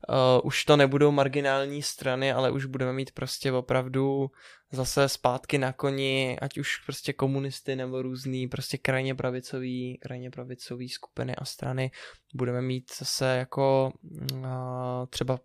uh, 0.09 0.15
už 0.43 0.65
to 0.65 0.77
nebudou 0.77 1.11
marginální 1.11 1.81
strany, 1.83 2.31
ale 2.31 2.51
už 2.51 2.65
budeme 2.65 2.93
mít 2.93 3.11
prostě 3.11 3.51
opravdu 3.51 4.31
zase 4.71 5.09
zpátky 5.09 5.57
na 5.57 5.73
koni, 5.73 6.37
ať 6.41 6.57
už 6.57 6.77
prostě 6.85 7.13
komunisty 7.13 7.75
nebo 7.75 8.01
různý 8.01 8.47
prostě 8.47 8.77
krajně 8.77 9.15
pravicový, 9.15 9.97
krajně 10.01 10.31
pravicový 10.31 10.89
skupiny 10.89 11.35
a 11.35 11.45
strany. 11.45 11.91
Budeme 12.35 12.61
mít 12.61 12.91
zase 12.99 13.25
jako 13.25 13.93
uh, 14.31 14.41
třeba 15.09 15.39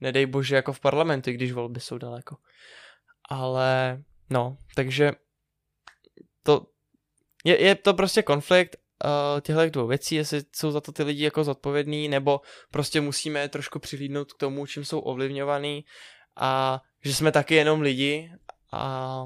nedej 0.00 0.26
bože 0.26 0.56
jako 0.56 0.72
v 0.72 0.80
parlamentu, 0.80 1.30
když 1.30 1.52
volby 1.52 1.80
jsou 1.80 1.98
daleko. 1.98 2.36
Ale 3.28 4.02
no, 4.30 4.56
takže 4.74 5.12
to 6.42 6.66
je, 7.44 7.62
je 7.62 7.74
to 7.74 7.94
prostě 7.94 8.22
konflikt 8.22 8.76
uh, 9.04 9.40
těchto 9.40 9.70
dvou 9.70 9.86
věcí, 9.86 10.14
jestli 10.14 10.42
jsou 10.56 10.70
za 10.70 10.80
to 10.80 10.92
ty 10.92 11.02
lidi 11.02 11.24
jako 11.24 11.44
zodpovědní, 11.44 12.08
nebo 12.08 12.40
prostě 12.70 13.00
musíme 13.00 13.48
trošku 13.48 13.78
přihlídnout 13.78 14.32
k 14.32 14.38
tomu, 14.38 14.66
čím 14.66 14.84
jsou 14.84 15.00
ovlivňovaný 15.00 15.84
a 16.36 16.80
že 17.04 17.14
jsme 17.14 17.32
taky 17.32 17.54
jenom 17.54 17.80
lidi 17.80 18.32
a 18.72 19.24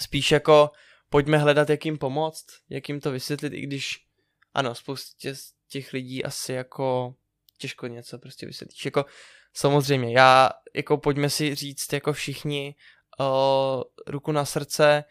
spíš 0.00 0.32
jako 0.32 0.70
pojďme 1.10 1.38
hledat, 1.38 1.70
jak 1.70 1.84
jim 1.84 1.98
pomoct, 1.98 2.46
jak 2.68 2.88
jim 2.88 3.00
to 3.00 3.10
vysvětlit, 3.10 3.52
i 3.52 3.60
když 3.60 4.06
ano, 4.54 4.74
spoustě 4.74 5.34
z 5.34 5.52
těch 5.68 5.92
lidí 5.92 6.24
asi 6.24 6.52
jako 6.52 7.14
těžko 7.58 7.86
něco 7.86 8.18
prostě 8.18 8.46
vysvětlíš. 8.46 8.84
Jako 8.84 9.04
samozřejmě, 9.52 10.18
já, 10.18 10.50
jako 10.74 10.98
pojďme 10.98 11.30
si 11.30 11.54
říct 11.54 11.92
jako 11.92 12.12
všichni, 12.12 12.74
uh, 13.20 13.82
ruku 14.06 14.32
na 14.32 14.44
srdce, 14.44 15.04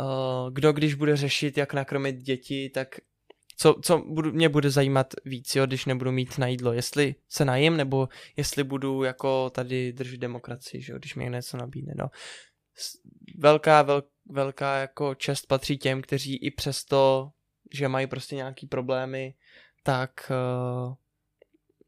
uh, 0.00 0.50
kdo 0.52 0.72
když 0.72 0.94
bude 0.94 1.16
řešit, 1.16 1.58
jak 1.58 1.74
nakrmit 1.74 2.16
děti, 2.16 2.70
tak 2.74 2.88
co, 3.56 3.76
co 3.82 3.98
budu, 3.98 4.32
mě 4.32 4.48
bude 4.48 4.70
zajímat 4.70 5.14
víc, 5.24 5.56
jo, 5.56 5.66
když 5.66 5.84
nebudu 5.84 6.12
mít 6.12 6.38
na 6.38 6.46
jídlo, 6.46 6.72
jestli 6.72 7.14
se 7.28 7.44
najím, 7.44 7.76
nebo 7.76 8.08
jestli 8.36 8.64
budu 8.64 9.02
jako 9.02 9.50
tady 9.50 9.92
držet 9.92 10.20
demokracii, 10.20 10.82
že 10.82 10.92
jo, 10.92 10.98
když 10.98 11.14
mi 11.14 11.30
něco 11.30 11.56
nabídne, 11.56 11.94
no. 11.96 12.10
Velká, 13.38 13.82
vel, 13.82 14.02
velká 14.30 14.76
jako 14.76 15.14
čest 15.14 15.46
patří 15.46 15.78
těm, 15.78 16.02
kteří 16.02 16.36
i 16.36 16.50
přesto, 16.50 17.30
že 17.74 17.88
mají 17.88 18.06
prostě 18.06 18.36
nějaký 18.36 18.66
problémy, 18.66 19.34
tak 19.82 20.10
uh, 20.30 20.94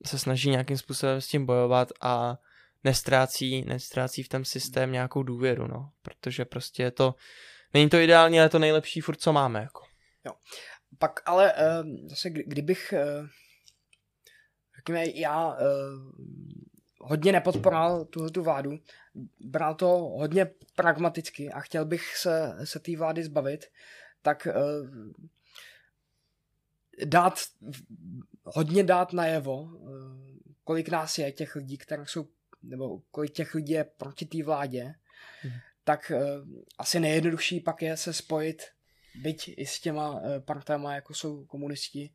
se 0.07 0.19
snaží 0.19 0.51
nějakým 0.51 0.79
způsobem 0.79 1.21
s 1.21 1.29
tím 1.29 1.47
bojovat 1.47 1.93
a 2.01 2.39
nestrácí, 2.85 3.63
nestrácí 3.63 4.23
v 4.23 4.29
ten 4.29 4.45
systém 4.45 4.93
nějakou 4.93 5.23
důvěru, 5.23 5.67
no, 5.67 5.91
protože 6.03 6.45
prostě 6.45 6.83
je 6.83 6.91
to, 6.91 7.15
není 7.75 7.89
to 7.89 7.97
ideální, 7.97 8.41
ale 8.41 8.49
to 8.49 8.59
nejlepší 8.59 9.01
furt, 9.01 9.21
co 9.21 9.33
máme, 9.33 9.61
jako. 9.61 9.83
Jo. 10.27 10.33
Pak 10.99 11.21
ale 11.27 11.55
uh, 11.55 12.09
zase, 12.09 12.31
kdybych, 12.31 12.95
uh, 12.97 13.27
řekněme, 14.77 15.05
já 15.15 15.49
uh, 15.49 15.59
hodně 17.01 17.33
nepodporoval 17.33 18.05
tuhle 18.05 18.31
tu 18.31 18.43
vládu, 18.43 18.71
bral 19.41 19.75
to 19.75 19.89
hodně 20.19 20.51
pragmaticky 20.77 21.51
a 21.51 21.61
chtěl 21.61 21.85
bych 21.85 22.17
se, 22.17 22.57
se 22.65 22.81
té 22.81 22.97
vlády 22.97 23.25
zbavit, 23.25 23.65
tak 24.23 24.47
uh, 24.47 24.89
dát, 27.05 27.35
hodně 28.45 28.85
dát 28.85 29.13
najevo, 29.13 29.63
uh, 29.63 29.91
kolik 30.65 30.89
nás 30.89 31.19
je 31.19 31.33
těch 31.33 31.57
lidí, 31.57 31.79
kteří 31.79 32.03
jsou 32.07 32.29
nebo 32.63 32.99
kolik 33.11 33.33
těch 33.33 33.55
lidí 33.55 33.73
je 33.73 33.85
proti 33.85 34.27
té 34.27 34.45
vládě, 34.45 34.95
hmm. 35.43 35.53
tak 35.85 36.13
uh, 36.15 36.21
asi 36.79 37.01
nejjednodušší 37.01 37.61
pak 37.61 37.83
je 37.83 37.97
se 37.97 38.13
spojit, 38.13 38.63
byť 39.15 39.55
i 39.57 39.67
s 39.67 39.81
těma 39.81 40.11
uh, 40.11 40.21
partama, 40.39 40.95
jako 40.95 41.15
jsou 41.15 41.45
komunisti, 41.45 42.11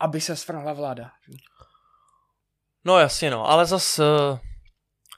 aby 0.00 0.20
se 0.20 0.36
svrhla 0.36 0.72
vláda. 0.72 1.10
No 2.84 2.98
jasně 2.98 3.30
no, 3.30 3.50
ale 3.50 3.66
zas, 3.66 3.98
uh, 3.98 4.38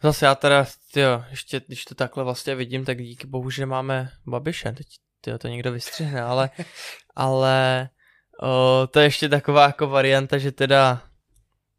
zas 0.02 0.22
já 0.22 0.34
teda, 0.34 0.66
tyjo, 0.92 1.24
ještě 1.30 1.60
když 1.66 1.84
to 1.84 1.94
takhle 1.94 2.24
vlastně 2.24 2.54
vidím, 2.54 2.84
tak 2.84 3.02
díky 3.02 3.26
bohu, 3.26 3.50
že 3.50 3.66
máme 3.66 4.10
Babiše, 4.26 4.72
teď 4.72 4.86
tyjo, 5.20 5.38
to 5.38 5.48
někdo 5.48 5.72
vystřihne, 5.72 6.22
ale, 6.22 6.50
ale 7.16 7.88
uh, 8.42 8.86
to 8.90 9.00
je 9.00 9.06
ještě 9.06 9.28
taková 9.28 9.66
jako 9.66 9.86
varianta, 9.86 10.38
že 10.38 10.52
teda 10.52 11.02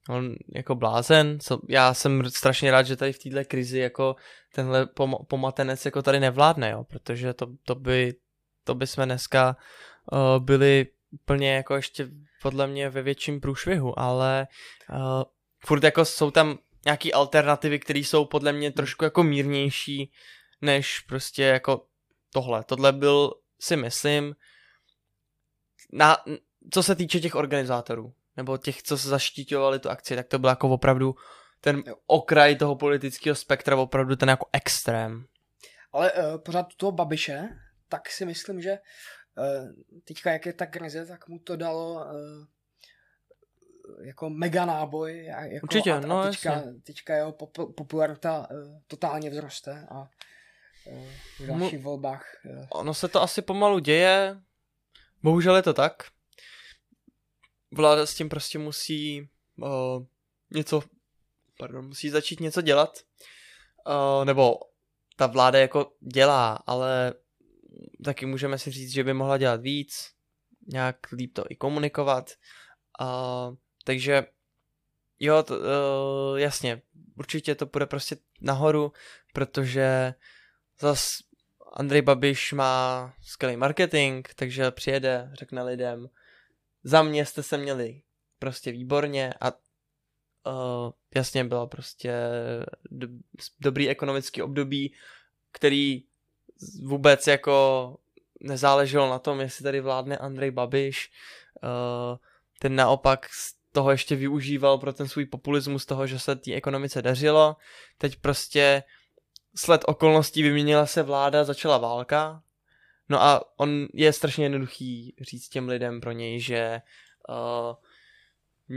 on 0.09 0.35
jako 0.55 0.75
blázen, 0.75 1.39
co, 1.39 1.59
já 1.69 1.93
jsem 1.93 2.29
strašně 2.29 2.71
rád, 2.71 2.83
že 2.83 2.95
tady 2.95 3.13
v 3.13 3.19
této 3.19 3.49
krizi 3.49 3.79
jako 3.79 4.15
tenhle 4.53 4.85
pom- 4.85 5.25
pomatenec 5.25 5.85
jako 5.85 6.01
tady 6.01 6.19
nevládne, 6.19 6.69
jo, 6.69 6.83
protože 6.83 7.33
to, 7.33 7.47
to 7.63 7.75
by, 7.75 8.13
to 8.63 8.75
by 8.75 8.87
jsme 8.87 9.05
dneska 9.05 9.57
uh, 10.11 10.43
byli 10.43 10.87
úplně 11.11 11.53
jako 11.53 11.75
ještě 11.75 12.07
podle 12.41 12.67
mě 12.67 12.89
ve 12.89 13.01
větším 13.01 13.41
průšvihu, 13.41 13.99
ale 13.99 14.47
uh, 14.89 15.23
furt 15.65 15.83
jako 15.83 16.05
jsou 16.05 16.31
tam 16.31 16.57
nějaký 16.85 17.13
alternativy, 17.13 17.79
které 17.79 17.99
jsou 17.99 18.25
podle 18.25 18.53
mě 18.53 18.71
trošku 18.71 19.03
jako 19.03 19.23
mírnější, 19.23 20.11
než 20.61 20.99
prostě 20.99 21.43
jako 21.43 21.85
tohle. 22.33 22.63
Tohle 22.63 22.93
byl, 22.93 23.33
si 23.59 23.75
myslím, 23.75 24.35
na, 25.93 26.17
co 26.71 26.83
se 26.83 26.95
týče 26.95 27.19
těch 27.19 27.35
organizátorů, 27.35 28.13
nebo 28.38 28.57
těch, 28.57 28.83
co 28.83 28.97
se 28.97 29.09
zaštiťovali 29.09 29.79
tu 29.79 29.89
akci, 29.89 30.15
tak 30.15 30.27
to 30.27 30.39
byl 30.39 30.49
jako 30.49 30.69
opravdu 30.69 31.15
ten 31.61 31.83
okraj 32.07 32.55
toho 32.55 32.75
politického 32.75 33.36
spektra, 33.36 33.77
opravdu 33.77 34.15
ten 34.15 34.29
jako 34.29 34.45
extrém. 34.53 35.25
Ale 35.91 36.11
uh, 36.11 36.38
pořád 36.38 36.67
toho 36.77 36.91
Babiše, 36.91 37.49
tak 37.89 38.09
si 38.09 38.25
myslím, 38.25 38.61
že 38.61 38.77
uh, 39.38 39.69
teďka 40.03 40.31
jak 40.31 40.45
je 40.45 40.53
ta 40.53 40.65
krize, 40.65 41.05
tak 41.05 41.27
mu 41.27 41.39
to 41.39 41.55
dalo 41.55 41.93
uh, 41.93 42.45
jako 44.05 44.29
mega 44.29 44.65
náboj. 44.65 45.25
Jako 45.25 45.63
Určitě, 45.63 45.93
a, 45.93 45.99
no 45.99 46.19
a 46.19 46.29
teďka, 46.29 46.51
jasně. 46.51 46.71
teďka 46.83 47.15
jeho 47.15 47.31
pop- 47.31 47.73
popularita 47.77 48.47
uh, 48.51 48.57
totálně 48.88 49.29
vzroste 49.29 49.88
a 49.89 49.99
uh, 49.99 51.09
v 51.39 51.47
dalších 51.47 51.79
Mu- 51.79 51.83
volbách. 51.83 52.25
Uh, 52.45 52.65
Ono 52.69 52.93
se 52.93 53.07
to 53.07 53.21
asi 53.21 53.41
pomalu 53.41 53.79
děje, 53.79 54.38
bohužel 55.23 55.55
je 55.55 55.61
to 55.61 55.73
tak. 55.73 56.03
Vláda 57.76 58.05
s 58.05 58.15
tím 58.15 58.30
prostě 58.30 58.59
musí 58.59 59.30
uh, 59.57 60.05
něco, 60.51 60.84
pardon, 61.57 61.88
musí 61.88 62.09
začít 62.09 62.39
něco 62.39 62.61
dělat. 62.61 62.99
Uh, 63.88 64.26
nebo 64.26 64.59
ta 65.15 65.28
vláda 65.28 65.59
jako 65.59 65.91
dělá, 65.99 66.63
ale 66.67 67.13
taky 68.05 68.26
můžeme 68.26 68.57
si 68.57 68.71
říct, 68.71 68.91
že 68.91 69.03
by 69.03 69.13
mohla 69.13 69.38
dělat 69.38 69.61
víc, 69.61 70.11
nějak 70.67 71.11
líp 71.11 71.34
to 71.34 71.43
i 71.49 71.55
komunikovat. 71.55 72.32
Uh, 73.01 73.55
takže 73.84 74.26
jo, 75.19 75.43
to, 75.43 75.55
uh, 75.59 76.39
jasně, 76.39 76.82
určitě 77.17 77.55
to 77.55 77.65
půjde 77.65 77.86
prostě 77.86 78.17
nahoru, 78.41 78.93
protože 79.34 80.13
zas 80.80 81.17
Andrej 81.73 82.01
Babiš 82.01 82.53
má 82.53 83.13
skvělý 83.21 83.57
marketing, 83.57 84.28
takže 84.36 84.71
přijede, 84.71 85.32
řekne 85.34 85.63
lidem, 85.63 86.09
za 86.86 87.03
mě 87.03 87.25
jste 87.25 87.43
se 87.43 87.57
měli 87.57 88.01
prostě 88.39 88.71
výborně 88.71 89.33
a 89.41 89.51
uh, 89.51 90.91
jasně 91.15 91.43
bylo 91.43 91.67
prostě 91.67 92.13
do, 92.91 93.07
dobrý 93.59 93.89
ekonomický 93.89 94.41
období, 94.41 94.93
který 95.51 96.03
vůbec 96.81 97.27
jako 97.27 97.97
nezáleželo 98.39 99.09
na 99.09 99.19
tom, 99.19 99.41
jestli 99.41 99.63
tady 99.63 99.81
vládne 99.81 100.17
Andrej 100.17 100.51
Babiš, 100.51 101.11
uh, 101.63 102.17
ten 102.59 102.75
naopak 102.75 103.29
z 103.29 103.55
toho 103.71 103.91
ještě 103.91 104.15
využíval 104.15 104.77
pro 104.77 104.93
ten 104.93 105.07
svůj 105.07 105.25
populismus 105.25 105.86
toho, 105.86 106.07
že 106.07 106.19
se 106.19 106.36
té 106.36 106.53
ekonomice 106.53 107.01
dařilo. 107.01 107.55
Teď 107.97 108.15
prostě 108.15 108.83
sled 109.55 109.81
okolností 109.88 110.43
vyměnila 110.43 110.86
se 110.86 111.03
vláda, 111.03 111.43
začala 111.43 111.77
válka. 111.77 112.43
No 113.09 113.23
a 113.23 113.41
on 113.57 113.87
je 113.93 114.13
strašně 114.13 114.45
jednoduchý 114.45 115.15
říct 115.21 115.49
těm 115.49 115.69
lidem 115.69 116.01
pro 116.01 116.11
něj, 116.11 116.39
že 116.39 116.81
uh, 117.29 117.75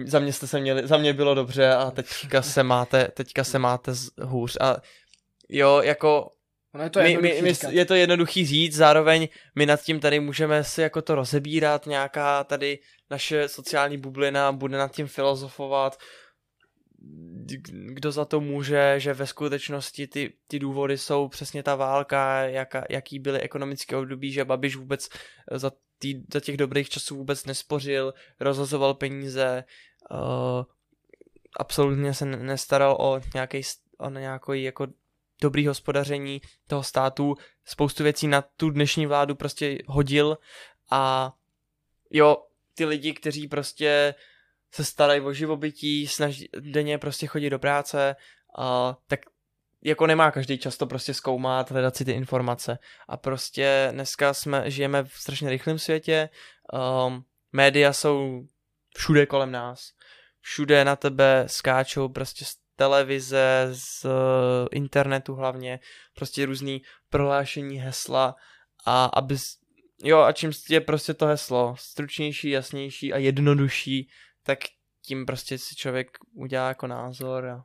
za 0.07 0.19
mě 0.19 0.33
jste 0.33 0.47
se 0.47 0.61
měli, 0.61 0.87
za 0.87 0.97
mě 0.97 1.13
bylo 1.13 1.35
dobře 1.35 1.75
a 1.75 1.91
teďka 1.91 2.43
se 2.43 2.63
máte, 2.63 3.09
teďka 3.09 3.45
se 3.45 3.59
máte 3.59 3.95
z- 3.95 4.11
hůř. 4.23 4.57
A 4.61 4.77
jo, 5.49 5.81
jako 5.85 6.33
ono 6.75 6.85
je 6.85 6.91
to 6.91 7.01
my, 7.01 7.17
my, 7.17 7.43
my, 7.43 7.55
říkat. 7.55 7.73
je 7.73 7.85
to 7.85 7.95
jednoduchý 7.95 8.47
říct, 8.47 8.75
zároveň 8.75 9.29
my 9.55 9.67
nad 9.67 9.83
tím 9.83 10.01
tady 10.01 10.21
můžeme 10.21 10.65
si 10.65 10.83
jako 10.83 11.03
to 11.03 11.15
rozebírat, 11.15 11.87
nějaká 11.87 12.45
tady 12.45 12.79
naše 13.11 13.49
sociální 13.49 13.99
bublina 13.99 14.53
bude 14.53 14.79
nad 14.79 14.93
tím 14.93 15.07
filozofovat, 15.07 15.99
kdo 17.71 18.13
za 18.13 18.25
to 18.25 18.41
může, 18.41 19.01
že 19.01 19.15
ve 19.15 19.27
skutečnosti 19.27 20.07
ty, 20.07 20.33
ty 20.47 20.59
důvody 20.59 20.99
jsou 20.99 21.29
přesně 21.29 21.63
ta 21.63 21.75
válka, 21.75 22.41
jaka, 22.41 22.85
jaký 22.91 23.19
byly 23.19 23.41
ekonomické 23.41 23.97
období, 23.97 24.33
že 24.33 24.45
Babiš 24.45 24.77
vůbec 24.77 25.09
za, 25.53 25.73
tý, 25.99 26.23
za 26.33 26.41
těch 26.41 26.57
dobrých 26.57 26.89
časů 26.89 27.17
vůbec 27.17 27.47
nespořil, 27.47 28.15
rozhazoval 28.41 28.95
peníze, 28.95 29.65
uh, 30.11 30.19
absolutně 31.57 32.15
se 32.15 32.25
nestaral 32.25 32.97
o 33.01 33.21
nějaký, 33.35 33.61
o 33.99 34.11
nějaký 34.11 34.63
jako 34.63 34.87
dobrý 35.41 35.67
hospodaření 35.67 36.41
toho 36.67 36.83
státu, 36.83 37.35
spoustu 37.65 38.03
věcí 38.03 38.29
na 38.29 38.43
tu 38.43 38.71
dnešní 38.71 39.07
vládu 39.07 39.35
prostě 39.35 39.79
hodil 39.87 40.39
a 40.91 41.33
jo, 42.11 42.45
ty 42.75 42.85
lidi, 42.85 43.13
kteří 43.13 43.49
prostě 43.49 44.15
se 44.71 44.85
starají 44.85 45.21
o 45.21 45.33
živobytí, 45.33 46.07
snaží 46.07 46.49
denně 46.61 46.99
prostě 46.99 47.27
chodit 47.27 47.51
do 47.51 47.59
práce, 47.59 48.17
a 48.59 48.97
tak 49.07 49.21
jako 49.85 50.07
nemá 50.07 50.31
každý 50.31 50.59
čas 50.59 50.77
to 50.77 50.87
prostě 50.87 51.15
zkoumat, 51.15 51.71
hledat 51.71 51.97
si 51.97 52.05
ty 52.05 52.13
informace. 52.13 52.79
A 53.09 53.17
prostě 53.17 53.89
dneska 53.93 54.35
jsme, 54.35 54.71
žijeme 54.71 55.05
v 55.05 55.13
strašně 55.13 55.51
rychlém 55.51 55.79
světě, 55.79 56.29
um, 57.07 57.25
média 57.53 57.93
jsou 57.93 58.43
všude 58.97 59.27
kolem 59.27 59.53
nás, 59.53 59.93
všude 60.41 60.85
na 60.85 60.97
tebe 60.97 61.45
skáčou 61.47 62.09
prostě 62.09 62.45
z 62.45 62.57
televize, 62.77 63.69
z 63.73 64.05
uh, 64.05 64.11
internetu 64.73 65.35
hlavně, 65.35 65.81
prostě 66.15 66.47
různý 66.47 66.83
prohlášení, 67.11 67.79
hesla 67.79 68.37
a 68.85 69.05
aby 69.05 69.37
jo 70.03 70.19
a 70.19 70.33
čím 70.33 70.53
je 70.71 70.81
prostě 70.81 71.15
to 71.15 71.27
heslo? 71.27 71.75
Stručnější, 71.79 72.51
jasnější 72.51 73.13
a 73.13 73.19
jednodušší, 73.19 74.09
tak 74.49 74.59
tím 75.03 75.27
prostě 75.27 75.59
si 75.59 75.75
člověk 75.75 76.19
udělá 76.33 76.69
jako 76.69 76.87
názor 76.87 77.47
a 77.47 77.65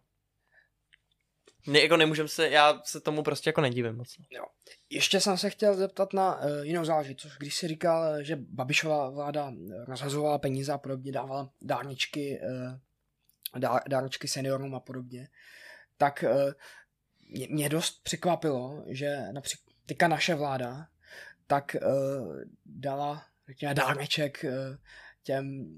ne, 1.68 1.82
jako 1.82 1.98
nemůžem 1.98 2.28
se, 2.28 2.50
já 2.50 2.82
se 2.84 3.02
tomu 3.02 3.24
prostě 3.24 3.50
jako 3.50 3.62
nedivím 3.62 3.96
moc. 3.96 4.16
Jo. 4.30 4.46
Ještě 4.90 5.20
jsem 5.20 5.38
se 5.38 5.50
chtěl 5.50 5.76
zeptat 5.76 6.14
na 6.14 6.36
uh, 6.40 6.62
jinou 6.62 6.86
záležitost. 6.86 7.38
Když 7.38 7.56
jsi 7.56 7.68
říkal, 7.68 8.24
že 8.24 8.36
Babišová 8.36 9.10
vláda 9.10 9.54
rozhazovala 9.88 10.38
peníze 10.38 10.74
a 10.74 10.78
podobně, 10.78 11.12
dávala 11.12 11.50
dárničky, 11.62 12.40
uh, 12.44 13.60
dá, 13.60 13.80
dárničky 13.90 14.28
seniorům 14.28 14.76
a 14.76 14.80
podobně, 14.80 15.28
tak 15.98 16.26
uh, 16.28 16.52
mě, 17.30 17.48
mě 17.50 17.70
dost 17.70 18.04
překvapilo, 18.04 18.86
že 18.88 19.18
například 19.32 19.76
teďka 19.86 20.08
naše 20.08 20.36
vláda 20.36 20.88
tak 21.48 21.76
uh, 21.86 22.38
dala 22.66 23.26
řekněme, 23.48 23.74
dárniček 23.74 24.46
uh, 24.48 24.78
těm, 25.24 25.78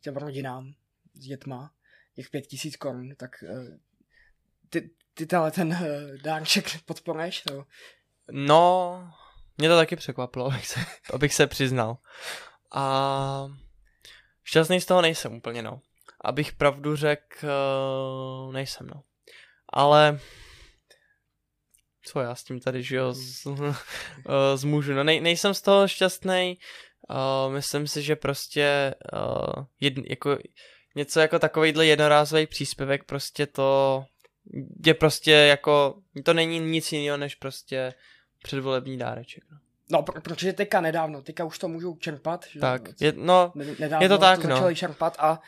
těm 0.00 0.16
rodinám 0.16 0.72
s 1.14 1.20
dětma, 1.20 1.72
těch 2.14 2.30
pět 2.30 2.46
tisíc 2.46 2.76
korun, 2.76 3.14
tak 3.16 3.30
uh, 3.42 3.66
ty, 4.68 4.90
ty 5.14 5.26
tenhle 5.26 5.50
ten 5.50 5.68
uh, 5.68 6.22
dárček 6.22 6.82
podporuješ? 6.84 7.44
Nebo? 7.44 7.64
No, 8.30 9.12
mě 9.58 9.68
to 9.68 9.76
taky 9.76 9.96
překvapilo, 9.96 10.46
abych 10.52 10.66
se, 10.66 10.80
abych 11.12 11.34
se 11.34 11.46
přiznal. 11.46 11.98
A 12.72 13.48
šťastný 14.44 14.80
z 14.80 14.86
toho 14.86 15.02
nejsem 15.02 15.34
úplně, 15.34 15.62
no. 15.62 15.80
Abych 16.20 16.52
pravdu 16.52 16.96
řekl, 16.96 17.48
nejsem, 18.52 18.86
no. 18.86 19.02
Ale 19.68 20.20
co 22.06 22.20
já 22.20 22.34
s 22.34 22.44
tím 22.44 22.60
tady, 22.60 22.82
že 22.82 22.96
jo, 22.96 23.12
z, 23.12 23.46
uh, 23.46 23.64
zmůžu. 24.54 24.92
No 24.92 25.04
nej, 25.04 25.20
nejsem 25.20 25.54
z 25.54 25.62
toho 25.62 25.88
šťastný. 25.88 26.58
Uh, 27.10 27.52
myslím 27.52 27.86
si, 27.86 28.02
že 28.02 28.16
prostě 28.16 28.94
uh, 29.12 29.64
jedn, 29.80 30.00
jako, 30.10 30.38
něco 30.94 31.20
jako 31.20 31.38
takovýhle 31.38 31.86
jednorázový 31.86 32.46
příspěvek 32.46 33.04
prostě 33.04 33.46
to 33.46 34.04
je 34.86 34.94
prostě 34.94 35.32
jako, 35.32 35.94
to 36.22 36.34
není 36.34 36.60
nic 36.60 36.92
jiného 36.92 37.16
než 37.16 37.34
prostě 37.34 37.94
předvolební 38.42 38.98
dáreček. 38.98 39.44
No, 39.50 39.58
no 39.90 40.02
pro, 40.02 40.20
protože 40.20 40.52
teďka 40.52 40.80
nedávno, 40.80 41.22
teďka 41.22 41.44
už 41.44 41.58
to 41.58 41.68
můžou 41.68 41.96
čerpat. 41.96 42.46
Že? 42.50 42.60
Tak, 42.60 42.82
je, 43.00 43.12
no, 43.16 43.52
nedávno 43.78 44.04
je 44.04 44.08
to 44.08 44.18
tak, 44.18 44.42
to 44.42 44.48
no. 44.48 44.54
začali 44.54 44.76
čerpat 44.76 45.16
a 45.18 45.40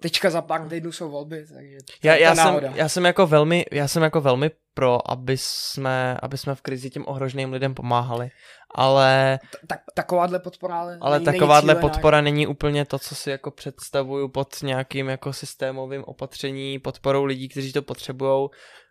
teďka 0.00 0.30
za 0.30 0.42
pár 0.42 0.68
týdnů 0.68 0.92
jsou 0.92 1.10
volby, 1.10 1.44
takže 1.54 1.76
já, 2.02 2.16
já, 2.16 2.34
jsem, 2.34 2.60
já, 2.74 2.88
jsem 2.88 3.04
jako 3.04 3.26
velmi, 3.26 3.64
já 3.72 3.88
jsem 3.88 4.02
jako 4.02 4.20
velmi 4.20 4.50
pro, 4.74 5.10
aby 5.10 5.36
jsme, 5.36 6.16
aby 6.22 6.38
jsme 6.38 6.54
v 6.54 6.60
krizi 6.60 6.90
těm 6.90 7.04
ohroženým 7.06 7.52
lidem 7.52 7.74
pomáhali, 7.74 8.30
ale... 8.74 9.38
Tak, 9.66 9.80
takováhle 9.94 10.38
podpora 10.38 10.80
ale, 10.80 10.98
ale 11.00 11.18
není, 11.18 11.24
takováhle 11.24 11.74
podpora 11.74 12.20
není 12.20 12.46
úplně 12.46 12.84
to, 12.84 12.98
co 12.98 13.14
si 13.14 13.30
jako 13.30 13.50
představuju 13.50 14.28
pod 14.28 14.62
nějakým 14.62 15.08
jako 15.08 15.32
systémovým 15.32 16.04
opatření, 16.04 16.78
podporou 16.78 17.24
lidí, 17.24 17.48
kteří 17.48 17.72
to 17.72 17.82
potřebují, 17.82 18.48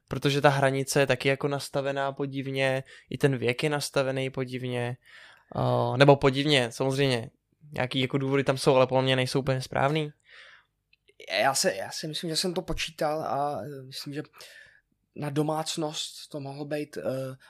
protože 0.08 0.42
ta 0.42 0.50
hranice 0.50 1.00
je 1.00 1.08
taky 1.08 1.30
jako 1.30 1.48
nastavená 1.48 2.12
podivně, 2.12 2.84
i 3.10 3.18
ten 3.18 3.38
věk 3.38 3.64
je 3.64 3.70
nastavený 3.70 4.30
podivně, 4.30 4.98
uh, 5.56 5.98
nebo 5.98 6.16
podivně, 6.16 6.72
samozřejmě, 6.72 7.30
nějaký 7.72 8.00
jako 8.00 8.18
důvody 8.18 8.44
tam 8.44 8.58
jsou, 8.58 8.76
ale 8.76 8.88
podle 8.88 9.04
mě 9.04 9.16
nejsou 9.16 9.40
úplně 9.40 9.62
správný. 9.62 10.12
Já, 11.40 11.54
se, 11.54 11.76
já 11.76 11.92
si 11.92 12.08
myslím, 12.08 12.30
že 12.30 12.36
jsem 12.36 12.54
to 12.54 12.62
počítal 12.62 13.22
a 13.22 13.62
eh, 13.64 13.84
myslím, 13.84 14.14
že 14.14 14.24
na 15.16 15.30
domácnost 15.30 16.30
to 16.30 16.40
mohlo 16.40 16.66
být 16.66 16.98
uh, 16.98 17.04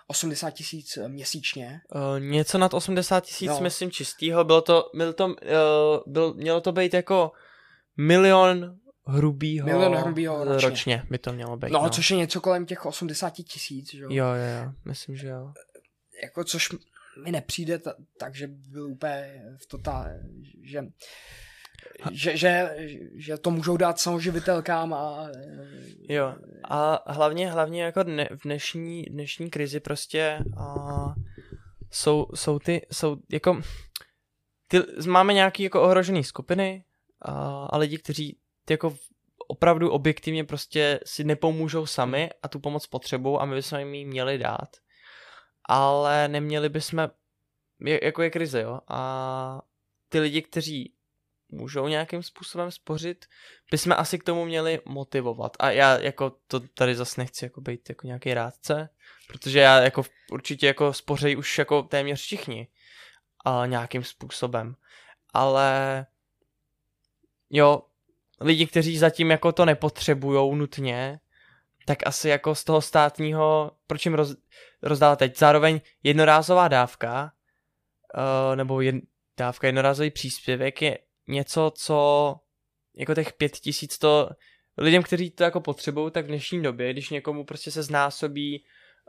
80 0.08 0.50
tisíc 0.50 0.98
měsíčně. 1.08 1.82
Uh, 1.96 2.20
něco 2.20 2.58
nad 2.58 2.74
80 2.74 3.26
tisíc, 3.26 3.50
no. 3.50 3.60
myslím, 3.62 3.92
čistýho. 3.92 4.44
Bylo 4.44 4.62
to, 4.62 4.90
byl 4.94 5.14
to, 5.14 5.26
uh, 5.26 5.34
byl, 6.08 6.34
mělo 6.34 6.62
to 6.62 6.72
být 6.72 6.94
jako 6.94 7.32
milion 7.98 8.78
hrubýho, 9.08 9.68
milion 9.68 9.96
hrubýho 9.96 10.44
ročně. 10.44 10.70
ročně. 10.70 11.04
by 11.10 11.18
to 11.18 11.34
mělo 11.34 11.58
být. 11.58 11.72
No, 11.72 11.84
no, 11.84 11.90
což 11.90 12.12
je 12.12 12.18
něco 12.18 12.42
kolem 12.42 12.66
těch 12.66 12.86
80 12.86 13.30
tisíc, 13.30 13.94
jo? 13.94 14.08
Jo, 14.12 14.26
jo, 14.26 14.64
jo, 14.64 14.72
myslím, 14.86 15.16
že 15.16 15.28
jo. 15.28 15.54
Jako, 16.24 16.44
což 16.44 16.70
mi 17.24 17.32
nepřijde, 17.32 17.80
ta, 17.80 17.94
takže 18.20 18.48
byl 18.48 18.86
úplně 18.88 19.44
v 19.58 19.66
totál, 19.66 20.06
že 20.64 20.84
že, 22.12 22.38
že, 22.38 22.76
že 23.16 23.38
to 23.38 23.52
můžou 23.52 23.78
dát 23.78 24.00
samoživitelkám 24.00 24.94
a... 24.94 25.28
Jo, 26.10 26.36
a 26.64 27.12
hlavně, 27.14 27.52
hlavně 27.52 27.84
jako 27.84 28.04
dne, 28.04 28.30
v 28.32 28.44
dnešní, 28.44 29.04
dnešní 29.04 29.50
krizi 29.50 29.80
prostě 29.80 30.40
a, 30.58 30.76
jsou, 31.92 32.28
jsou 32.36 32.60
ty, 32.60 32.82
jsou 32.92 33.18
jako, 33.32 33.62
ty, 34.68 34.80
máme 35.08 35.34
nějaký 35.34 35.64
jako 35.64 35.82
ohrožený 35.82 36.24
skupiny 36.24 36.84
a, 37.22 37.66
a 37.66 37.78
lidi, 37.78 37.98
kteří 37.98 38.38
ty 38.66 38.74
jako 38.74 38.96
opravdu 39.48 39.92
objektivně 39.92 40.44
prostě 40.44 41.00
si 41.06 41.24
nepomůžou 41.24 41.86
sami 41.86 42.30
a 42.44 42.48
tu 42.48 42.60
pomoc 42.60 42.88
potřebují 42.88 43.38
a 43.40 43.46
my 43.46 43.56
bychom 43.56 43.80
jim 43.80 43.94
ji 43.94 44.06
měli 44.06 44.38
dát. 44.38 44.70
Ale 45.70 46.28
neměli 46.28 46.70
bychom, 46.70 47.10
jako 48.02 48.22
je 48.22 48.30
krize, 48.30 48.62
jo, 48.62 48.80
a 48.88 49.62
ty 50.10 50.20
lidi, 50.20 50.42
kteří 50.42 50.94
můžou 51.52 51.88
nějakým 51.88 52.24
způsobem 52.24 52.72
spořit, 52.72 53.26
bychom 53.72 53.94
asi 53.98 54.20
k 54.20 54.24
tomu 54.24 54.46
měli 54.46 54.80
motivovat. 54.86 55.58
A 55.60 55.72
já 55.72 55.98
jako 55.98 56.36
to 56.48 56.60
tady 56.60 56.96
zase 56.96 57.22
nechci 57.22 57.46
jako 57.46 57.62
být 57.62 57.90
jako 57.90 58.08
nějaký 58.08 58.34
rádce, 58.34 58.90
protože 59.28 59.60
já 59.60 59.80
jako 59.80 60.04
určitě 60.32 60.68
jako 60.68 60.94
spořej 60.94 61.38
už 61.38 61.58
jako 61.58 61.84
téměř 61.84 62.22
všichni 62.22 62.68
a 63.46 63.66
nějakým 63.66 64.04
způsobem. 64.04 64.76
Ale 65.34 66.06
jo, 67.50 67.82
lidi, 68.40 68.68
kteří 68.68 68.98
zatím 68.98 69.32
jako 69.32 69.52
to 69.52 69.66
nepotřebujou 69.66 70.56
nutně, 70.56 71.20
tak 71.86 72.08
asi 72.08 72.30
jako 72.30 72.56
z 72.56 72.64
toho 72.64 72.82
státního, 72.82 73.72
proč 73.88 74.06
jim 74.06 74.14
roz, 74.14 74.36
rozdávat 74.82 75.20
teď? 75.20 75.38
Zároveň 75.38 75.82
jednorázová 76.04 76.68
dávka, 76.68 77.32
uh, 78.18 78.56
nebo 78.56 78.82
jed, 78.82 78.96
dávka 79.38 79.68
jednorázový 79.68 80.12
příspěvek 80.12 80.82
je 80.82 80.98
něco, 81.28 81.72
co 81.76 82.36
jako 82.96 83.16
těch 83.16 83.34
pět 83.34 83.52
tisíc 83.52 83.98
to 83.98 84.30
lidem, 84.78 85.04
kteří 85.04 85.32
to 85.32 85.44
jako 85.44 85.62
potřebují, 85.62 86.12
tak 86.12 86.26
v 86.26 86.28
dnešní 86.28 86.64
době, 86.64 86.94
když 86.94 87.10
někomu 87.10 87.46
prostě 87.46 87.72
se 87.72 87.84
znásobí 87.84 88.64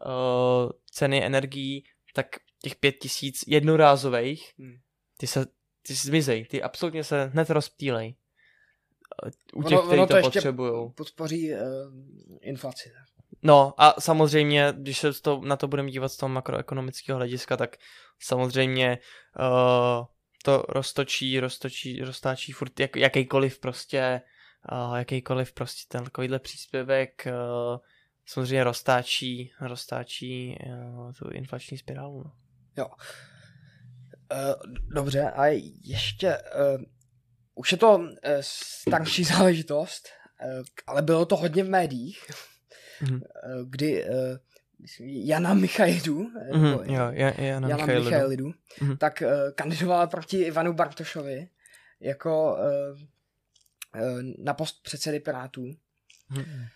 uh, 0.07 0.71
ceny 0.91 1.25
energií, 1.25 1.85
tak 2.15 2.27
těch 2.63 2.77
pět 2.77 2.93
tisíc 2.93 3.45
jednorázových, 3.47 4.53
hmm. 4.59 4.77
ty 5.17 5.27
se 5.27 5.47
ty 5.87 5.95
zmizej, 5.95 6.45
ty 6.45 6.63
absolutně 6.63 7.05
se 7.05 7.25
hned 7.25 7.51
rozptýlej. 7.51 8.15
U 9.55 9.63
těch, 9.63 9.79
ono, 9.79 9.87
kteří 9.87 9.99
ono 9.99 10.07
to, 10.07 10.15
to 10.15 10.21
potřebují. 10.21 10.93
podpoří 10.93 11.53
uh, 11.53 11.59
inflaci. 12.41 12.93
No 13.43 13.75
a 13.79 14.01
samozřejmě, 14.01 14.73
když 14.77 14.99
se 14.99 15.13
to, 15.13 15.41
na 15.45 15.57
to 15.57 15.69
budeme 15.69 15.91
dívat 15.91 16.09
z 16.09 16.17
toho 16.17 16.29
makroekonomického 16.29 17.17
hlediska, 17.17 17.57
tak 17.57 17.77
samozřejmě 18.21 18.99
uh, 19.41 20.07
to 20.43 20.65
roztočí, 20.69 21.41
roztočí, 21.41 22.01
roztáčí 22.01 22.53
furt 22.53 22.81
jak, 22.81 22.97
jakýkoliv 22.97 23.59
prostě, 23.59 24.23
uh, 24.73 24.97
jakýkoliv 24.97 25.53
prostě 25.53 25.83
ten 25.89 26.05
takovýhle 26.05 26.39
příspěvek 26.39 27.27
uh, 27.27 27.79
samozřejmě 28.27 28.65
roztáčí, 28.65 29.53
roztáčí 29.61 30.59
uh, 30.67 31.13
tu 31.13 31.29
inflační 31.29 31.79
spirálu. 31.79 32.25
No. 32.25 32.33
Jo. 32.77 32.87
Uh, 34.33 34.73
dobře, 34.95 35.31
a 35.31 35.47
ještě, 35.85 36.39
uh, 36.39 36.83
už 37.55 37.73
je 37.73 37.79
to 37.79 37.97
uh, 37.97 38.09
starší 38.41 39.25
záležitost, 39.39 40.09
uh, 40.45 40.65
ale 40.87 41.03
bylo 41.03 41.27
to 41.27 41.37
hodně 41.37 41.65
v 41.65 41.69
médiích, 41.69 42.31
mm-hmm. 43.03 43.21
uh, 43.23 43.69
kdy 43.69 44.05
uh, 44.05 44.15
Jana 45.01 45.55
Michajdu, 45.55 46.19
mm-hmm, 46.53 46.91
jo, 46.93 47.11
Jana, 47.45 47.69
Jana 47.69 47.87
Michajlidu, 47.87 48.47
mm-hmm. 48.47 48.97
tak 48.97 49.23
uh, 49.27 49.29
kandidovala 49.55 50.07
proti 50.07 50.43
Ivanu 50.43 50.73
Bartošovi 50.73 51.49
jako 52.01 52.53
uh, 52.55 52.99
uh, 54.03 54.23
na 54.45 54.55
post 54.55 54.83
předsedy 54.83 55.21
Pirátů. 55.21 55.65
Mm-hmm. 56.31 56.69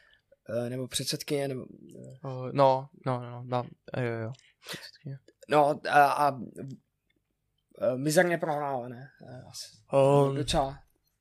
Uh, 0.48 0.68
nebo 0.68 0.88
předsedkyně, 0.88 1.48
nebo... 1.48 1.64
Uh, 2.24 2.48
no, 2.52 2.88
no, 3.06 3.20
no, 3.20 3.44
no, 3.46 3.64
jo, 3.96 4.12
jo. 4.22 4.32
Předsedkyně. 4.70 5.18
No 5.48 5.80
a, 5.90 6.12
a 6.12 6.30
uh, 6.30 6.46
mizerně 7.96 8.38
prohrála, 8.38 8.88
ne? 8.88 9.08
Uh, 9.92 10.36
docela. 10.36 10.78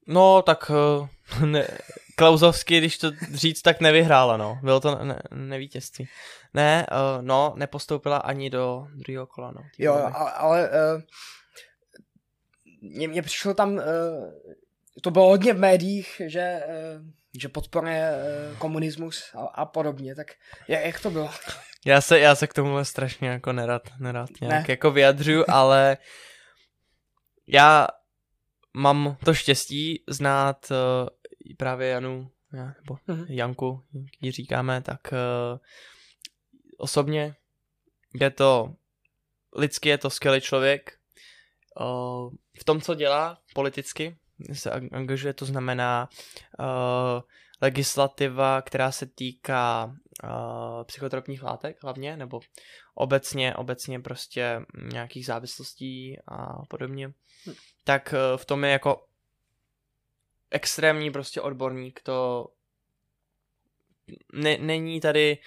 No, 0.07 0.41
tak 0.41 0.69
uh, 0.69 1.07
ne, 1.45 1.67
Klauzovsky, 2.15 2.77
když 2.77 2.97
to 2.97 3.11
říct, 3.33 3.61
tak 3.61 3.79
nevyhrála, 3.79 4.37
no. 4.37 4.59
Bylo 4.63 4.79
to 4.79 5.03
ne, 5.05 5.21
nevítězství. 5.33 6.07
Ne, 6.53 6.85
uh, 6.91 7.25
no, 7.25 7.53
nepostoupila 7.55 8.17
ani 8.17 8.49
do 8.49 8.87
druhého 8.93 9.27
kola, 9.27 9.51
no. 9.51 9.61
Jo, 9.77 9.93
ale, 10.13 10.31
ale 10.31 10.69
uh, 10.69 11.01
mně 12.81 13.21
přišlo 13.21 13.53
tam, 13.53 13.73
uh, 13.73 13.81
to 15.01 15.11
bylo 15.11 15.27
hodně 15.27 15.53
v 15.53 15.59
médiích, 15.59 16.21
že, 16.25 16.63
uh, 16.67 17.05
že 17.41 17.49
podporuje 17.49 18.11
uh, 18.11 18.57
komunismus 18.57 19.35
a, 19.35 19.39
a 19.39 19.65
podobně, 19.65 20.15
tak 20.15 20.27
jak, 20.67 20.85
jak 20.85 20.99
to 20.99 21.09
bylo? 21.09 21.29
Já 21.87 22.01
se, 22.01 22.19
já 22.19 22.35
se 22.35 22.47
k 22.47 22.53
tomu 22.53 22.85
strašně 22.85 23.29
jako 23.29 23.53
nerad, 23.53 23.81
nerad 23.99 24.29
nějak 24.41 24.67
ne. 24.67 24.71
jako 24.73 24.91
vyjadřuju, 24.91 25.45
ale 25.47 25.97
já 27.47 27.87
mám 28.75 29.17
to 29.25 29.33
štěstí 29.33 30.03
znát 30.07 30.71
uh, 30.71 31.07
právě 31.57 31.87
Janu, 31.87 32.31
nebo 32.51 32.95
mm-hmm. 32.95 33.25
Janku, 33.29 33.83
jak 33.93 34.13
ji 34.21 34.31
říkáme, 34.31 34.81
tak 34.81 34.99
uh, 35.11 35.59
osobně 36.77 37.35
je 38.21 38.29
to, 38.29 38.73
lidsky 39.55 39.89
je 39.89 39.97
to 39.97 40.09
skvělý 40.09 40.41
člověk, 40.41 40.97
uh, 41.79 42.33
v 42.59 42.63
tom, 42.63 42.81
co 42.81 42.95
dělá 42.95 43.37
politicky, 43.53 44.17
se 44.53 44.71
angažuje, 44.71 45.33
to 45.33 45.45
znamená 45.45 46.09
uh, 46.59 47.21
legislativa, 47.61 48.61
která 48.61 48.91
se 48.91 49.05
týká 49.05 49.85
uh, 49.85 50.83
psychotropních 50.83 51.43
látek 51.43 51.77
hlavně, 51.83 52.17
nebo 52.17 52.39
obecně, 52.95 53.55
obecně 53.55 53.99
prostě 53.99 54.61
nějakých 54.91 55.25
závislostí 55.25 56.17
a 56.27 56.65
podobně, 56.65 57.07
hm. 57.07 57.53
Tak 57.85 58.13
uh, 58.13 58.37
v 58.37 58.45
tom 58.45 58.63
je 58.63 58.71
jako 58.71 59.07
extrémní 60.51 61.11
prostě 61.11 61.41
odborník, 61.41 62.01
to 62.01 62.47
ne, 64.33 64.57
není 64.57 65.01
tady 65.01 65.37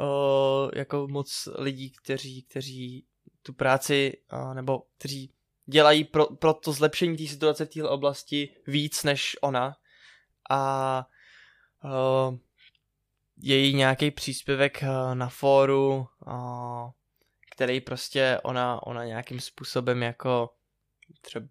uh, 0.00 0.70
jako 0.74 1.06
moc 1.08 1.48
lidí, 1.58 1.90
kteří, 1.90 2.42
kteří 2.42 3.06
tu 3.42 3.52
práci, 3.52 4.12
uh, 4.32 4.54
nebo 4.54 4.82
kteří 4.98 5.32
dělají 5.66 6.04
pro, 6.04 6.26
pro 6.26 6.54
to 6.54 6.72
zlepšení 6.72 7.16
té 7.16 7.26
situace 7.26 7.64
v 7.64 7.68
téhle 7.68 7.90
oblasti 7.90 8.56
víc 8.66 9.04
než 9.04 9.36
ona. 9.42 9.76
A 10.50 11.06
uh, 11.84 12.38
její 13.36 13.74
nějaký 13.74 14.10
příspěvek 14.10 14.82
na 15.14 15.28
fóru, 15.28 16.06
který 17.50 17.80
prostě 17.80 18.38
ona, 18.44 18.86
ona 18.86 19.04
nějakým 19.04 19.40
způsobem 19.40 20.02
jako 20.02 20.50
třeba 21.20 21.46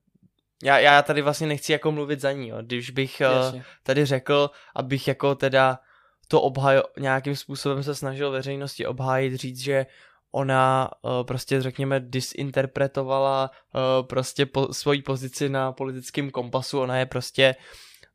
já, 0.63 0.79
já 0.79 1.01
tady 1.01 1.21
vlastně 1.21 1.47
nechci 1.47 1.71
jako 1.71 1.91
mluvit 1.91 2.19
za 2.19 2.31
ní, 2.31 2.47
jo. 2.47 2.57
když 2.61 2.89
bych 2.89 3.21
uh, 3.53 3.61
tady 3.83 4.05
řekl, 4.05 4.49
abych 4.75 5.07
jako 5.07 5.35
teda 5.35 5.79
to 6.27 6.41
obhaj 6.41 6.81
nějakým 6.99 7.35
způsobem 7.35 7.83
se 7.83 7.95
snažil 7.95 8.31
veřejnosti 8.31 8.85
obhájit, 8.85 9.35
říct, 9.35 9.59
že 9.59 9.85
ona 10.31 10.91
uh, 11.01 11.25
prostě 11.25 11.61
řekněme 11.61 11.99
disinterpretovala 11.99 13.51
uh, 13.51 14.07
prostě 14.07 14.45
po, 14.45 14.73
svoji 14.73 15.01
pozici 15.01 15.49
na 15.49 15.71
politickém 15.71 16.31
kompasu, 16.31 16.79
ona 16.79 16.97
je 16.97 17.05
prostě 17.05 17.55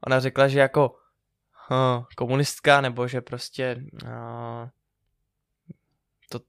ona 0.07 0.21
řekla, 0.21 0.49
že 0.49 0.59
jako 0.59 0.91
uh, 1.71 2.05
komunistka, 2.17 2.81
nebo 2.81 3.09
že 3.09 3.21
prostě 3.21 3.77
uh, 4.03 4.69
to 6.31 6.41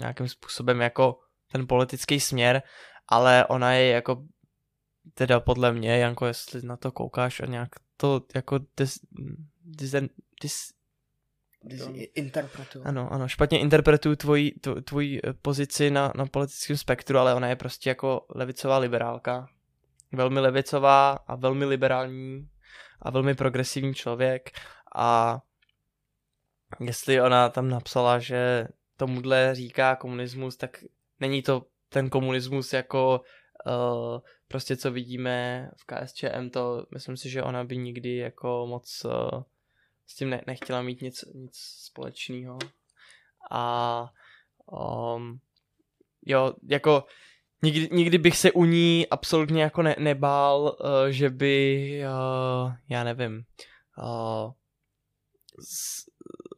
nějakým 0.00 0.28
způsobem 0.28 0.80
jako 0.80 1.18
ten 1.52 1.66
politický 1.66 2.20
směr, 2.20 2.62
ale 3.08 3.46
ona 3.46 3.72
je 3.72 3.86
jako 3.86 4.22
teda 5.14 5.40
podle 5.40 5.72
mě, 5.72 5.98
Janko, 5.98 6.26
jestli 6.26 6.62
na 6.62 6.76
to 6.76 6.92
koukáš 6.92 7.40
a 7.40 7.46
nějak 7.46 7.68
to 7.96 8.22
jako 8.34 8.58
dis, 8.76 8.98
dis, 9.64 9.94
dis, 10.42 10.72
interpretuju. 12.14 12.84
Ano, 12.84 13.12
ano, 13.12 13.28
špatně 13.28 13.60
interpretuju 13.60 14.16
tvoji, 14.16 14.52
tvoji 14.84 15.20
eh, 15.24 15.32
pozici 15.32 15.90
na, 15.90 16.12
na 16.16 16.26
politickém 16.26 16.76
spektru, 16.76 17.18
ale 17.18 17.34
ona 17.34 17.48
je 17.48 17.56
prostě 17.56 17.90
jako 17.90 18.26
levicová 18.34 18.78
liberálka. 18.78 19.48
Velmi 20.12 20.40
levicová 20.40 21.10
a 21.10 21.34
velmi 21.34 21.64
liberální 21.64 22.48
a 23.02 23.10
velmi 23.10 23.34
progresivní 23.34 23.94
člověk 23.94 24.50
a 24.96 25.40
jestli 26.80 27.20
ona 27.20 27.48
tam 27.48 27.68
napsala, 27.68 28.18
že 28.18 28.68
tomuhle 28.96 29.54
říká 29.54 29.96
komunismus, 29.96 30.56
tak 30.56 30.84
není 31.20 31.42
to 31.42 31.66
ten 31.88 32.10
komunismus 32.10 32.72
jako 32.72 33.20
uh, 33.66 34.20
prostě 34.48 34.76
co 34.76 34.90
vidíme 34.90 35.68
v 35.76 35.84
KSČM, 35.86 36.50
to 36.50 36.86
myslím 36.94 37.16
si, 37.16 37.30
že 37.30 37.42
ona 37.42 37.64
by 37.64 37.76
nikdy 37.76 38.16
jako 38.16 38.66
moc 38.68 39.04
uh, 39.04 39.42
s 40.06 40.14
tím 40.14 40.30
ne- 40.30 40.44
nechtěla 40.46 40.82
mít 40.82 41.02
nic, 41.02 41.24
nic 41.34 41.56
společného. 41.56 42.58
A 43.50 44.12
um, 44.66 45.40
jo, 46.26 46.54
jako 46.70 47.04
nikdy, 47.62 47.88
nikdy 47.92 48.18
bych 48.18 48.36
se 48.36 48.52
u 48.52 48.64
ní 48.64 49.06
absolutně 49.10 49.62
jako 49.62 49.82
ne- 49.82 49.96
nebál, 49.98 50.76
uh, 50.80 51.08
že 51.08 51.30
by, 51.30 52.02
uh, 52.04 52.72
já 52.88 53.04
nevím, 53.04 53.42
uh, 54.02 54.52
s, 55.68 56.04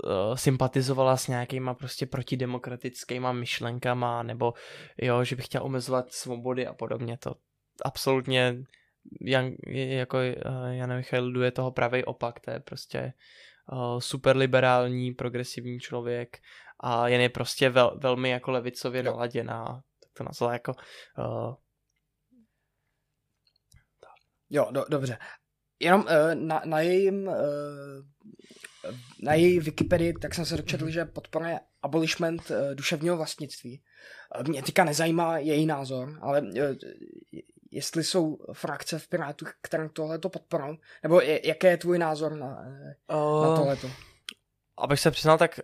uh, 0.05 0.35
sympatizovala 0.35 1.17
s 1.17 1.29
nějakýma 1.29 1.75
prostě 1.75 2.07
protidemokratickýma 2.07 3.33
myšlenkama, 3.33 4.23
nebo 4.23 4.55
jo, 4.99 5.25
že 5.25 5.37
bych 5.37 5.45
chtěla 5.45 5.65
omezovat 5.65 6.13
svobody 6.13 6.67
a 6.67 6.75
podobně, 6.75 7.19
to 7.19 7.35
absolutně 7.85 8.57
Jan, 9.21 9.53
jako 9.67 10.19
uh, 10.19 10.69
Jana 10.71 10.97
Michail 10.97 11.43
je 11.43 11.51
toho 11.51 11.73
pravý 11.73 12.05
opak, 12.05 12.41
to 12.41 12.51
je 12.51 12.61
prostě 12.61 13.13
uh, 13.73 13.99
super 13.99 14.37
liberální, 14.37 15.13
progresivní 15.13 15.81
člověk 15.81 16.39
a 16.81 17.09
jen 17.09 17.21
je 17.21 17.29
prostě 17.29 17.71
vel, 17.71 17.99
velmi 18.03 18.31
jako 18.31 18.51
levicově 18.51 19.03
naladěná, 19.03 19.83
tak 20.01 20.13
to 20.13 20.25
nazvala 20.25 20.53
jako 20.53 20.73
uh, 21.19 21.55
Jo, 24.55 24.69
do, 24.71 24.85
dobře. 24.89 25.19
Jenom 25.83 26.01
uh, 26.01 26.35
na, 26.35 26.63
na 26.65 26.81
jejím 26.81 27.27
uh, 27.27 27.35
na 29.23 29.35
její 29.35 29.61
Wikipedii, 29.61 30.13
tak 30.13 30.35
jsem 30.35 30.47
se 30.47 30.57
dočetl, 30.57 30.91
že 30.91 31.05
podporuje 31.05 31.61
abolishment 31.83 32.51
uh, 32.51 32.75
duševního 32.75 33.17
vlastnictví. 33.17 33.83
Uh, 34.41 34.49
mě 34.49 34.63
teďka 34.63 34.85
nezajímá 34.85 35.39
její 35.39 35.67
názor, 35.67 36.19
ale 36.21 36.41
uh, 36.41 36.49
jestli 37.71 38.05
jsou 38.05 38.39
frakce 38.53 38.99
v 38.99 39.09
Pirátu, 39.09 39.45
které 39.61 39.89
tohle 39.89 40.19
to 40.19 40.29
podporou, 40.29 40.77
nebo 41.03 41.21
je, 41.21 41.49
jaký 41.49 41.67
je 41.67 41.77
tvůj 41.77 41.99
názor 41.99 42.35
na, 42.35 42.65
uh, 43.13 43.49
na 43.49 43.57
tohleto? 43.57 43.91
Abych 44.77 45.01
se 45.01 45.11
přiznal, 45.11 45.39
tak 45.39 45.61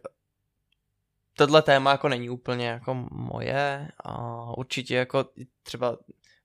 tohle 1.34 1.62
téma 1.62 1.90
jako 1.90 2.08
není 2.08 2.30
úplně 2.30 2.68
jako 2.68 2.94
moje 3.10 3.88
a 4.04 4.42
určitě 4.56 4.94
jako 4.94 5.24
třeba 5.62 5.98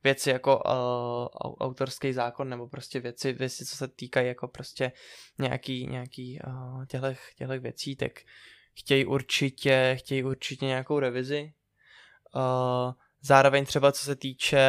věci 0.03 0.29
jako 0.29 0.57
uh, 0.57 1.55
autorský 1.59 2.13
zákon 2.13 2.49
nebo 2.49 2.67
prostě 2.67 2.99
věci, 2.99 3.33
věci, 3.33 3.65
co 3.65 3.75
se 3.75 3.87
týkají 3.87 4.27
jako 4.27 4.47
prostě 4.47 4.91
nějaký, 5.39 5.87
nějaký 5.87 6.39
uh, 6.47 6.85
těchto, 6.85 7.07
těchto 7.37 7.59
věcí, 7.59 7.95
tak 7.95 8.11
chtějí 8.79 9.05
určitě, 9.05 9.95
chtějí 9.99 10.23
určitě 10.23 10.65
nějakou 10.65 10.99
revizi. 10.99 11.53
Uh, 12.35 12.93
zároveň 13.21 13.65
třeba 13.65 13.91
co 13.91 14.05
se 14.05 14.15
týče, 14.15 14.59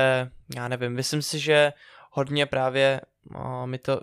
já 0.57 0.69
nevím, 0.69 0.93
myslím 0.93 1.23
si, 1.23 1.39
že 1.39 1.73
hodně 2.11 2.47
právě 2.47 3.01
uh, 3.37 3.67
my 3.67 3.79
to, 3.79 4.01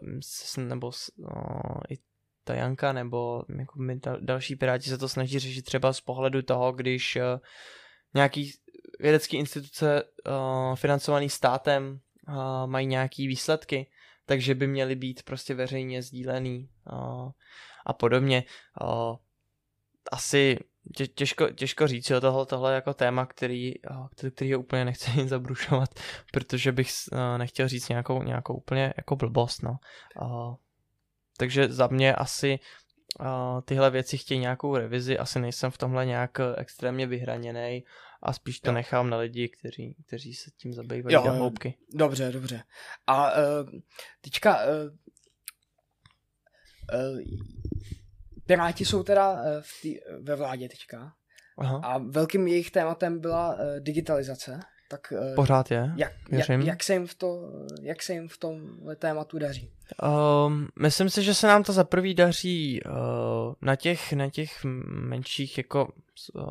nebo 0.57 0.91
uh, 1.17 1.81
i 1.89 1.97
ta 2.43 2.53
Janka, 2.53 2.93
nebo 2.93 3.43
jako 3.59 3.79
my 3.79 3.99
dal, 3.99 4.17
další 4.21 4.55
piráti 4.55 4.89
se 4.89 4.97
to 4.97 5.09
snaží 5.09 5.39
řešit 5.39 5.61
třeba 5.61 5.93
z 5.93 6.01
pohledu 6.01 6.41
toho, 6.41 6.71
když 6.71 7.15
uh, 7.15 7.39
nějaký 8.13 8.51
vědecké 9.01 9.37
instituce 9.37 10.03
uh, 10.03 10.75
financované 10.75 11.29
státem 11.29 11.99
uh, 12.27 12.35
mají 12.65 12.87
nějaký 12.87 13.27
výsledky, 13.27 13.87
takže 14.25 14.55
by 14.55 14.67
měly 14.67 14.95
být 14.95 15.23
prostě 15.23 15.53
veřejně 15.53 16.01
sdílený 16.01 16.69
uh, 16.91 17.31
a 17.85 17.93
podobně. 17.93 18.43
Uh, 18.81 19.15
asi 20.11 20.57
tě, 20.95 21.07
těžko, 21.07 21.49
těžko 21.49 21.87
říct, 21.87 22.09
jo, 22.09 22.21
tohle, 22.21 22.45
tohle 22.45 22.73
jako 22.75 22.93
téma, 22.93 23.25
který, 23.25 23.73
který, 24.31 24.55
úplně 24.55 24.85
nechci 24.85 25.11
zabrušovat, 25.27 25.89
protože 26.31 26.71
bych 26.71 26.89
uh, 27.11 27.37
nechtěl 27.37 27.67
říct 27.67 27.89
nějakou, 27.89 28.23
nějakou 28.23 28.53
úplně 28.53 28.93
jako 28.97 29.15
blbost, 29.15 29.63
no. 29.63 29.77
Uh, 30.21 30.55
takže 31.37 31.67
za 31.67 31.87
mě 31.87 32.15
asi 32.15 32.59
uh, 33.19 33.61
tyhle 33.65 33.89
věci 33.89 34.17
chtějí 34.17 34.39
nějakou 34.39 34.75
revizi, 34.75 35.17
asi 35.17 35.39
nejsem 35.39 35.71
v 35.71 35.77
tomhle 35.77 36.05
nějak 36.05 36.37
extrémně 36.57 37.07
vyhraněný 37.07 37.83
a 38.21 38.33
spíš 38.33 38.59
to 38.59 38.69
jo. 38.69 38.73
nechám 38.73 39.09
na 39.09 39.17
lidi, 39.17 39.49
kteří, 39.49 39.95
kteří 40.07 40.33
se 40.33 40.51
tím 40.57 40.73
zabývají 40.73 41.13
jo, 41.13 41.23
do 41.25 41.31
hloubky. 41.31 41.77
Dobře, 41.93 42.31
dobře. 42.31 42.63
A 43.07 43.31
uh, 43.31 43.39
teďka 44.21 44.57
uh, 44.65 44.71
uh, 46.93 47.19
Piráti 48.45 48.85
jsou 48.85 49.03
teda 49.03 49.31
uh, 49.31 49.39
v 49.61 49.81
tý, 49.81 49.95
ve 50.21 50.35
vládě 50.35 50.69
teďka 50.69 51.13
Aha. 51.57 51.81
a 51.83 51.97
velkým 51.97 52.47
jejich 52.47 52.71
tématem 52.71 53.19
byla 53.19 53.53
uh, 53.53 53.59
digitalizace. 53.79 54.59
Tak, 54.89 55.11
uh, 55.11 55.35
Pořád 55.35 55.71
je, 55.71 55.91
jak, 55.95 56.13
jak, 56.31 56.49
jak, 56.49 56.83
se 56.83 56.93
jim 56.93 57.07
v 57.07 57.15
to, 57.15 57.51
jak 57.81 58.03
se 58.03 58.13
jim 58.13 58.27
v 58.27 58.37
tom 58.37 58.77
tématu 58.95 59.39
daří? 59.39 59.71
Um, 60.47 60.67
myslím 60.79 61.09
si, 61.09 61.23
že 61.23 61.33
se 61.33 61.47
nám 61.47 61.63
to 61.63 61.73
za 61.73 61.83
prvý 61.83 62.13
daří 62.13 62.81
uh, 62.83 62.93
na, 63.61 63.75
těch, 63.75 64.13
na 64.13 64.29
těch 64.29 64.63
menších 64.63 65.57
jako 65.57 65.87
uh, 66.33 66.43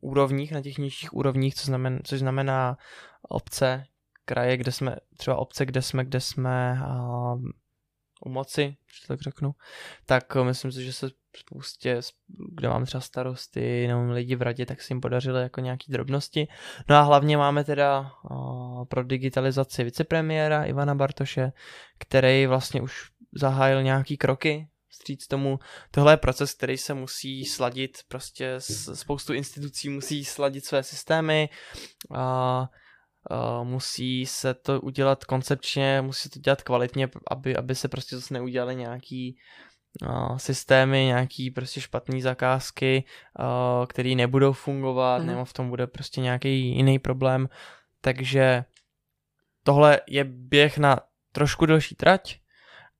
úrovních, 0.00 0.52
na 0.52 0.62
těch 0.62 0.78
nižších 0.78 1.14
úrovních, 1.14 1.54
co 1.54 1.66
znamená, 1.66 1.98
což 2.04 2.18
znamená 2.18 2.76
obce, 3.22 3.84
kraje, 4.24 4.56
kde 4.56 4.72
jsme, 4.72 4.96
třeba 5.16 5.36
obce, 5.36 5.66
kde 5.66 5.82
jsme, 5.82 6.04
kde 6.04 6.20
jsme 6.20 6.80
uh, 6.86 7.42
u 8.26 8.28
moci, 8.28 8.76
že 9.00 9.08
tak 9.08 9.20
řeknu, 9.20 9.54
tak 10.06 10.34
myslím 10.36 10.72
si, 10.72 10.84
že 10.84 10.92
se 10.92 11.10
spoustě, 11.36 12.00
kde 12.54 12.68
máme 12.68 12.86
třeba 12.86 13.00
starosty 13.00 13.86
nebo 13.86 14.12
lidi 14.12 14.36
v 14.36 14.42
radě, 14.42 14.66
tak 14.66 14.82
se 14.82 14.92
jim 14.94 15.00
podařilo 15.00 15.38
jako 15.38 15.60
nějaký 15.60 15.92
drobnosti. 15.92 16.48
No 16.88 16.96
a 16.96 17.02
hlavně 17.02 17.36
máme 17.36 17.64
teda 17.64 18.12
uh, 18.30 18.84
pro 18.84 19.04
digitalizaci 19.04 19.84
vicepremiéra 19.84 20.64
Ivana 20.64 20.94
Bartoše, 20.94 21.52
který 21.98 22.46
vlastně 22.46 22.82
už 22.82 23.10
zahájil 23.32 23.82
nějaký 23.82 24.16
kroky 24.16 24.68
vstříc 25.08 25.26
tomu. 25.26 25.58
Tohle 25.90 26.12
je 26.12 26.16
proces, 26.16 26.54
který 26.54 26.78
se 26.78 26.94
musí 26.94 27.44
sladit, 27.44 27.98
prostě 28.08 28.54
spoustu 28.94 29.32
institucí 29.32 29.88
musí 29.88 30.24
sladit 30.24 30.64
své 30.64 30.82
systémy 30.82 31.48
a, 32.14 32.68
a 33.30 33.62
musí 33.62 34.26
se 34.26 34.54
to 34.54 34.80
udělat 34.80 35.24
koncepčně, 35.24 36.02
musí 36.02 36.30
to 36.30 36.38
dělat 36.38 36.62
kvalitně, 36.62 37.08
aby, 37.30 37.56
aby 37.56 37.74
se 37.74 37.88
prostě 37.88 38.16
zase 38.16 38.34
neudělaly 38.34 38.76
nějaký 38.76 39.38
a, 40.06 40.38
systémy, 40.38 41.04
nějaký 41.04 41.50
prostě 41.50 41.80
špatné 41.80 42.20
zakázky, 42.20 43.04
které 43.88 44.14
nebudou 44.14 44.52
fungovat, 44.52 45.18
mm. 45.18 45.26
nebo 45.26 45.44
v 45.44 45.52
tom 45.52 45.68
bude 45.68 45.86
prostě 45.86 46.20
nějaký 46.20 46.76
jiný 46.76 46.98
problém. 46.98 47.48
Takže 48.00 48.64
tohle 49.62 50.00
je 50.08 50.24
běh 50.24 50.78
na 50.78 51.00
trošku 51.32 51.66
delší 51.66 51.94
trať, 51.94 52.40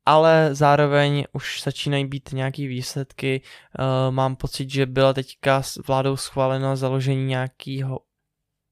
ale 0.08 0.54
zároveň 0.54 1.24
už 1.32 1.62
začínají 1.62 2.06
být 2.06 2.32
nějaký 2.32 2.66
výsledky. 2.66 3.42
Uh, 3.78 4.14
mám 4.14 4.36
pocit, 4.36 4.70
že 4.70 4.86
byla 4.86 5.12
teďka 5.12 5.62
s 5.62 5.86
vládou 5.86 6.16
schváleno 6.16 6.76
založení 6.76 7.26
nějakého 7.26 8.00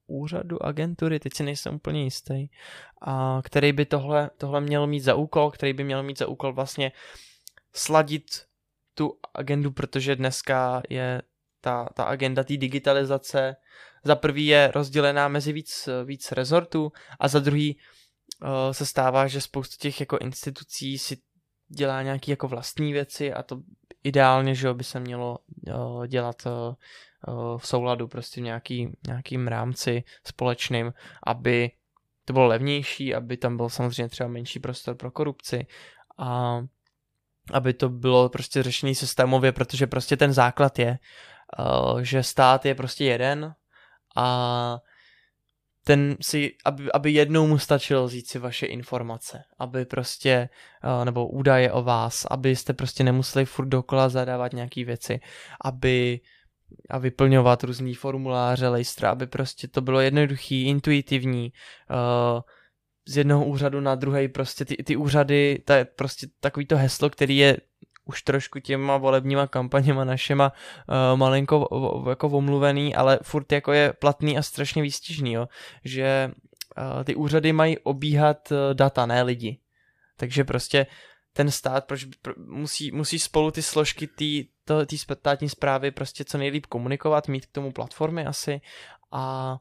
úřadu, 0.06 0.62
agentury, 0.62 1.20
teď 1.20 1.34
si 1.34 1.42
nejsem 1.42 1.74
úplně 1.74 2.04
jistý, 2.04 2.48
a 3.02 3.40
který 3.44 3.72
by 3.72 3.84
tohle, 3.84 4.30
tohle 4.38 4.60
měl 4.60 4.86
mít 4.86 5.00
za 5.00 5.14
úkol, 5.14 5.50
který 5.50 5.72
by 5.72 5.84
měl 5.84 6.02
mít 6.02 6.18
za 6.18 6.26
úkol 6.26 6.52
vlastně 6.52 6.92
sladit 7.74 8.24
tu 8.94 9.18
agendu, 9.34 9.70
protože 9.70 10.16
dneska 10.16 10.82
je 10.88 11.22
ta, 11.60 11.88
ta 11.94 12.04
agenda 12.04 12.44
té 12.44 12.56
digitalizace 12.56 13.56
za 14.04 14.16
prvý 14.16 14.46
je 14.46 14.70
rozdělená 14.74 15.28
mezi 15.28 15.52
víc, 15.52 15.88
víc 16.04 16.32
rezortů 16.32 16.92
a 17.20 17.28
za 17.28 17.40
druhý 17.40 17.76
uh, 17.76 18.48
se 18.72 18.86
stává, 18.86 19.26
že 19.26 19.40
spoustu 19.40 19.76
těch 19.80 20.00
jako 20.00 20.18
institucí 20.18 20.98
si 20.98 21.25
dělá 21.68 22.02
nějaké 22.02 22.32
jako 22.32 22.48
vlastní 22.48 22.92
věci 22.92 23.32
a 23.32 23.42
to 23.42 23.60
ideálně, 24.04 24.54
že 24.54 24.74
by 24.74 24.84
se 24.84 25.00
mělo 25.00 25.38
uh, 25.68 26.06
dělat 26.06 26.42
uh, 26.46 27.58
v 27.58 27.66
souladu 27.66 28.08
prostě 28.08 28.40
v 28.40 28.44
nějaký, 28.44 28.96
nějakým 29.06 29.48
rámci 29.48 30.04
společným, 30.24 30.92
aby 31.22 31.70
to 32.24 32.32
bylo 32.32 32.46
levnější, 32.46 33.14
aby 33.14 33.36
tam 33.36 33.56
byl 33.56 33.68
samozřejmě 33.68 34.08
třeba 34.08 34.28
menší 34.28 34.60
prostor 34.60 34.94
pro 34.94 35.10
korupci 35.10 35.66
a 36.18 36.60
aby 37.52 37.72
to 37.72 37.88
bylo 37.88 38.28
prostě 38.28 38.62
řešený 38.62 38.94
systémově, 38.94 39.52
protože 39.52 39.86
prostě 39.86 40.16
ten 40.16 40.32
základ 40.32 40.78
je, 40.78 40.98
že 42.00 42.22
stát 42.22 42.66
je 42.66 42.74
prostě 42.74 43.04
jeden 43.04 43.54
a 44.16 44.78
ten 45.86 46.16
si, 46.20 46.52
aby, 46.64 46.92
aby 46.92 47.10
jednou 47.10 47.46
mu 47.46 47.58
stačilo 47.58 48.06
vzít 48.06 48.26
si 48.26 48.38
vaše 48.38 48.66
informace, 48.66 49.42
aby 49.58 49.84
prostě, 49.84 50.48
uh, 50.84 51.04
nebo 51.04 51.28
údaje 51.28 51.72
o 51.72 51.82
vás, 51.82 52.26
abyste 52.30 52.72
prostě 52.72 53.04
nemuseli 53.04 53.44
furt 53.44 53.66
dokola 53.66 54.08
zadávat 54.08 54.52
nějaký 54.52 54.84
věci, 54.84 55.20
aby 55.64 56.20
a 56.90 56.98
vyplňovat 56.98 57.64
různý 57.64 57.94
formuláře 57.94 58.68
lejstra, 58.68 59.10
aby 59.10 59.26
prostě 59.26 59.68
to 59.68 59.80
bylo 59.80 60.00
jednoduchý, 60.00 60.66
intuitivní, 60.66 61.52
uh, 61.90 62.40
z 63.08 63.16
jednoho 63.16 63.44
úřadu 63.44 63.80
na 63.80 63.94
druhý, 63.94 64.28
prostě 64.28 64.64
ty, 64.64 64.76
ty 64.76 64.96
úřady, 64.96 65.62
to 65.64 65.72
je 65.72 65.84
prostě 65.84 66.26
takový 66.40 66.66
to 66.66 66.76
heslo, 66.76 67.10
který 67.10 67.36
je 67.36 67.56
už 68.06 68.22
trošku 68.22 68.60
těma 68.60 68.96
volebníma 68.96 69.46
kampaněma 69.46 70.04
našima 70.04 70.52
uh, 70.52 71.18
malinko 71.18 71.68
v, 72.04 72.08
jako 72.08 72.28
omluvený, 72.28 72.94
ale 72.94 73.18
furt 73.22 73.52
jako 73.52 73.72
je 73.72 73.92
platný 73.92 74.38
a 74.38 74.42
strašně 74.42 74.82
výstižný, 74.82 75.32
jo? 75.32 75.48
že 75.84 76.30
uh, 76.78 77.04
ty 77.04 77.14
úřady 77.14 77.52
mají 77.52 77.78
obíhat 77.78 78.52
uh, 78.52 78.58
data, 78.74 79.06
ne 79.06 79.22
lidi. 79.22 79.58
Takže 80.16 80.44
prostě 80.44 80.86
ten 81.32 81.50
stát 81.50 81.84
proč, 81.84 82.04
pro, 82.22 82.34
musí, 82.46 82.92
musí 82.92 83.18
spolu 83.18 83.50
ty 83.50 83.62
složky 83.62 84.06
té 84.86 84.96
státní 84.96 85.48
zprávy 85.48 85.90
prostě 85.90 86.24
co 86.24 86.38
nejlíp 86.38 86.66
komunikovat, 86.66 87.28
mít 87.28 87.46
k 87.46 87.52
tomu 87.52 87.72
platformy 87.72 88.26
asi 88.26 88.60
a 89.12 89.56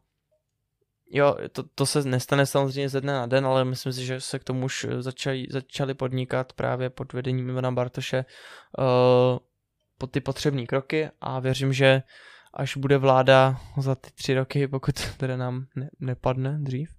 Jo, 1.10 1.38
to, 1.52 1.64
to 1.64 1.86
se 1.86 2.04
nestane 2.04 2.46
samozřejmě 2.46 2.90
ze 2.90 3.02
dne 3.02 3.14
na 3.14 3.26
den, 3.26 3.46
ale 3.46 3.66
myslím 3.66 3.94
si, 3.94 4.06
že 4.06 4.22
se 4.22 4.40
k 4.40 4.44
tomu 4.44 4.66
už 4.66 4.88
začali, 5.00 5.48
začali 5.50 5.94
podnikat 5.94 6.54
právě 6.54 6.90
pod 6.90 7.14
vedením 7.14 7.50
Ivana 7.50 7.72
Bartoše 7.72 8.26
uh, 8.78 9.40
pod 9.98 10.12
ty 10.12 10.22
potřební 10.22 10.68
kroky 10.68 11.10
a 11.22 11.40
věřím, 11.40 11.74
že 11.74 12.04
až 12.54 12.78
bude 12.78 12.98
vláda 12.98 13.62
za 13.78 13.96
ty 13.96 14.10
tři 14.12 14.34
roky, 14.34 14.68
pokud 14.68 14.96
teda 15.18 15.38
nám 15.38 15.66
ne, 15.76 15.90
nepadne 16.00 16.58
dřív, 16.60 16.90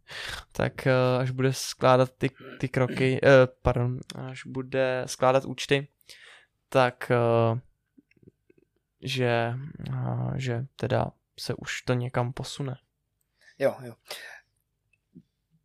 tak 0.52 0.72
uh, 0.86 1.20
až 1.20 1.30
bude 1.30 1.52
skládat 1.52 2.10
ty, 2.18 2.30
ty 2.60 2.68
kroky, 2.68 3.20
uh, 3.22 3.28
pardon, 3.62 3.98
až 4.14 4.46
bude 4.46 5.02
skládat 5.06 5.44
účty, 5.44 5.88
tak 6.68 7.12
uh, 7.52 7.58
že, 9.02 9.54
uh, 9.90 10.34
že 10.36 10.66
teda 10.76 11.10
se 11.38 11.54
už 11.54 11.82
to 11.82 11.94
někam 11.94 12.32
posune. 12.32 12.76
Jo, 13.58 13.76
jo. 13.82 13.94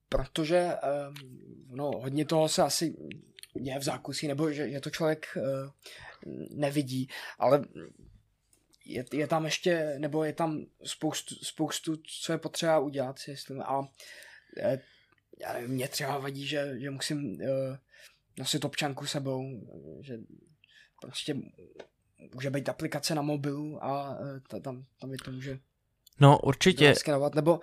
Protože 0.10 0.72
no, 1.68 1.92
hodně 1.92 2.26
toho 2.26 2.50
se 2.50 2.62
asi 2.62 2.96
je 3.56 3.80
v 3.80 3.84
zákusí, 3.84 4.28
nebo 4.28 4.52
že, 4.52 4.70
že 4.70 4.80
to 4.80 4.90
člověk 4.90 5.28
uh, 5.38 5.70
nevidí, 6.50 7.10
ale 7.40 7.66
je, 8.86 9.06
je 9.14 9.28
tam 9.28 9.46
ještě, 9.46 9.96
nebo 9.98 10.24
je 10.24 10.34
tam 10.34 10.66
spoustu, 10.84 11.36
spoustu, 11.36 11.98
co 12.24 12.32
je 12.32 12.38
potřeba 12.38 12.80
udělat, 12.80 13.20
si. 13.20 13.36
A 13.64 13.82
eh, 14.58 14.82
já 15.42 15.54
nevím, 15.54 15.72
mě 15.72 15.88
třeba 15.88 16.18
vadí, 16.18 16.48
že, 16.48 16.80
že 16.80 16.90
musím 16.90 17.18
uh, 17.18 17.78
nosit 18.38 18.66
občanku 18.66 19.06
sebou, 19.06 19.44
že 20.02 20.18
prostě 21.02 21.36
může 22.34 22.50
být 22.50 22.70
aplikace 22.70 23.16
na 23.16 23.22
mobilu 23.22 23.84
a 23.84 24.20
uh, 24.20 24.62
tam, 24.62 24.86
tam 25.00 25.12
je 25.12 25.18
to 25.26 25.32
může 25.32 25.60
No 26.20 26.40
určitě. 26.40 26.96
Skenovat, 26.96 27.36
nebo, 27.36 27.60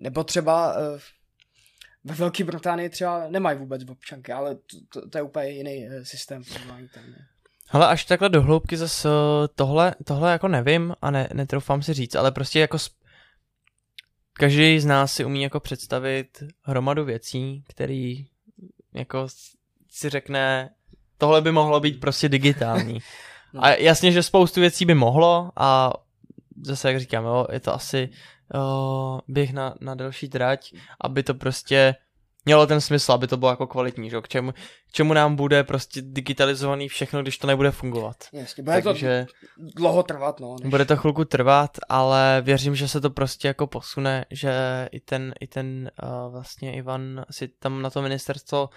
nebo 0.00 0.24
třeba 0.24 0.74
uh, 0.76 0.98
ve 2.04 2.14
Velké 2.14 2.44
Británii 2.44 2.88
třeba 2.88 3.28
nemají 3.28 3.58
vůbec 3.58 3.82
občanky, 3.90 4.32
ale 4.32 4.54
to, 4.54 5.00
to, 5.00 5.08
to 5.08 5.18
je 5.18 5.22
úplně 5.22 5.48
jiný 5.48 5.86
uh, 5.86 6.02
systém. 6.02 6.42
Tam, 6.44 7.04
Ale 7.70 7.86
až 7.86 8.04
takhle 8.04 8.28
do 8.28 8.42
hloubky 8.42 8.76
zase 8.76 9.08
tohle, 9.54 9.94
tohle 10.04 10.32
jako 10.32 10.48
nevím 10.48 10.94
a 11.02 11.10
ne, 11.10 11.28
netroufám 11.32 11.82
si 11.82 11.92
říct, 11.94 12.14
ale 12.14 12.32
prostě 12.32 12.60
jako 12.60 12.78
sp... 12.86 12.94
každý 14.32 14.80
z 14.80 14.86
nás 14.86 15.14
si 15.14 15.24
umí 15.24 15.42
jako 15.42 15.60
představit 15.60 16.42
hromadu 16.62 17.04
věcí, 17.04 17.64
který 17.68 18.26
jako 18.94 19.26
si 19.90 20.08
řekne, 20.08 20.70
tohle 21.18 21.40
by 21.40 21.52
mohlo 21.52 21.80
být 21.80 22.00
prostě 22.00 22.28
digitální. 22.28 22.98
no. 23.52 23.64
A 23.64 23.70
jasně, 23.70 24.12
že 24.12 24.22
spoustu 24.22 24.60
věcí 24.60 24.84
by 24.84 24.94
mohlo 24.94 25.50
a 25.56 25.92
zase 26.62 26.88
jak 26.88 27.00
říkám, 27.00 27.24
jo, 27.24 27.46
je 27.52 27.60
to 27.60 27.74
asi 27.74 28.08
uh, 28.54 29.20
běh 29.28 29.52
na, 29.52 29.74
na 29.80 29.94
delší 29.94 30.28
trať, 30.28 30.74
aby 31.00 31.22
to 31.22 31.34
prostě 31.34 31.94
mělo 32.44 32.66
ten 32.66 32.80
smysl, 32.80 33.12
aby 33.12 33.26
to 33.26 33.36
bylo 33.36 33.50
jako 33.50 33.66
kvalitní, 33.66 34.10
že? 34.10 34.20
K, 34.20 34.28
čemu, 34.28 34.52
k 34.52 34.92
čemu 34.92 35.12
nám 35.12 35.36
bude 35.36 35.64
prostě 35.64 36.02
digitalizovaný 36.02 36.88
všechno, 36.88 37.22
když 37.22 37.38
to 37.38 37.46
nebude 37.46 37.70
fungovat. 37.70 38.16
Jasně, 38.32 38.62
bude 38.62 38.82
Takže, 38.82 39.26
to 39.28 39.62
dlouho 39.76 40.02
trvat, 40.02 40.40
no. 40.40 40.56
Než... 40.62 40.70
Bude 40.70 40.84
to 40.84 40.96
chvilku 40.96 41.24
trvat, 41.24 41.78
ale 41.88 42.42
věřím, 42.44 42.74
že 42.76 42.88
se 42.88 43.00
to 43.00 43.10
prostě 43.10 43.48
jako 43.48 43.66
posune, 43.66 44.24
že 44.30 44.52
i 44.92 45.00
ten, 45.00 45.34
i 45.40 45.46
ten 45.46 45.90
uh, 46.02 46.32
vlastně 46.32 46.74
Ivan 46.74 47.24
si 47.30 47.48
tam 47.48 47.82
na 47.82 47.90
to 47.90 48.02
ministerstvo 48.02 48.70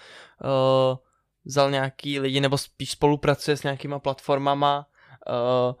uh, 0.44 0.96
vzal 1.44 1.70
nějaký 1.70 2.20
lidi, 2.20 2.40
nebo 2.40 2.58
spíš 2.58 2.90
spolupracuje 2.90 3.56
s 3.56 3.62
nějakýma 3.62 3.98
platformama, 3.98 4.86
uh, 5.28 5.74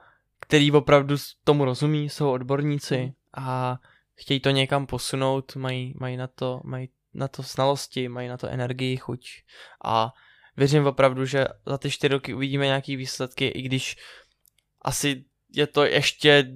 který 0.46 0.72
opravdu 0.72 1.16
tomu 1.44 1.64
rozumí, 1.64 2.08
jsou 2.08 2.30
odborníci 2.30 2.96
hmm. 2.96 3.12
a 3.36 3.78
chtějí 4.14 4.40
to 4.40 4.50
někam 4.50 4.86
posunout, 4.86 5.56
mají, 5.56 5.94
mají, 5.96 6.16
na, 6.16 6.26
to, 6.26 6.60
mají 6.64 6.88
na 7.14 7.28
to 7.28 7.42
znalosti, 7.42 8.08
mají 8.08 8.28
na 8.28 8.36
to 8.36 8.48
energii, 8.48 8.96
chuť 8.96 9.28
a 9.84 10.12
věřím 10.56 10.86
opravdu, 10.86 11.24
že 11.24 11.46
za 11.66 11.78
ty 11.78 11.90
čtyři 11.90 12.12
roky 12.12 12.34
uvidíme 12.34 12.66
nějaký 12.66 12.96
výsledky, 12.96 13.46
i 13.46 13.62
když 13.62 13.96
asi 14.82 15.24
je 15.52 15.66
to 15.66 15.84
ještě, 15.84 16.52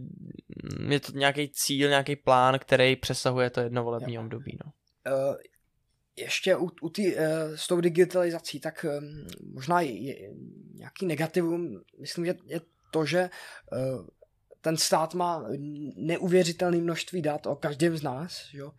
je 0.89 1.01
to 1.01 1.13
nějaký 1.13 1.49
cíl, 1.49 1.89
nějaký 1.89 2.17
plán, 2.17 2.59
který 2.59 2.97
přesahuje 2.97 3.51
to 3.51 3.61
jedno 3.61 3.85
volební 3.85 4.19
období. 4.19 4.59
No. 4.65 4.73
Uh, 5.13 5.37
ještě 6.17 6.57
u, 6.57 6.71
u 6.83 6.89
tý, 6.89 7.15
uh, 7.15 7.23
s 7.55 7.67
tou 7.67 7.81
digitalizací, 7.81 8.61
tak 8.61 8.87
um, 8.99 9.27
možná 9.55 9.81
je, 9.81 10.03
je 10.03 10.31
nějaký 10.75 11.07
negativum, 11.07 11.81
myslím, 12.01 12.27
že 12.27 12.35
je 12.47 12.61
to, 12.91 13.05
že 13.05 13.31
uh, 13.73 14.07
ten 14.61 14.77
stát 14.77 15.15
má 15.15 15.45
neuvěřitelné 15.97 16.77
množství 16.77 17.23
dat 17.23 17.47
o 17.47 17.57
každém 17.57 17.97
z 17.97 18.03
nás, 18.03 18.49
jo? 18.53 18.73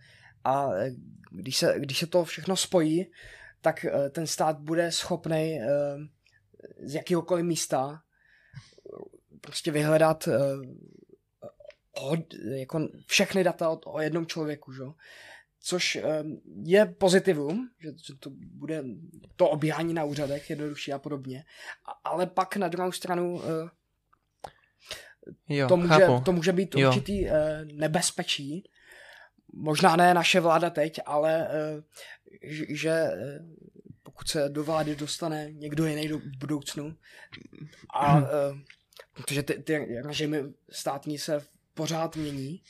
a 0.44 0.74
eh, 0.74 0.92
když 1.32 1.58
se, 1.58 1.76
když 1.78 2.00
se 2.00 2.08
to 2.08 2.26
všechno 2.26 2.58
spojí, 2.58 3.12
tak 3.62 3.86
uh, 3.86 4.10
ten 4.10 4.28
stát 4.28 4.60
bude 4.60 4.92
schopný 4.92 5.60
z 6.84 6.96
jakéhokoliv 6.96 7.46
místa 7.46 8.02
prostě 9.42 9.72
vyhledat 9.72 10.30
jako 12.56 12.90
všechny 13.06 13.44
data 13.44 13.70
o, 13.70 13.78
o 13.78 14.02
jednom 14.02 14.26
člověku, 14.26 14.74
že? 14.74 14.84
což 15.62 16.00
je 16.64 16.86
pozitivum, 16.86 17.70
že 17.80 18.16
to 18.20 18.30
bude 18.36 18.84
to 19.36 19.50
obíhání 19.50 19.94
na 19.94 20.04
úřadech 20.04 20.50
jednodušší 20.50 20.94
a 20.94 21.00
podobně, 21.00 21.46
ale 22.04 22.28
pak 22.28 22.56
na 22.56 22.68
druhou 22.68 22.92
stranu 22.92 23.42
Jo, 25.50 25.68
to, 25.68 25.78
může, 25.78 26.08
to 26.26 26.32
může 26.32 26.54
být 26.54 26.76
jo. 26.76 26.90
určitý 26.90 27.26
uh, 27.26 27.32
nebezpečí. 27.74 28.70
Možná 29.54 29.96
ne 29.96 30.14
naše 30.14 30.40
vláda 30.40 30.70
teď, 30.70 31.00
ale 31.06 31.48
uh, 31.48 31.84
že 32.70 33.04
uh, 33.04 33.46
pokud 34.04 34.28
se 34.28 34.50
do 34.50 34.64
vlády 34.64 34.96
dostane 34.96 35.52
někdo 35.52 35.86
jiný 35.86 36.08
do 36.08 36.20
budoucnu 36.40 36.96
a 37.94 38.18
uh, 38.18 38.26
protože 39.14 39.44
ty, 39.44 39.54
ty 39.54 40.02
režimy 40.02 40.44
státní 40.70 41.18
se 41.18 41.46
pořád 41.74 42.16
mění, 42.16 42.62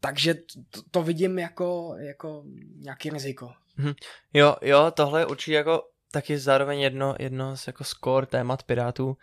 takže 0.00 0.34
to, 0.34 0.82
to 0.90 1.02
vidím 1.02 1.38
jako, 1.38 1.94
jako 1.98 2.44
nějaký 2.76 3.10
riziko. 3.10 3.52
Mhm. 3.76 3.94
Jo, 4.34 4.56
jo, 4.62 4.90
tohle 4.90 5.20
je 5.20 5.26
určitě 5.26 5.54
jako 5.54 5.91
taky 6.12 6.38
zároveň 6.38 6.80
jedno, 6.80 7.14
jedno 7.18 7.56
z 7.56 7.66
jako 7.66 7.84
score 7.84 8.26
témat 8.26 8.62
Pirátů, 8.62 9.06
uh, 9.06 9.16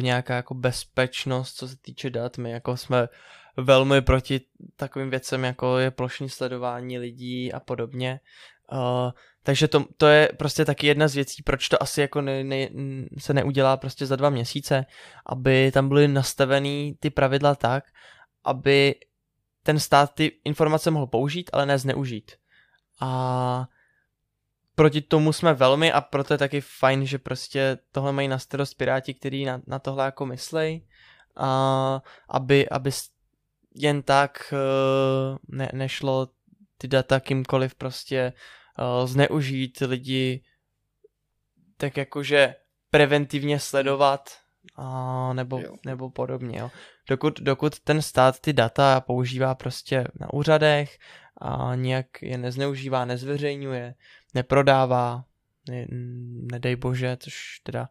nějaká 0.00 0.36
jako 0.36 0.54
bezpečnost, 0.54 1.54
co 1.54 1.68
se 1.68 1.76
týče 1.76 2.10
dat. 2.10 2.38
My 2.38 2.50
jako 2.50 2.76
jsme 2.76 3.08
velmi 3.56 4.02
proti 4.02 4.40
takovým 4.76 5.10
věcem, 5.10 5.44
jako 5.44 5.78
je 5.78 5.90
plošní 5.90 6.28
sledování 6.28 6.98
lidí 6.98 7.52
a 7.52 7.60
podobně. 7.60 8.20
Uh, 8.72 9.10
takže 9.42 9.68
to, 9.68 9.84
to 9.96 10.06
je 10.06 10.28
prostě 10.38 10.64
taky 10.64 10.86
jedna 10.86 11.08
z 11.08 11.14
věcí, 11.14 11.42
proč 11.42 11.68
to 11.68 11.82
asi 11.82 12.00
jako 12.00 12.20
ne, 12.20 12.44
ne, 12.44 12.68
se 13.18 13.34
neudělá 13.34 13.76
prostě 13.76 14.06
za 14.06 14.16
dva 14.16 14.30
měsíce, 14.30 14.86
aby 15.26 15.72
tam 15.72 15.88
byly 15.88 16.08
nastavený 16.08 16.96
ty 17.00 17.10
pravidla 17.10 17.54
tak, 17.54 17.84
aby 18.44 18.94
ten 19.62 19.78
stát 19.78 20.14
ty 20.14 20.32
informace 20.44 20.90
mohl 20.90 21.06
použít, 21.06 21.50
ale 21.52 21.66
ne 21.66 21.78
zneužít. 21.78 22.32
A 23.00 23.68
proti 24.76 25.00
tomu 25.00 25.32
jsme 25.32 25.54
velmi 25.54 25.92
a 25.92 26.00
proto 26.00 26.34
je 26.34 26.38
taky 26.38 26.60
fajn, 26.60 27.06
že 27.06 27.18
prostě 27.18 27.78
tohle 27.92 28.12
mají 28.12 28.28
na 28.28 28.38
starost 28.38 28.74
piráti, 28.74 29.14
kteří 29.14 29.44
na, 29.44 29.62
na 29.66 29.78
tohle 29.78 30.04
jako 30.04 30.26
myslej, 30.26 30.86
a 31.36 32.02
aby, 32.28 32.68
aby 32.68 32.90
jen 33.74 34.02
tak 34.02 34.52
uh, 34.52 35.38
ne, 35.48 35.70
nešlo 35.72 36.28
ty 36.78 36.88
data 36.88 37.20
kýmkoliv 37.20 37.74
prostě 37.74 38.32
uh, 38.78 39.06
zneužít 39.08 39.78
lidi 39.80 40.42
tak 41.76 41.96
jakože 41.96 42.54
preventivně 42.90 43.60
sledovat 43.60 44.30
a, 44.76 45.32
nebo, 45.32 45.60
nebo 45.86 46.10
podobně. 46.10 46.58
Jo. 46.58 46.70
Dokud, 47.08 47.40
dokud 47.40 47.80
ten 47.80 48.02
stát 48.02 48.40
ty 48.40 48.52
data 48.52 49.00
používá 49.00 49.54
prostě 49.54 50.04
na 50.20 50.32
úřadech 50.32 50.98
a 51.40 51.74
nějak 51.74 52.22
je 52.22 52.38
nezneužívá, 52.38 53.04
nezveřejňuje, 53.04 53.94
neprodává, 54.36 55.24
ne, 55.68 55.86
nedej 56.52 56.76
bože, 56.76 57.16
což 57.20 57.60
teda 57.62 57.88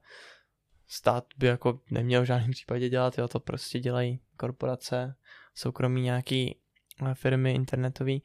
stát 0.88 1.26
by 1.38 1.48
jako 1.48 1.80
neměl 1.92 2.22
v 2.22 2.26
žádném 2.26 2.52
případě 2.52 2.90
dělat, 2.90 3.18
jo, 3.18 3.28
to 3.28 3.40
prostě 3.40 3.80
dělají 3.80 4.20
korporace, 4.38 5.16
soukromí 5.56 6.02
nějaký 6.02 6.58
eh, 7.02 7.14
firmy 7.14 7.54
internetové, 7.54 8.18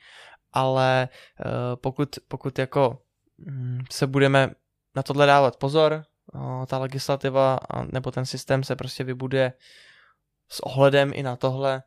ale 0.52 1.08
uh, 1.08 1.76
pokud, 1.76 2.18
pokud 2.28 2.58
jako 2.58 3.02
um, 3.46 3.78
se 3.90 4.06
budeme 4.06 4.50
na 4.96 5.02
tohle 5.02 5.26
dávat 5.26 5.56
pozor, 5.56 6.04
uh, 6.34 6.66
ta 6.66 6.78
legislativa 6.78 7.58
nebo 7.92 8.10
ten 8.10 8.26
systém 8.26 8.64
se 8.64 8.76
prostě 8.76 9.04
vybuduje 9.04 9.52
s 10.48 10.60
ohledem 10.60 11.10
i 11.14 11.22
na 11.22 11.36
tohle, 11.36 11.82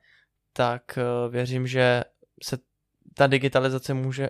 tak 0.54 1.00
věřím, 1.30 1.68
že 1.68 2.04
se 2.44 2.58
ta 3.14 3.28
digitalizace 3.28 3.94
může 3.94 4.30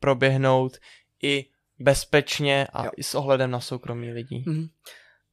proběhnout 0.00 0.78
i 1.22 1.46
bezpečně 1.78 2.66
a 2.72 2.84
jo. 2.84 2.90
i 2.96 3.02
s 3.02 3.14
ohledem 3.14 3.50
na 3.50 3.60
soukromí 3.60 4.12
lidí. 4.12 4.44
Mm-hmm. 4.46 4.70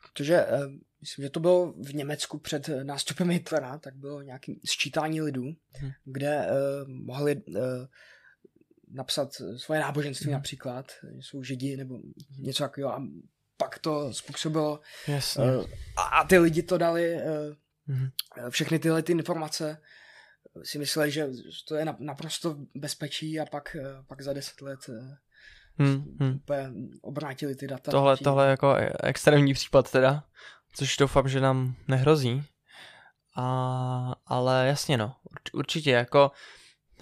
Protože 0.03 0.45
uh, 0.45 0.73
myslím, 1.01 1.23
že 1.23 1.29
to 1.29 1.39
bylo 1.39 1.73
v 1.73 1.93
Německu 1.93 2.39
před 2.39 2.69
nástupem 2.83 3.29
Hitlera, 3.29 3.77
tak 3.77 3.95
bylo 3.95 4.21
nějaké 4.21 4.53
sčítání 4.65 5.21
lidů, 5.21 5.43
mm. 5.43 5.91
kde 6.05 6.47
uh, 6.47 6.89
mohli 6.89 7.35
uh, 7.35 7.55
napsat 8.91 9.33
svoje 9.57 9.81
náboženství 9.81 10.27
mm. 10.27 10.33
například, 10.33 10.91
jsou 11.19 11.43
židi 11.43 11.77
nebo 11.77 11.99
něco 12.39 12.63
takového 12.63 12.93
a 12.93 13.03
pak 13.57 13.79
to 13.79 14.13
způsobilo 14.13 14.79
Jasně. 15.07 15.43
Uh, 15.43 15.65
a 16.13 16.23
ty 16.23 16.37
lidi 16.37 16.63
to 16.63 16.77
dali 16.77 17.15
uh, 17.15 17.21
mm. 17.95 18.09
všechny 18.49 18.79
tyhle 18.79 19.03
ty 19.03 19.11
informace 19.11 19.81
si 20.63 20.79
mysleli, 20.79 21.11
že 21.11 21.27
to 21.67 21.75
je 21.75 21.85
naprosto 21.99 22.57
bezpečí 22.75 23.39
a 23.39 23.45
pak, 23.45 23.75
pak 24.07 24.21
za 24.21 24.33
deset 24.33 24.61
let 24.61 24.79
hmm, 25.77 26.17
hmm. 26.19 26.35
úplně 26.35 26.71
obrátili 27.01 27.55
ty 27.55 27.67
data. 27.67 27.91
Tohle, 27.91 28.17
tohle 28.17 28.45
je 28.45 28.49
jako 28.49 28.75
extrémní 29.03 29.53
případ 29.53 29.91
teda, 29.91 30.23
což 30.73 30.97
doufám, 30.97 31.29
že 31.29 31.41
nám 31.41 31.75
nehrozí. 31.87 32.43
A, 33.35 34.15
ale 34.25 34.67
jasně 34.67 34.97
no, 34.97 35.15
určitě 35.53 35.91
jako 35.91 36.31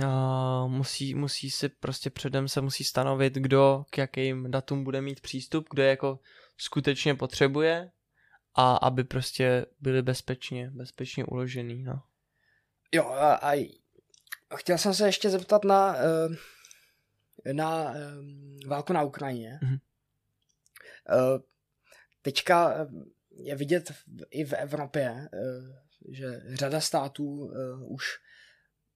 uh, 0.03 0.71
musí, 0.71 1.15
musí 1.15 1.51
si 1.51 1.69
prostě 1.69 2.09
předem 2.09 2.47
se 2.47 2.61
musí 2.61 2.83
stanovit, 2.83 3.33
kdo 3.33 3.85
k 3.89 3.97
jakým 3.97 4.51
datům 4.51 4.83
bude 4.83 5.01
mít 5.01 5.21
přístup, 5.21 5.67
kdo 5.71 5.83
je 5.83 5.89
jako 5.89 6.19
skutečně 6.57 7.15
potřebuje 7.15 7.91
a 8.55 8.75
aby 8.75 9.03
prostě 9.03 9.65
byli 9.79 10.01
bezpečně, 10.01 10.71
bezpečně 10.73 11.25
uložený, 11.25 11.83
no. 11.83 12.01
Jo, 12.91 13.09
a, 13.09 13.33
a 13.33 13.69
chtěl 14.55 14.77
jsem 14.77 14.93
se 14.93 15.05
ještě 15.05 15.29
zeptat 15.29 15.63
na, 15.63 15.95
uh, 15.95 16.35
na 17.51 17.91
um, 17.91 18.57
válku 18.67 18.93
na 18.93 19.03
Ukrajině. 19.03 19.59
Mm-hmm. 19.63 19.79
Uh, 21.09 21.41
teďka 22.21 22.87
je 23.31 23.55
vidět 23.55 23.91
i 24.29 24.45
v 24.45 24.53
Evropě, 24.53 25.11
uh, 25.11 26.15
že 26.15 26.41
řada 26.53 26.81
států 26.81 27.25
uh, 27.25 27.51
už 27.93 28.05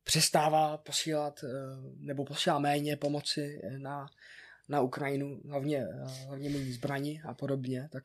přestává 0.04 0.78
posílat 0.78 1.40
nebo 1.98 2.26
posílá 2.26 2.60
méně 2.60 2.98
pomoci 2.98 3.62
na, 3.78 4.06
na 4.70 4.82
Ukrajinu, 4.82 5.42
hlavně, 5.50 5.88
hlavně 6.28 6.50
méně 6.50 6.74
zbraní 6.74 7.22
a 7.22 7.34
podobně. 7.34 7.90
Tak 7.92 8.04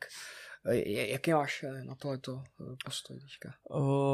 jaký 0.85 1.31
máš 1.31 1.65
na 1.83 1.95
tohleto 1.95 2.43
postoj 2.85 3.19
teďka? 3.19 3.53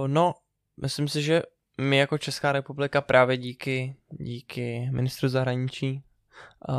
No, 0.07 0.33
myslím 0.81 1.07
si, 1.07 1.21
že 1.21 1.41
my 1.81 1.97
jako 1.97 2.17
Česká 2.17 2.51
republika 2.51 3.01
právě 3.01 3.37
díky, 3.37 3.95
díky 4.09 4.89
ministru 4.91 5.29
zahraničí 5.29 6.03
uh, 6.69 6.75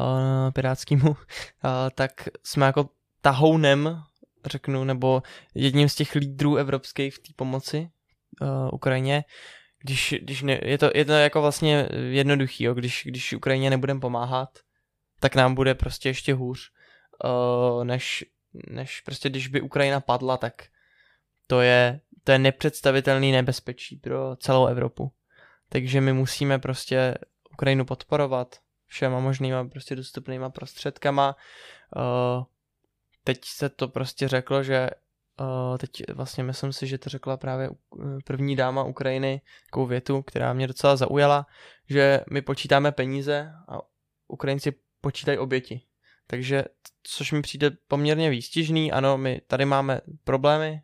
pirátskému, 0.52 1.10
uh, 1.10 1.16
tak 1.94 2.28
jsme 2.42 2.66
jako 2.66 2.88
tahounem, 3.20 4.02
řeknu, 4.46 4.84
nebo 4.84 5.22
jedním 5.54 5.88
z 5.88 5.94
těch 5.94 6.14
lídrů 6.14 6.56
evropských 6.56 7.14
v 7.14 7.18
té 7.18 7.32
pomoci 7.36 7.90
uh, 8.40 8.48
Ukrajině. 8.72 9.24
Když, 9.82 10.14
když 10.22 10.42
ne, 10.42 10.60
je, 10.62 10.78
to, 10.78 10.90
je 10.94 11.04
to 11.04 11.12
jako 11.12 11.42
vlastně 11.42 11.88
jednoduchý, 12.10 12.64
jo, 12.64 12.74
když, 12.74 13.02
když 13.06 13.32
Ukrajině 13.32 13.70
nebudeme 13.70 14.00
pomáhat, 14.00 14.58
tak 15.20 15.34
nám 15.34 15.54
bude 15.54 15.74
prostě 15.74 16.08
ještě 16.08 16.34
hůř, 16.34 16.70
uh, 17.24 17.84
než, 17.84 18.24
než 18.70 19.00
prostě 19.00 19.28
když 19.28 19.48
by 19.48 19.60
Ukrajina 19.60 20.00
padla, 20.00 20.36
tak 20.36 20.62
to 21.46 21.60
je, 21.60 22.00
to 22.24 22.32
je 22.32 22.38
nepředstavitelný 22.38 23.32
nebezpečí 23.32 23.96
pro 23.96 24.36
celou 24.36 24.66
Evropu. 24.66 25.12
Takže 25.68 26.00
my 26.00 26.12
musíme 26.12 26.58
prostě 26.58 27.14
Ukrajinu 27.52 27.84
podporovat, 27.84 28.56
všema 28.88 29.20
možnýma 29.20 29.68
prostě 29.68 29.96
dostupnýma 29.96 30.50
prostředkama. 30.50 31.36
Uh, 31.96 32.44
teď 33.24 33.38
se 33.44 33.68
to 33.68 33.88
prostě 33.88 34.28
řeklo, 34.28 34.62
že 34.62 34.90
uh, 35.40 35.78
teď 35.78 36.02
vlastně 36.14 36.44
myslím 36.44 36.72
si, 36.72 36.86
že 36.86 36.98
to 36.98 37.10
řekla 37.10 37.36
právě 37.36 37.70
první 38.24 38.56
dáma 38.56 38.82
Ukrajiny, 38.82 39.40
takovou 39.66 39.86
větu, 39.86 40.22
která 40.22 40.52
mě 40.52 40.66
docela 40.66 40.96
zaujala, 40.96 41.46
že 41.88 42.20
my 42.30 42.42
počítáme 42.42 42.92
peníze 42.92 43.52
a 43.68 43.78
Ukrajinci 44.28 44.74
počítají 45.00 45.38
oběti. 45.38 45.82
Takže, 46.26 46.64
což 47.02 47.32
mi 47.32 47.42
přijde 47.42 47.70
poměrně 47.88 48.30
výstižný, 48.30 48.92
ano, 48.92 49.18
my 49.18 49.40
tady 49.46 49.64
máme 49.64 50.00
problémy, 50.24 50.82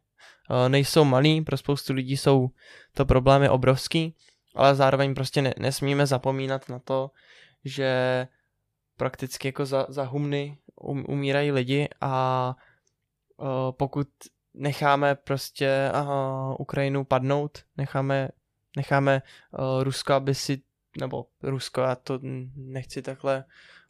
nejsou 0.69 1.05
malý, 1.05 1.41
pro 1.41 1.57
spoustu 1.57 1.93
lidí 1.93 2.17
jsou 2.17 2.49
to 2.95 3.05
problémy 3.07 3.49
obrovský, 3.49 4.17
ale 4.55 4.75
zároveň 4.75 5.15
prostě 5.15 5.43
ne, 5.43 5.55
nesmíme 5.59 6.07
zapomínat 6.07 6.69
na 6.69 6.79
to, 6.79 7.11
že 7.65 8.29
prakticky 8.97 9.49
jako 9.49 9.67
za, 9.67 9.87
za 9.89 10.05
humny 10.05 10.59
um, 10.81 11.05
umírají 11.09 11.53
lidi 11.53 11.89
a 12.01 12.57
uh, 13.37 13.47
pokud 13.71 14.09
necháme 14.55 15.15
prostě 15.15 15.91
uh, 16.03 16.57
Ukrajinu 16.59 17.05
padnout, 17.05 17.65
necháme, 17.77 18.29
necháme 18.77 19.23
uh, 19.59 19.83
Rusko, 19.83 20.13
aby 20.13 20.35
si, 20.35 20.63
nebo 21.01 21.27
Rusko, 21.43 21.81
já 21.81 21.95
to 21.95 22.19
nechci 22.55 23.03
takhle 23.03 23.45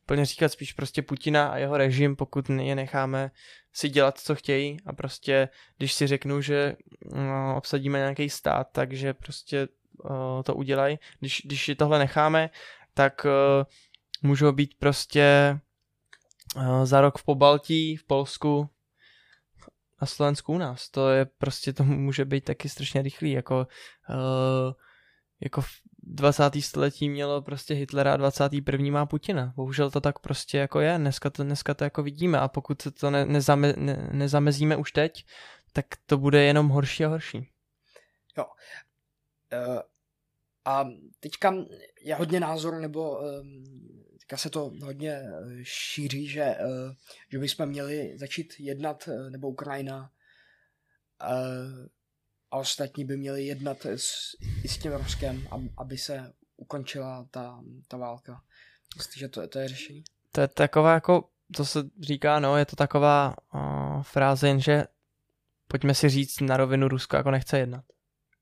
úplně 0.05 0.25
říkat, 0.25 0.49
spíš 0.49 0.73
prostě 0.73 1.03
Putina 1.03 1.49
a 1.49 1.57
jeho 1.57 1.77
režim, 1.77 2.17
pokud 2.17 2.49
je 2.51 2.75
necháme 2.75 3.31
si 3.73 3.89
dělat, 3.89 4.19
co 4.19 4.35
chtějí 4.35 4.77
a 4.87 4.93
prostě, 4.93 5.49
když 5.77 5.93
si 5.93 6.07
řeknu, 6.07 6.41
že 6.41 6.77
uh, 7.05 7.19
obsadíme 7.57 7.99
nějaký 7.99 8.31
stát, 8.31 8.69
takže 8.73 9.15
prostě 9.15 9.69
uh, 9.99 10.43
to 10.43 10.55
udělají. 10.55 10.99
Když, 11.21 11.43
když 11.45 11.71
tohle 11.79 11.99
necháme, 11.99 12.51
tak 12.95 13.25
uh, 13.25 13.65
můžou 14.23 14.53
být 14.53 14.75
prostě 14.79 15.59
uh, 16.57 16.85
za 16.85 17.01
rok 17.01 17.19
v 17.19 17.25
Pobaltí, 17.25 17.97
v 17.97 18.05
Polsku, 18.05 18.71
na 20.01 20.07
Slovensku 20.07 20.53
u 20.53 20.59
nás. 20.59 20.91
To 20.91 21.11
je 21.11 21.25
prostě, 21.25 21.73
to 21.73 21.85
může 21.85 22.25
být 22.25 22.45
taky 22.45 22.69
strašně 22.69 23.03
rychlý, 23.03 23.31
jako 23.31 23.67
uh, 24.11 24.73
jako 25.41 25.61
v 25.61 25.69
20. 26.03 26.55
století 26.61 27.09
mělo 27.09 27.43
prostě 27.43 27.75
Hitlera 27.75 28.15
a 28.15 28.17
21. 28.17 28.91
má 28.91 29.07
Putina. 29.07 29.53
Bohužel 29.57 29.91
to 29.91 30.01
tak 30.01 30.19
prostě 30.19 30.59
jako 30.59 30.81
je, 30.81 30.99
dneska 30.99 31.31
to, 31.31 31.45
dneska 31.45 31.75
to 31.75 31.85
jako 31.85 32.03
vidíme 32.03 32.41
a 32.41 32.49
pokud 32.49 32.87
to 33.01 33.11
ne, 33.11 33.27
nezame, 33.27 33.75
ne, 33.77 34.09
nezamezíme 34.13 34.77
už 34.77 34.93
teď, 34.93 35.25
tak 35.73 35.87
to 36.07 36.19
bude 36.19 36.43
jenom 36.43 36.69
horší 36.69 37.05
a 37.05 37.09
horší. 37.09 37.49
Jo. 38.39 38.45
Uh, 38.45 39.81
a 40.65 40.89
teďka 41.21 41.55
je 42.01 42.15
hodně 42.15 42.41
názor, 42.41 42.81
nebo 42.81 43.21
teďka 44.25 44.37
se 44.37 44.51
to 44.51 44.73
hodně 44.83 45.11
eh, 45.11 45.31
šíří, 45.63 46.27
že, 46.27 46.43
eh, 46.43 46.95
že 47.33 47.39
bychom 47.39 47.67
měli 47.67 48.19
začít 48.19 48.55
jednat, 48.59 49.09
eh, 49.09 49.31
nebo 49.31 49.49
Ukrajina 49.49 50.11
a 52.51 52.57
ostatní 52.57 53.05
by 53.05 53.17
měli 53.17 53.47
jednat 53.47 53.87
s, 53.87 54.37
i 54.65 54.69
s 54.69 54.79
tím 54.79 54.93
Ruskem, 54.93 55.49
aby 55.77 55.99
se 55.99 56.33
ukončila 56.57 57.27
ta, 57.31 57.63
ta 57.89 57.97
válka. 57.97 58.43
Myslíte, 58.97 59.19
že 59.19 59.29
to, 59.29 59.49
to 59.49 59.59
je 59.59 59.69
řešení? 59.69 60.05
To 60.33 60.41
je 60.41 60.49
taková 60.49 60.95
jako, 60.95 61.29
to 61.57 61.65
se 61.65 61.83
říká, 62.01 62.41
no, 62.41 62.57
je 62.57 62.67
to 62.67 62.77
taková 62.77 63.37
uh, 63.55 64.03
fráze, 64.03 64.49
jenže 64.49 64.85
pojďme 65.69 65.95
si 65.95 66.09
říct 66.09 66.41
na 66.41 66.57
rovinu 66.57 66.89
Rusko 66.89 67.17
jako 67.17 67.31
nechce 67.31 67.59
jednat 67.59 67.85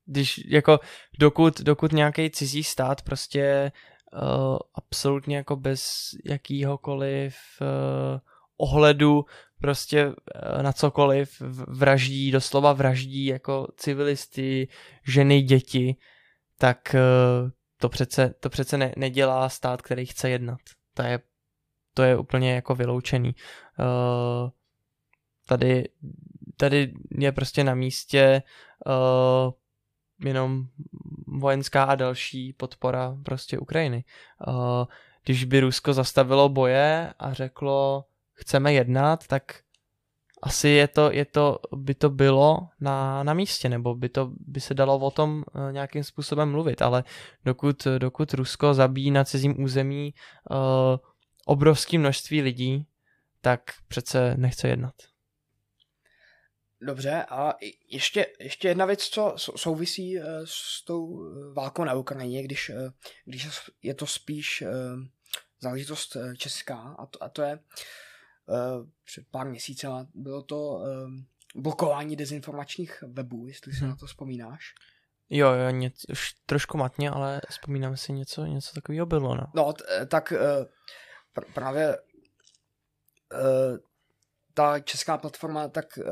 když 0.05 0.41
jako 0.45 0.79
dokud, 1.19 1.61
dokud 1.61 1.91
nějaký 1.91 2.29
cizí 2.29 2.63
stát 2.63 3.01
prostě 3.01 3.71
uh, 4.13 4.57
absolutně 4.75 5.37
jako 5.37 5.55
bez 5.55 6.09
jakýhokoliv 6.25 7.35
uh, 7.61 8.19
ohledu 8.57 9.25
prostě 9.61 10.07
uh, 10.07 10.13
na 10.61 10.73
cokoliv 10.73 11.41
vraždí, 11.67 12.31
doslova 12.31 12.73
vraždí 12.73 13.25
jako 13.25 13.67
civilisty, 13.77 14.67
ženy, 15.07 15.41
děti, 15.41 15.95
tak 16.57 16.95
uh, 16.95 17.49
to 17.77 17.89
přece, 17.89 18.33
to 18.39 18.49
přece 18.49 18.77
ne, 18.77 18.93
nedělá 18.97 19.49
stát, 19.49 19.81
který 19.81 20.05
chce 20.05 20.29
jednat. 20.29 20.59
To 20.93 21.01
je, 21.01 21.19
to 21.93 22.03
je 22.03 22.17
úplně 22.17 22.53
jako 22.53 22.75
vyloučený. 22.75 23.35
Uh, 23.79 24.49
tady, 25.47 25.89
tady 26.57 26.93
je 27.17 27.31
prostě 27.31 27.63
na 27.63 27.75
místě 27.75 28.43
uh, 28.85 29.53
jenom 30.19 30.63
vojenská 31.27 31.83
a 31.83 31.95
další 31.95 32.53
podpora 32.53 33.17
prostě 33.23 33.59
Ukrajiny. 33.59 34.03
Uh, 34.47 34.85
když 35.23 35.43
by 35.43 35.59
Rusko 35.59 35.93
zastavilo 35.93 36.49
boje 36.49 37.13
a 37.19 37.33
řeklo, 37.33 38.05
chceme 38.33 38.73
jednat, 38.73 39.27
tak 39.27 39.43
asi 40.41 40.69
je 40.69 40.87
to, 40.87 41.11
je 41.11 41.25
to, 41.25 41.59
by 41.75 41.93
to 41.93 42.09
bylo 42.09 42.67
na, 42.79 43.23
na 43.23 43.33
místě, 43.33 43.69
nebo 43.69 43.95
by, 43.95 44.09
to, 44.09 44.31
by 44.39 44.61
se 44.61 44.73
dalo 44.73 44.99
o 44.99 45.11
tom 45.11 45.43
uh, 45.55 45.71
nějakým 45.71 46.03
způsobem 46.03 46.51
mluvit, 46.51 46.81
ale 46.81 47.03
dokud, 47.45 47.87
dokud 47.97 48.33
Rusko 48.33 48.73
zabíjí 48.73 49.11
na 49.11 49.23
cizím 49.23 49.63
území 49.63 50.13
uh, 50.49 50.57
obrovské 51.45 51.99
množství 51.99 52.41
lidí, 52.41 52.87
tak 53.41 53.61
přece 53.87 54.35
nechce 54.37 54.67
jednat. 54.67 54.93
Dobře, 56.85 57.25
a 57.29 57.53
ještě, 57.89 58.27
ještě 58.39 58.67
jedna 58.67 58.85
věc, 58.85 59.07
co 59.07 59.35
souvisí 59.37 60.19
uh, 60.19 60.25
s 60.45 60.85
tou 60.85 61.29
válkou 61.53 61.83
na 61.83 61.93
Ukrajině, 61.93 62.43
když, 62.43 62.69
uh, 62.69 62.91
když 63.25 63.47
je 63.83 63.93
to 63.93 64.07
spíš 64.07 64.63
záležitost 65.61 66.17
česká, 66.37 66.95
a 66.99 67.05
to, 67.05 67.23
a 67.23 67.29
to 67.29 67.41
je 67.41 67.59
před 69.03 69.27
pár 69.31 69.47
měsíci 69.47 69.87
bylo 70.13 70.43
to 70.43 70.81
blokování 71.55 72.15
dezinformačních 72.15 73.03
webů, 73.07 73.47
jestli 73.47 73.73
si 73.73 73.79
hmm. 73.79 73.89
na 73.89 73.95
to 73.95 74.05
vzpomínáš. 74.05 74.73
Jo, 75.29 75.51
jo, 75.51 75.69
něco, 75.69 76.07
už 76.11 76.33
trošku 76.45 76.77
matně, 76.77 77.09
ale 77.09 77.41
vzpomínám 77.49 77.97
si 77.97 78.13
něco, 78.13 78.45
něco 78.45 78.73
takového 78.73 79.05
bylo, 79.05 79.35
no. 79.35 79.43
No, 79.55 79.73
t- 79.73 80.05
tak 80.05 80.33
pr- 81.35 81.53
právě 81.53 81.97
ta 84.53 84.79
česká 84.79 85.17
platforma, 85.17 85.67
tak 85.67 85.97
uh, 85.97 86.09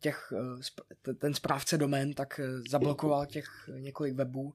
těch, 0.00 0.32
sp- 0.60 1.16
ten 1.18 1.34
správce 1.34 1.78
domén, 1.78 2.14
tak 2.14 2.40
uh, 2.44 2.60
zablokoval 2.70 3.26
těch 3.26 3.46
několik 3.78 4.14
webů 4.14 4.54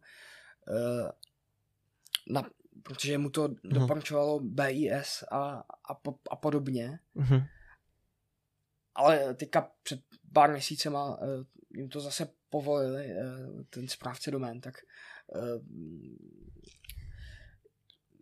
na, 2.30 2.49
protože 2.84 3.18
mu 3.18 3.30
to 3.30 3.47
uh-huh. 3.47 3.73
doporučovalo 3.73 4.39
BIS 4.39 5.23
a, 5.31 5.64
a, 5.89 5.93
po, 5.93 6.19
a 6.31 6.35
podobně. 6.35 6.99
Uh-huh. 7.15 7.47
Ale 8.95 9.34
teďka 9.34 9.72
před 9.84 9.99
pár 10.34 10.51
měsícema 10.51 11.19
jim 11.69 11.89
to 11.89 11.99
zase 11.99 12.30
povolili, 12.49 13.15
ten 13.69 13.88
správce 13.88 14.31
domén, 14.31 14.61
tak 14.61 14.76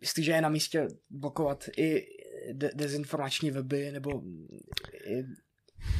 jestliže 0.00 0.32
je 0.32 0.40
na 0.40 0.48
místě 0.48 0.88
blokovat 1.10 1.64
i 1.76 2.06
de- 2.52 2.70
dezinformační 2.74 3.50
weby 3.50 3.92
nebo 3.92 4.22
i, 5.04 5.24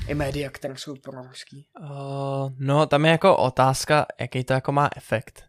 i 0.08 0.14
média, 0.14 0.50
které 0.50 0.76
jsou 0.76 0.96
proruský? 0.96 1.68
Uh, 1.80 2.50
no, 2.58 2.86
tam 2.86 3.04
je 3.04 3.10
jako 3.10 3.36
otázka, 3.36 4.06
jaký 4.20 4.44
to 4.44 4.52
jako 4.52 4.72
má 4.72 4.90
efekt. 4.96 5.44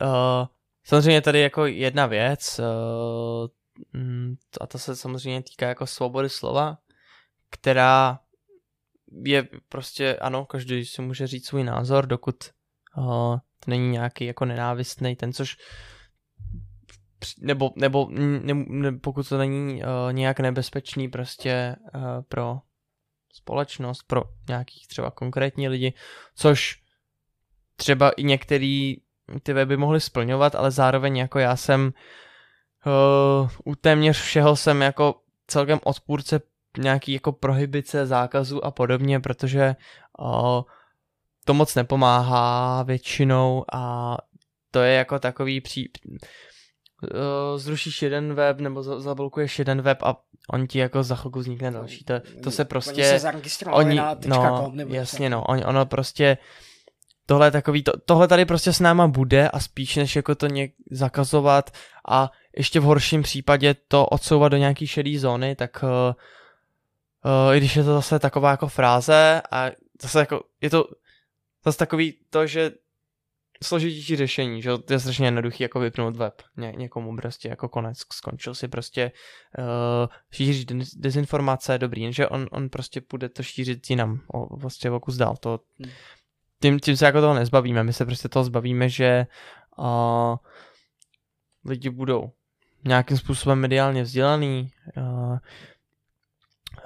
Uh, 0.00 0.46
Samozřejmě 0.88 1.20
tady 1.20 1.40
jako 1.40 1.66
jedna 1.66 2.06
věc, 2.06 2.58
uh, 2.58 3.46
a 4.60 4.66
to 4.66 4.78
se 4.78 4.96
samozřejmě 4.96 5.42
týká 5.42 5.68
jako 5.68 5.86
svobody 5.86 6.28
slova, 6.28 6.78
která 7.50 8.20
je 9.24 9.48
prostě, 9.68 10.16
ano, 10.16 10.44
každý 10.44 10.84
si 10.86 11.02
může 11.02 11.26
říct 11.26 11.46
svůj 11.46 11.64
názor, 11.64 12.06
dokud 12.06 12.36
uh, 12.96 13.36
to 13.36 13.70
není 13.70 13.90
nějaký 13.90 14.24
jako 14.24 14.44
nenávistný, 14.44 15.16
ten, 15.16 15.32
což 15.32 15.56
nebo, 17.38 17.70
nebo 17.76 18.08
ne, 18.10 18.54
ne, 18.54 18.92
pokud 18.92 19.28
to 19.28 19.38
není 19.38 19.82
uh, 19.82 20.12
nějak 20.12 20.40
nebezpečný 20.40 21.08
prostě 21.08 21.76
uh, 21.94 22.00
pro 22.28 22.58
společnost, 23.32 24.02
pro 24.06 24.22
nějakých 24.48 24.88
třeba 24.88 25.10
konkrétní 25.10 25.68
lidi, 25.68 25.92
což 26.34 26.82
třeba 27.76 28.10
i 28.10 28.24
některý 28.24 28.96
ty 29.42 29.52
weby 29.52 29.76
mohly 29.76 30.00
splňovat, 30.00 30.54
ale 30.54 30.70
zároveň 30.70 31.16
jako 31.16 31.38
já 31.38 31.56
jsem 31.56 31.92
uh, 32.86 33.50
u 33.64 33.74
téměř 33.74 34.20
všeho 34.20 34.56
jsem 34.56 34.82
jako 34.82 35.20
celkem 35.46 35.78
odpůrce 35.84 36.40
nějaký 36.78 37.12
jako 37.12 37.32
prohybice, 37.32 38.06
zákazu 38.06 38.64
a 38.64 38.70
podobně, 38.70 39.20
protože 39.20 39.76
uh, 40.18 40.62
to 41.44 41.54
moc 41.54 41.74
nepomáhá 41.74 42.82
většinou 42.82 43.64
a 43.72 44.16
to 44.70 44.80
je 44.80 44.94
jako 44.94 45.18
takový 45.18 45.60
pří... 45.60 45.90
Uh, 47.02 47.58
zrušíš 47.58 48.02
jeden 48.02 48.34
web 48.34 48.60
nebo 48.60 48.82
zablokuješ 48.82 49.58
jeden 49.58 49.82
web 49.82 50.02
a 50.02 50.16
on 50.50 50.66
ti 50.66 50.78
jako 50.78 51.02
za 51.02 51.16
chvilku 51.16 51.38
vznikne 51.38 51.70
další. 51.70 52.04
To, 52.04 52.14
to 52.42 52.50
se 52.50 52.64
prostě... 52.64 53.10
Oni 53.10 53.18
se 53.48 53.66
oni, 53.66 53.96
na 53.96 54.16
no, 54.26 54.72
jasně 54.86 55.30
no, 55.30 55.44
on, 55.44 55.62
ono 55.66 55.86
prostě 55.86 56.38
tohle 57.26 57.46
je 57.46 57.50
takový, 57.50 57.82
to, 57.82 57.92
tohle 58.04 58.28
tady 58.28 58.44
prostě 58.44 58.72
s 58.72 58.80
náma 58.80 59.08
bude 59.08 59.48
a 59.48 59.60
spíš 59.60 59.96
než 59.96 60.16
jako 60.16 60.34
to 60.34 60.46
něk 60.46 60.74
zakazovat 60.90 61.70
a 62.08 62.30
ještě 62.56 62.80
v 62.80 62.82
horším 62.82 63.22
případě 63.22 63.74
to 63.88 64.06
odsouvat 64.06 64.52
do 64.52 64.56
nějaký 64.56 64.86
šedý 64.86 65.18
zóny, 65.18 65.56
tak 65.56 65.82
uh, 65.82 65.88
uh, 67.48 67.54
i 67.54 67.58
když 67.58 67.76
je 67.76 67.84
to 67.84 67.94
zase 67.94 68.18
taková 68.18 68.50
jako 68.50 68.68
fráze 68.68 69.42
a 69.50 69.70
zase 70.02 70.18
jako, 70.18 70.40
je 70.60 70.70
to 70.70 70.84
zase 71.64 71.78
takový 71.78 72.14
to, 72.30 72.46
že 72.46 72.72
složitější 73.62 74.16
řešení, 74.16 74.62
že 74.62 74.78
to 74.78 74.92
je 74.92 75.00
strašně 75.00 75.26
jednoduchý 75.26 75.62
jako 75.62 75.80
vypnout 75.80 76.16
web 76.16 76.42
Ně, 76.56 76.72
někomu 76.76 77.16
prostě 77.16 77.48
jako 77.48 77.68
konec, 77.68 77.98
skončil 78.12 78.54
si 78.54 78.68
prostě 78.68 79.12
uh, 79.58 80.08
šířit 80.30 80.72
dezinformace, 80.96 81.78
dobrý, 81.78 82.12
že 82.12 82.28
on, 82.28 82.46
on 82.50 82.68
prostě 82.68 83.02
bude 83.10 83.28
to 83.28 83.42
šířit 83.42 83.90
jinam, 83.90 84.20
o, 84.34 84.56
vlastně 84.56 84.90
o 84.90 85.00
kus 85.00 85.16
dál, 85.16 85.36
to 85.40 85.60
hmm 85.78 85.92
tím, 86.60 86.80
tím 86.80 86.96
se 86.96 87.06
jako 87.06 87.20
toho 87.20 87.34
nezbavíme. 87.34 87.84
My 87.84 87.92
se 87.92 88.04
prostě 88.04 88.28
toho 88.28 88.44
zbavíme, 88.44 88.88
že 88.88 89.26
uh, 89.78 90.36
lidi 91.64 91.90
budou 91.90 92.30
nějakým 92.84 93.16
způsobem 93.16 93.58
mediálně 93.58 94.02
vzdělaný, 94.02 94.70
uh, 94.96 95.38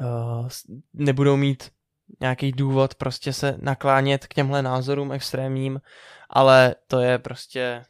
uh, 0.01 0.49
nebudou 0.95 1.37
mít 1.37 1.71
nějaký 2.21 2.53
důvod 2.53 2.95
prostě 2.95 3.33
se 3.33 3.59
naklánět 3.63 4.27
k 4.27 4.35
těmhle 4.35 4.63
názorům 4.63 5.13
extrémním, 5.13 5.81
ale 6.33 6.75
to 6.87 7.01
je 7.01 7.19
prostě 7.19 7.85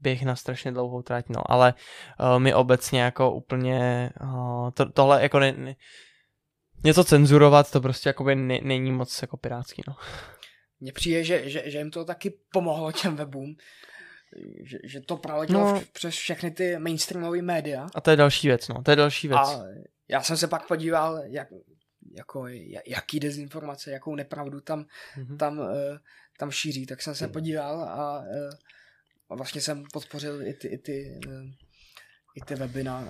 běh 0.00 0.22
na 0.22 0.36
strašně 0.36 0.72
dlouhou 0.72 1.02
trať, 1.02 1.28
no, 1.28 1.50
ale 1.50 1.74
uh, 2.20 2.38
my 2.38 2.54
obecně 2.54 3.02
jako 3.02 3.32
úplně 3.32 4.10
uh, 4.22 4.70
to, 4.70 4.92
tohle 4.92 5.22
jako 5.22 5.38
ne, 5.38 5.52
ne, 5.52 5.76
něco 6.84 7.04
cenzurovat, 7.04 7.70
to 7.70 7.80
prostě 7.80 8.08
jako 8.08 8.24
ne, 8.24 8.60
není 8.62 8.92
moc 8.92 9.22
jako 9.22 9.36
pirátský, 9.36 9.82
no. 9.88 9.96
Mně 10.80 10.92
přijde, 10.92 11.24
že, 11.24 11.50
že, 11.50 11.62
že 11.70 11.78
jim 11.78 11.90
to 11.90 12.04
taky 12.04 12.30
pomohlo 12.52 12.92
těm 12.92 13.16
webům, 13.16 13.56
že, 14.64 14.78
že 14.84 15.00
to 15.00 15.16
proletělo 15.16 15.72
no. 15.72 15.82
přes 15.92 16.14
všechny 16.14 16.50
ty 16.50 16.78
mainstreamové 16.78 17.42
média. 17.42 17.86
A 17.94 18.00
to 18.00 18.10
je 18.10 18.16
další 18.16 18.48
věc, 18.48 18.68
no, 18.68 18.82
to 18.82 18.90
je 18.90 18.96
další 18.96 19.28
věc. 19.28 19.38
A 19.38 19.64
já 20.08 20.22
jsem 20.22 20.36
se 20.36 20.48
pak 20.48 20.68
podíval, 20.68 21.22
jak, 21.26 21.48
jako, 22.16 22.46
jaký 22.86 23.20
dezinformace, 23.20 23.90
jakou 23.90 24.14
nepravdu 24.14 24.60
tam, 24.60 24.84
mm-hmm. 25.16 25.36
tam, 25.36 25.58
uh, 25.58 25.68
tam 26.42 26.50
šíří, 26.50 26.86
tak 26.86 27.02
jsem 27.02 27.14
se 27.14 27.28
podíval 27.28 27.82
a, 27.82 28.18
uh, 28.18 28.26
a 29.30 29.34
vlastně 29.34 29.60
jsem 29.60 29.84
podpořil 29.92 30.46
i 30.46 30.54
ty, 30.54 30.68
i 30.68 30.78
ty, 30.78 31.20
uh, 31.26 31.50
i 32.36 32.40
ty 32.46 32.54
weby 32.54 32.84
na, 32.84 33.00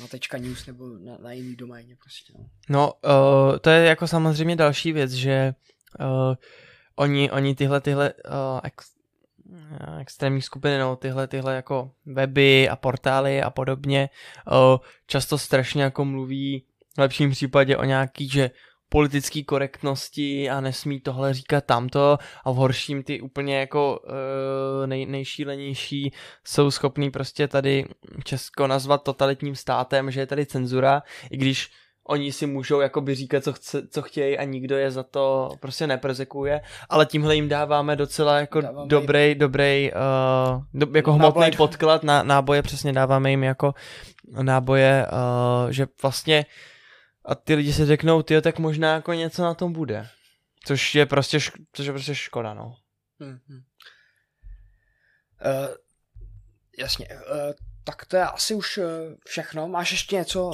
na 0.00 0.06
tečka 0.10 0.38
news 0.38 0.66
nebo 0.66 0.98
na, 0.98 1.18
na 1.18 1.32
jiný 1.32 1.56
doméně 1.56 1.96
prostě. 1.96 2.32
No, 2.36 2.44
no 2.68 2.92
uh, 2.92 3.58
to 3.58 3.70
je 3.70 3.84
jako 3.84 4.06
samozřejmě 4.06 4.56
další 4.56 4.92
věc, 4.92 5.12
že 5.12 5.54
uh, 6.00 6.34
oni, 6.96 7.30
oni 7.30 7.54
tyhle, 7.54 7.80
tyhle 7.80 8.12
uh, 8.12 8.60
ex, 8.62 8.92
extrémní 10.00 10.42
skupiny, 10.42 10.78
no, 10.78 10.96
tyhle, 10.96 11.28
tyhle 11.28 11.54
jako 11.54 11.90
weby 12.06 12.68
a 12.68 12.76
portály 12.76 13.42
a 13.42 13.50
podobně, 13.50 14.10
uh, 14.52 14.78
často 15.06 15.38
strašně 15.38 15.82
jako 15.82 16.04
mluví 16.04 16.64
v 16.96 16.98
lepším 16.98 17.30
případě 17.30 17.76
o 17.76 17.84
nějaký, 17.84 18.28
že 18.28 18.50
politické 18.88 19.42
korektnosti 19.42 20.50
a 20.50 20.60
nesmí 20.60 21.00
tohle 21.00 21.34
říkat 21.34 21.64
tamto 21.64 22.18
a 22.44 22.50
v 22.50 22.54
horším 22.54 23.02
ty 23.02 23.20
úplně 23.20 23.58
jako 23.58 23.98
uh, 24.04 24.86
nej, 24.86 25.06
nejšílenější 25.06 26.12
jsou 26.44 26.70
schopní 26.70 27.10
prostě 27.10 27.48
tady 27.48 27.84
Česko 28.24 28.66
nazvat 28.66 29.02
totalitním 29.02 29.56
státem, 29.56 30.10
že 30.10 30.20
je 30.20 30.26
tady 30.26 30.46
cenzura, 30.46 31.02
i 31.30 31.36
když 31.36 31.70
oni 32.08 32.32
si 32.32 32.46
můžou 32.46 32.80
jakoby 32.80 33.14
říkat, 33.14 33.44
co, 33.44 33.52
chce, 33.52 33.88
co 33.88 34.02
chtějí 34.02 34.38
a 34.38 34.44
nikdo 34.44 34.76
je 34.76 34.90
za 34.90 35.02
to 35.02 35.50
prostě 35.60 35.86
neprezekuje, 35.86 36.60
ale 36.88 37.06
tímhle 37.06 37.34
jim 37.34 37.48
dáváme 37.48 37.96
docela 37.96 38.40
jako 38.40 38.60
dáváme 38.60 38.88
dobrý, 38.88 39.28
jim... 39.28 39.38
dobrý, 39.38 39.90
uh, 39.92 40.62
do, 40.74 40.86
jako 40.96 41.12
hmotný 41.12 41.50
podklad 41.56 42.02
na 42.02 42.22
náboje, 42.22 42.62
přesně 42.62 42.92
dáváme 42.92 43.30
jim 43.30 43.44
jako 43.44 43.74
náboje, 44.42 45.06
uh, 45.12 45.70
že 45.70 45.86
vlastně 46.02 46.46
a 47.26 47.34
ty 47.34 47.54
lidi 47.54 47.72
si 47.72 47.86
řeknou, 47.86 48.22
ty 48.22 48.42
tak 48.42 48.58
možná 48.58 48.94
jako 48.94 49.12
něco 49.12 49.42
na 49.42 49.54
tom 49.54 49.72
bude. 49.72 50.08
Což 50.64 50.94
je 50.94 51.06
prostě, 51.06 51.38
šk- 51.38 51.64
což 51.72 51.86
je 51.86 51.92
prostě 51.92 52.14
škoda, 52.14 52.54
no. 52.54 52.76
Hmm, 53.20 53.38
hmm. 53.48 53.62
Uh, 55.44 55.74
jasně. 56.78 57.08
Uh, 57.08 57.52
tak 57.84 58.06
to 58.06 58.16
je 58.16 58.24
asi 58.24 58.54
už 58.54 58.78
všechno. 59.26 59.68
Máš 59.68 59.92
ještě 59.92 60.16
něco, 60.16 60.50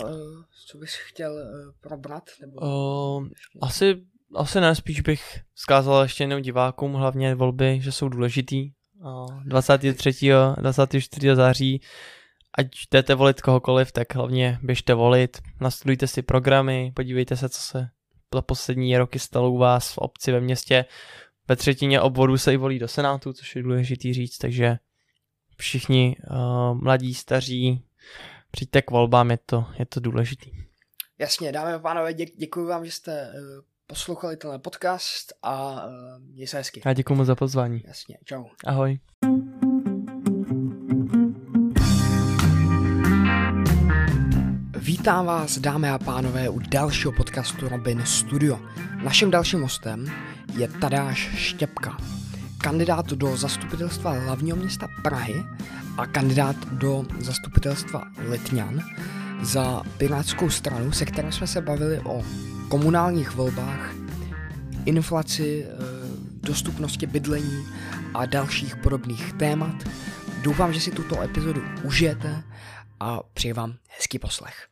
co 0.67 0.79
bys 0.79 0.95
chtěl 0.95 1.37
probrat? 1.81 2.31
Nebo 2.41 2.61
uh, 2.61 3.29
asi, 3.63 4.03
asi 4.35 4.61
ne, 4.61 4.75
spíš 4.75 5.01
bych 5.01 5.41
zkázal 5.55 6.03
ještě 6.03 6.25
jenom 6.25 6.43
divákům, 6.43 6.93
hlavně 6.93 7.35
volby, 7.35 7.81
že 7.81 7.93
jsou 7.93 8.09
důležitý. 8.09 8.71
Uh, 9.05 9.43
23. 9.45 10.31
24. 10.57 11.37
září 11.37 11.81
ať 12.59 12.67
jdete 12.91 13.15
volit 13.15 13.41
kohokoliv, 13.41 13.93
tak 13.93 14.15
hlavně 14.15 14.59
běžte 14.63 14.95
volit, 14.95 15.43
nastudujte 15.61 16.07
si 16.07 16.23
programy, 16.23 16.93
podívejte 16.97 17.37
se, 17.37 17.49
co 17.49 17.61
se 17.61 17.89
za 18.35 18.43
poslední 18.43 18.97
roky 18.97 19.19
stalo 19.19 19.51
u 19.51 19.59
vás 19.59 19.93
v 19.93 19.99
obci, 19.99 20.33
ve 20.33 20.41
městě. 20.41 20.85
Ve 21.49 21.57
třetině 21.57 22.01
obvodů 22.01 22.39
se 22.39 22.55
i 22.55 22.57
volí 22.57 22.79
do 22.79 22.89
Senátu, 22.89 23.33
což 23.33 23.57
je 23.57 23.63
důležitý 23.63 24.15
říct, 24.15 24.39
takže 24.39 24.79
všichni 25.57 26.17
uh, 26.31 26.83
mladí, 26.83 27.15
staří, 27.15 27.85
přijďte 28.51 28.83
k 28.83 28.91
volbám, 28.91 29.31
je 29.31 29.39
to, 29.47 29.65
je 29.79 29.87
to 29.87 30.01
důležitý. 30.01 30.51
Jasně, 31.19 31.53
dámy 31.53 31.73
a 31.73 31.79
pánové, 31.79 32.11
dě- 32.11 32.33
děkuji 32.37 32.67
vám, 32.67 32.85
že 32.85 32.93
jste 32.93 33.33
uh, 33.35 33.65
poslouchali 33.87 34.37
tenhle 34.37 34.59
podcast 34.59 35.33
a 35.43 35.87
uh, 35.87 35.93
měj 36.19 36.47
se 36.47 36.57
hezky. 36.57 36.83
Já 36.85 36.93
děkuji 36.93 37.15
moc 37.15 37.27
za 37.27 37.35
pozvání. 37.35 37.83
Jasně, 37.87 38.19
čau. 38.25 38.45
Ahoj. 38.65 38.99
Vítám 45.03 45.27
vás, 45.27 45.59
dámy 45.59 45.91
a 45.91 45.99
pánové, 45.99 46.49
u 46.49 46.59
dalšího 46.59 47.13
podcastu 47.13 47.69
Robin 47.69 48.03
Studio. 48.07 48.61
Naším 49.05 49.31
dalším 49.31 49.63
hostem 49.63 50.07
je 50.59 50.69
Tadáš 50.69 51.19
Štěpka, 51.35 51.97
kandidát 52.59 53.07
do 53.07 53.37
zastupitelstva 53.37 54.11
hlavního 54.11 54.57
města 54.57 54.89
Prahy 55.03 55.35
a 55.99 56.07
kandidát 56.07 56.57
do 56.73 57.05
zastupitelstva 57.21 58.05
Letňan 58.29 58.81
za 59.41 59.83
Pirátskou 59.99 60.51
stranu, 60.51 60.93
se 60.93 61.05
kterou 61.05 61.33
jsme 61.33 61.47
se 61.47 61.61
bavili 61.61 62.01
o 62.01 62.23
komunálních 62.69 63.35
volbách, 63.35 63.95
inflaci, 64.85 65.67
eh, 65.67 65.75
dostupnosti 66.43 67.07
bydlení 67.07 67.67
a 68.15 68.27
dalších 68.27 68.77
podobných 68.77 69.33
témat. 69.33 69.75
Doufám, 70.43 70.73
že 70.73 70.81
si 70.81 70.91
tuto 70.91 71.23
epizodu 71.23 71.63
užijete 71.83 72.43
a 73.01 73.21
přeji 73.35 73.53
vám 73.53 73.75
hezký 73.89 74.19
poslech. 74.19 74.72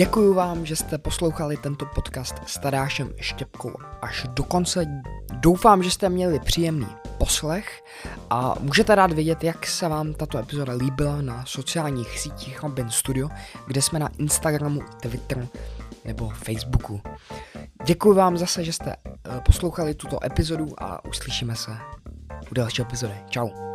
Děkuji 0.00 0.34
vám, 0.34 0.66
že 0.66 0.76
jste 0.76 0.98
poslouchali 0.98 1.56
tento 1.56 1.86
podcast 1.86 2.34
s 2.46 2.58
Tadášem 2.58 3.12
Štěpkou 3.20 3.72
až 4.02 4.26
do 4.34 4.44
konce. 4.44 4.86
Doufám, 5.32 5.82
že 5.82 5.90
jste 5.90 6.08
měli 6.08 6.38
příjemný 6.40 6.86
poslech 7.18 7.82
a 8.30 8.54
můžete 8.60 8.94
rád 8.94 9.12
vědět, 9.12 9.44
jak 9.44 9.66
se 9.66 9.88
vám 9.88 10.14
tato 10.14 10.38
epizoda 10.38 10.72
líbila 10.72 11.22
na 11.22 11.44
sociálních 11.46 12.18
sítích 12.18 12.62
Robin 12.62 12.90
Studio, 12.90 13.28
kde 13.66 13.82
jsme 13.82 13.98
na 13.98 14.08
Instagramu, 14.18 14.80
Twitteru 15.02 15.48
nebo 16.04 16.28
Facebooku. 16.28 17.00
Děkuji 17.84 18.14
vám 18.14 18.38
zase, 18.38 18.64
že 18.64 18.72
jste 18.72 18.96
eh, 18.96 19.40
poslouchali 19.46 19.94
tuto 19.94 20.24
epizodu 20.24 20.82
a 20.82 21.04
uslyšíme 21.04 21.56
se 21.56 21.70
u 22.50 22.54
další 22.54 22.82
epizody. 22.82 23.14
Ciao. 23.30 23.69